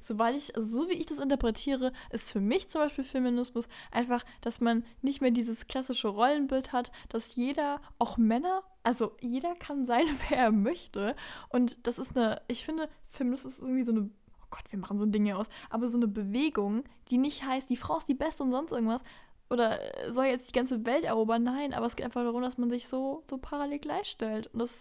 [0.00, 4.24] soweit ich, also so wie ich das interpretiere, ist für mich zum Beispiel Feminismus einfach,
[4.40, 9.86] dass man nicht mehr dieses klassische Rollenbild hat, dass jeder, auch Männer, also jeder kann
[9.86, 11.14] sein, wer er möchte.
[11.48, 14.98] Und das ist eine, ich finde, Feminismus ist irgendwie so eine, oh Gott, wir machen
[14.98, 18.08] so ein Ding hier aus, aber so eine Bewegung, die nicht heißt, die Frau ist
[18.08, 19.02] die Beste und sonst irgendwas,
[19.50, 21.42] oder soll jetzt die ganze Welt erobern.
[21.42, 24.46] Nein, aber es geht einfach darum, dass man sich so, so parallel gleichstellt.
[24.52, 24.72] Und das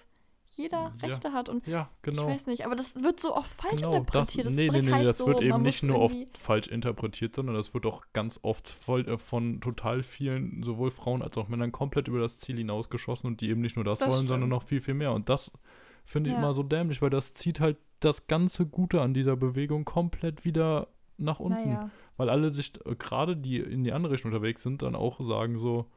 [0.60, 1.07] jeder ja.
[1.07, 1.49] Rechte hat.
[1.49, 2.24] Und ja, genau.
[2.24, 4.45] ich weiß nicht, aber das wird so oft falsch genau, interpretiert.
[4.45, 7.74] Das, nee, nee, nee, das so, wird eben nicht nur oft falsch interpretiert, sondern das
[7.74, 12.07] wird auch ganz oft voll, äh, von total vielen, sowohl Frauen als auch Männern, komplett
[12.07, 14.28] über das Ziel hinausgeschossen und die eben nicht nur das, das wollen, stimmt.
[14.30, 15.14] sondern noch viel, viel mehr.
[15.14, 15.51] Und das
[16.03, 16.39] finde ich ja.
[16.39, 20.89] immer so dämlich, weil das zieht halt das ganze Gute an dieser Bewegung komplett wieder
[21.18, 21.70] nach unten.
[21.70, 21.89] Naja.
[22.18, 25.57] Weil alle sich, äh, gerade die in die andere Richtung unterwegs sind, dann auch sagen
[25.57, 25.89] so,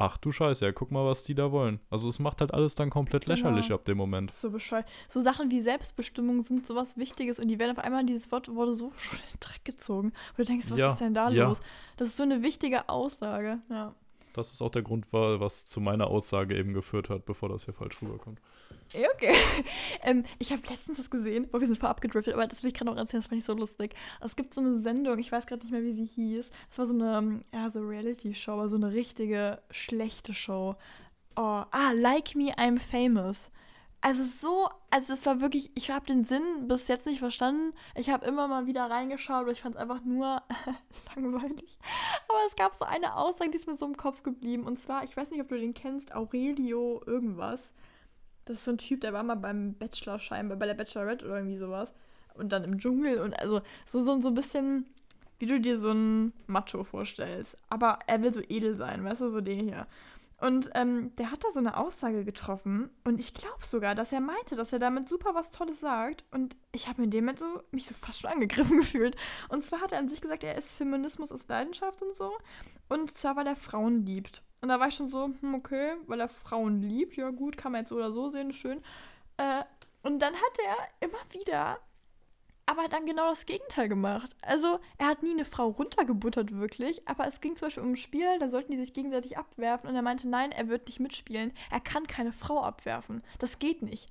[0.00, 1.78] ach du Scheiße, ja, guck mal, was die da wollen.
[1.90, 3.36] Also es macht halt alles dann komplett genau.
[3.36, 4.30] lächerlich ab dem Moment.
[4.32, 4.86] So bescheuert.
[5.08, 8.72] So Sachen wie Selbstbestimmung sind sowas Wichtiges und die werden auf einmal, dieses Wort wurde
[8.72, 10.08] so in den Dreck gezogen.
[10.08, 11.48] Und du denkst, was ja, ist denn da ja.
[11.48, 11.60] los?
[11.98, 13.94] Das ist so eine wichtige Aussage, ja.
[14.32, 17.74] Das ist auch der Grund, was zu meiner Aussage eben geführt hat, bevor das hier
[17.74, 18.40] falsch rüberkommt.
[18.94, 19.34] Okay.
[20.02, 22.74] ähm, ich habe letztens das gesehen, wo wir sind vorab gedriftet, aber das will ich
[22.74, 23.94] gerade noch erzählen, das fand ich so lustig.
[24.20, 26.50] Es gibt so eine Sendung, ich weiß gerade nicht mehr, wie sie hieß.
[26.70, 30.74] Das war so eine, ja, so Reality-Show, aber so eine richtige schlechte Show.
[31.36, 33.50] Oh, ah, Like Me, I'm Famous.
[34.02, 37.74] Also so, also es war wirklich, ich habe den Sinn bis jetzt nicht verstanden.
[37.94, 40.42] Ich habe immer mal wieder reingeschaut, aber ich fand es einfach nur
[41.14, 41.78] langweilig.
[42.26, 44.64] Aber es gab so eine Aussage, die ist mir so im Kopf geblieben.
[44.64, 47.72] Und zwar, ich weiß nicht, ob du den kennst, Aurelio irgendwas.
[48.50, 51.36] Das ist so ein Typ, der war mal beim Bachelor scheinbar, bei der Bachelorette oder
[51.36, 51.88] irgendwie sowas.
[52.34, 54.86] Und dann im Dschungel und also so, so, so ein bisschen,
[55.38, 57.56] wie du dir so einen Macho vorstellst.
[57.68, 59.86] Aber er will so edel sein, weißt du, so den hier.
[60.40, 64.20] Und ähm, der hat da so eine Aussage getroffen und ich glaube sogar, dass er
[64.20, 66.24] meinte, dass er damit super was Tolles sagt.
[66.32, 69.14] Und ich habe mir in dem Moment so, mich so fast schon angegriffen gefühlt.
[69.48, 72.32] Und zwar hat er an sich gesagt, er ist Feminismus aus Leidenschaft und so.
[72.88, 74.42] Und zwar, weil er Frauen liebt.
[74.60, 77.72] Und da war ich schon so, hm, okay, weil er Frauen liebt, ja gut, kann
[77.72, 78.82] man jetzt so oder so sehen, schön.
[79.36, 79.64] Äh,
[80.02, 81.78] und dann hat er immer wieder
[82.70, 84.36] aber dann genau das Gegenteil gemacht.
[84.42, 87.06] Also, er hat nie eine Frau runtergebuttert, wirklich.
[87.08, 89.90] Aber es ging zum Beispiel um ein Spiel, da sollten die sich gegenseitig abwerfen.
[89.90, 91.52] Und er meinte, nein, er wird nicht mitspielen.
[91.68, 93.24] Er kann keine Frau abwerfen.
[93.40, 94.06] Das geht nicht.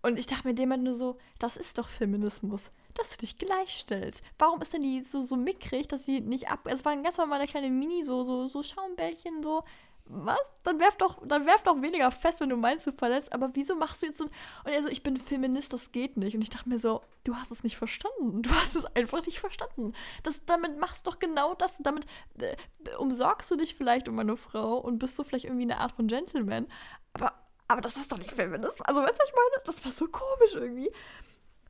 [0.00, 2.62] Und ich dachte mir dem nur so, das ist doch Feminismus,
[2.94, 4.22] dass du dich gleichstellst.
[4.38, 6.68] Warum ist denn die so, so mickrig, dass sie nicht ab.
[6.68, 9.64] Es war ein ganz normaler kleine Mini, so, so, so Schaumbällchen, so
[10.06, 10.38] was?
[10.62, 13.32] Dann werf doch, dann werf doch weniger fest, wenn du meinst, du verletzt.
[13.32, 14.24] Aber wieso machst du jetzt so.
[14.24, 14.32] Und
[14.70, 16.34] er so, ich bin Feminist, das geht nicht.
[16.34, 18.42] Und ich dachte mir so, du hast es nicht verstanden.
[18.42, 19.94] Du hast es einfach nicht verstanden.
[20.22, 21.72] Das, damit machst du doch genau das.
[21.78, 22.06] Damit
[22.38, 22.54] äh,
[22.98, 26.06] umsorgst du dich vielleicht um eine Frau und bist du vielleicht irgendwie eine Art von
[26.06, 26.66] Gentleman.
[27.14, 27.32] Aber,
[27.68, 28.86] aber das ist doch nicht Feminist.
[28.86, 29.62] Also, weißt du, was ich meine?
[29.64, 30.90] Das war so komisch irgendwie.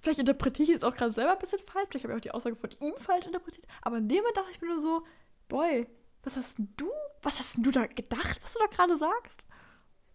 [0.02, 1.88] Vielleicht interpretiere ich es auch gerade selber ein bisschen falsch.
[1.90, 3.66] Vielleicht habe ich auch die Aussage von ihm falsch interpretiert.
[3.82, 5.04] Aber in dem Moment dachte ich mir nur so,
[5.48, 5.86] boy,
[6.24, 6.90] was hast du?
[7.22, 9.42] Was hast du da gedacht, was du da gerade sagst?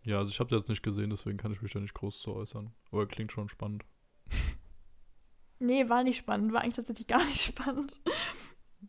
[0.04, 2.34] Ja, also ich habe jetzt nicht gesehen, deswegen kann ich mich da nicht groß zu
[2.34, 2.72] äußern.
[2.92, 3.84] Aber klingt schon spannend.
[5.60, 6.54] nee, war nicht spannend.
[6.54, 8.00] War eigentlich tatsächlich gar nicht spannend.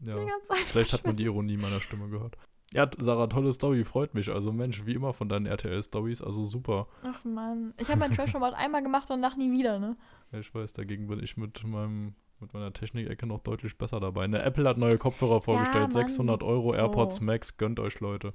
[0.03, 0.17] Ja,
[0.65, 2.37] vielleicht hat man die Ironie meiner Stimme gehört.
[2.73, 4.31] Ja, Sarah, tolle Story, freut mich.
[4.31, 6.87] Also Mensch, wie immer von deinen RTL-Stories, also super.
[7.03, 9.97] Ach man, ich habe mein Trash-Format einmal gemacht und nach nie wieder, ne?
[10.31, 14.27] Ja, ich weiß, dagegen bin ich mit meinem mit meiner Technik-Ecke noch deutlich besser dabei.
[14.27, 15.95] Ne, Apple hat neue Kopfhörer vorgestellt.
[15.95, 17.25] Ja, 600 Euro AirPods oh.
[17.25, 17.57] Max.
[17.57, 18.35] Gönnt euch, Leute.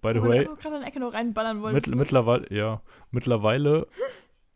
[0.00, 0.48] By the way.
[0.58, 2.80] gerade in Ecke noch reinballern Mit, mittlerweile, ja.
[3.10, 3.86] Mittlerweile,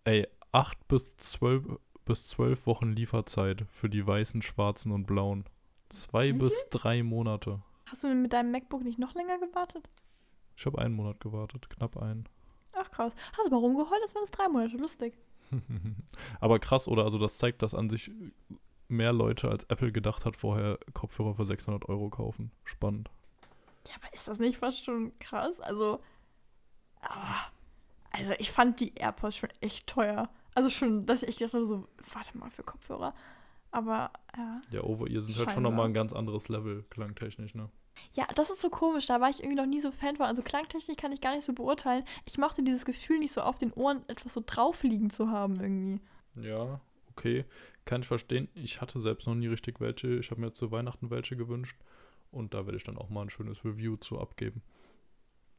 [0.04, 5.44] ey, 8 bis 12, bis 12 Wochen Lieferzeit für die weißen, schwarzen und blauen.
[5.90, 6.38] Zwei mhm.
[6.38, 7.60] bis drei Monate.
[7.86, 9.88] Hast du mit deinem MacBook nicht noch länger gewartet?
[10.56, 12.28] Ich habe einen Monat gewartet, knapp einen.
[12.72, 13.14] Ach krass.
[13.36, 15.18] Hast du mal rumgeheult, das waren es drei Monate, lustig.
[16.40, 17.04] Aber krass, oder?
[17.04, 18.10] Also das zeigt, dass an sich
[18.88, 22.50] mehr Leute als Apple gedacht hat, vorher Kopfhörer für 600 Euro kaufen.
[22.64, 23.10] Spannend.
[23.88, 25.60] Ja, aber ist das nicht fast schon krass?
[25.60, 26.00] Also,
[27.02, 27.50] oh,
[28.10, 30.30] also ich fand die AirPods schon echt teuer.
[30.54, 33.14] Also schon, dass ich dachte so, warte mal für Kopfhörer.
[33.70, 34.62] Aber ja.
[34.70, 35.46] Ja, Over-Ear sind scheinbar.
[35.46, 37.68] halt schon nochmal ein ganz anderes Level, klangtechnisch, ne?
[38.12, 39.06] Ja, das ist so komisch.
[39.06, 40.26] Da war ich irgendwie noch nie so Fan von.
[40.26, 42.04] Also Klangtechnik kann ich gar nicht so beurteilen.
[42.24, 45.60] Ich mochte dieses Gefühl nicht so auf den Ohren etwas so drauf liegen zu haben
[45.60, 46.00] irgendwie.
[46.36, 46.80] Ja,
[47.10, 47.44] okay.
[47.84, 48.48] Kann ich verstehen.
[48.54, 50.16] Ich hatte selbst noch nie richtig welche.
[50.16, 51.76] Ich habe mir zu Weihnachten welche gewünscht.
[52.30, 54.62] Und da werde ich dann auch mal ein schönes Review zu abgeben.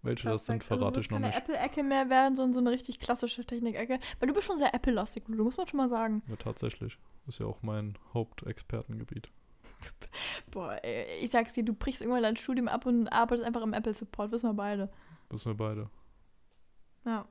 [0.02, 0.34] Welche Perfekt.
[0.34, 1.38] das sind, also verrate also ich noch nicht.
[1.38, 4.00] Apple-Ecke mehr werden, sondern so eine richtig klassische Technik-Ecke.
[4.20, 6.22] Weil du bist schon sehr Apple-lastig, du muss man schon mal sagen.
[6.30, 6.98] Ja, tatsächlich.
[7.28, 9.32] Ist ja auch mein Hauptexpertengebiet.
[10.52, 13.74] Boah, ey, ich sag's dir, du brichst irgendwann dein Studium ab und arbeitest einfach im
[13.74, 14.32] Apple Support.
[14.32, 14.90] Wissen wir beide.
[15.30, 15.90] Wissen wir beide.
[17.06, 17.28] Ja.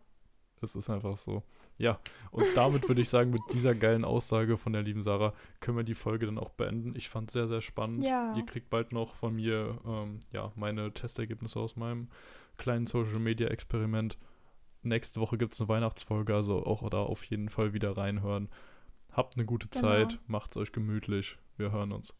[0.60, 1.42] Es ist einfach so.
[1.76, 1.98] Ja,
[2.30, 5.84] und damit würde ich sagen, mit dieser geilen Aussage von der lieben Sarah können wir
[5.84, 6.94] die Folge dann auch beenden.
[6.96, 8.02] Ich fand es sehr, sehr spannend.
[8.04, 8.34] Ja.
[8.36, 12.08] Ihr kriegt bald noch von mir ähm, ja, meine Testergebnisse aus meinem
[12.56, 14.18] kleinen Social Media Experiment.
[14.82, 18.48] Nächste Woche gibt es eine Weihnachtsfolge, also auch da auf jeden Fall wieder reinhören.
[19.12, 19.88] Habt eine gute genau.
[19.88, 21.38] Zeit, macht's euch gemütlich.
[21.56, 22.14] Wir hören uns.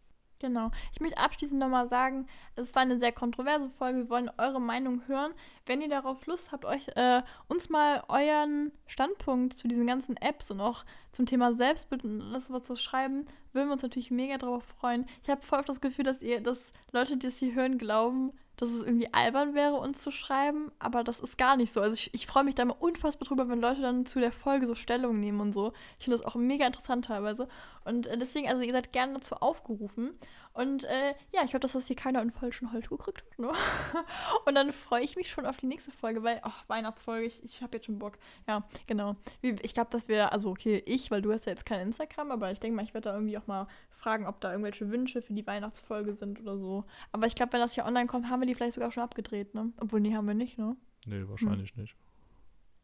[0.44, 0.70] Genau.
[0.92, 4.00] Ich möchte abschließend nochmal sagen, es war eine sehr kontroverse Folge.
[4.00, 5.32] Wir wollen eure Meinung hören.
[5.64, 10.50] Wenn ihr darauf Lust habt, euch äh, uns mal euren Standpunkt zu diesen ganzen Apps
[10.50, 14.36] und auch zum Thema Selbstbild und alles was zu schreiben, würden wir uns natürlich mega
[14.36, 15.06] darauf freuen.
[15.22, 16.58] Ich habe voll das Gefühl, dass ihr, dass
[16.92, 21.02] Leute, die es hier hören, glauben, dass es irgendwie albern wäre, uns zu schreiben, aber
[21.02, 21.80] das ist gar nicht so.
[21.80, 24.66] Also ich, ich freue mich da mal unfassbar drüber, wenn Leute dann zu der Folge
[24.66, 25.72] so Stellung nehmen und so.
[25.98, 27.48] Ich finde das auch mega interessant teilweise.
[27.84, 30.14] Und äh, deswegen, also ihr seid gerne dazu aufgerufen.
[30.54, 33.38] Und äh, ja, ich hoffe, dass das hier keiner in falschen Hals gekriegt hat.
[33.40, 33.52] Ne?
[34.46, 37.60] und dann freue ich mich schon auf die nächste Folge, weil, ach, Weihnachtsfolge, ich, ich
[37.60, 38.18] habe jetzt schon Bock.
[38.46, 39.16] Ja, genau.
[39.42, 42.52] Ich glaube, dass wir, also okay, ich, weil du hast ja jetzt kein Instagram, aber
[42.52, 45.32] ich denke mal, ich werde da irgendwie auch mal fragen, ob da irgendwelche Wünsche für
[45.32, 46.84] die Weihnachtsfolge sind oder so.
[47.10, 49.54] Aber ich glaube, wenn das hier online kommt, haben wir die vielleicht sogar schon abgedreht,
[49.54, 49.72] ne?
[49.80, 50.76] Obwohl, nee, haben wir nicht, ne?
[51.04, 51.82] Nee, wahrscheinlich hm.
[51.82, 51.96] nicht.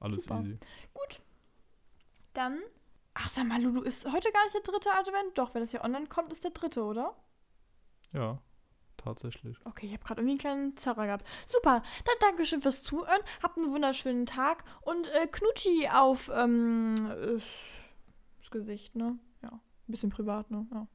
[0.00, 0.40] Alles Super.
[0.40, 0.58] easy.
[0.92, 1.20] Gut.
[2.34, 2.58] Dann.
[3.14, 5.38] Ach, sag mal, Lulu, ist heute gar nicht der dritte Advent?
[5.38, 7.14] Doch, wenn das hier online kommt, ist der dritte, oder?
[8.12, 8.38] Ja.
[8.96, 9.56] tatsächlich.
[9.64, 11.26] Okay, ich habe gerade irgendwie einen kleinen Zerrer gehabt.
[11.46, 13.22] Super, dann Dankeschön fürs Zuhören.
[13.42, 17.40] Habt einen wunderschönen Tag und äh, Knutschi auf ähm, äh,
[18.40, 19.18] das Gesicht, ne?
[19.42, 20.66] Ja, ein bisschen privat, ne?
[20.72, 20.86] Ja.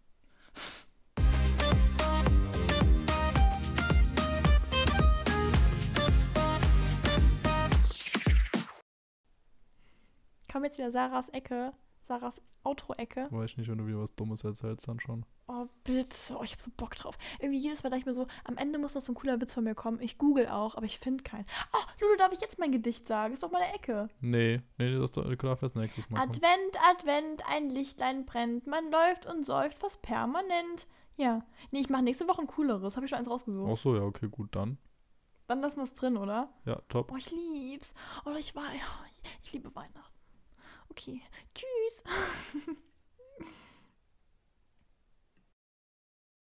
[10.52, 11.74] Kommt jetzt wieder Sarahs Ecke,
[12.08, 13.28] Sarahs Outro-Ecke.
[13.32, 15.26] Weiß ich nicht, wenn du wieder was Dummes erzählst, dann schon.
[15.48, 16.36] Oh, bitte.
[16.38, 17.18] Oh, ich hab so Bock drauf.
[17.40, 19.54] Irgendwie jedes Mal dachte ich mir so, am Ende muss noch so ein cooler Witz
[19.54, 20.00] von mir kommen.
[20.02, 21.46] Ich google auch, aber ich finde keinen.
[21.74, 23.34] Oh, Lulu, darf ich jetzt mein Gedicht sagen?
[23.34, 24.10] Ist doch meine Ecke.
[24.22, 26.32] Nee, nee, das darf erst nächstes Mal kommen.
[26.32, 28.66] Advent, Advent, ein Lichtlein brennt.
[28.68, 30.88] Man läuft und säuft fast permanent.
[31.18, 31.46] Ja.
[31.72, 32.96] Nee, ich mache nächste Woche ein cooleres.
[32.96, 33.70] Habe ich schon eins rausgesucht.
[33.72, 34.78] Ach so, ja, okay, gut, dann.
[35.48, 36.50] Dann lassen wir es drin, oder?
[36.66, 37.12] Ja, top.
[37.12, 37.94] Oh, ich lieb's.
[38.26, 38.64] Oh, ich war.
[38.64, 40.15] Oh, ich, ich liebe Weihnachten.
[40.98, 41.22] Okay.
[41.54, 42.04] Tschüss.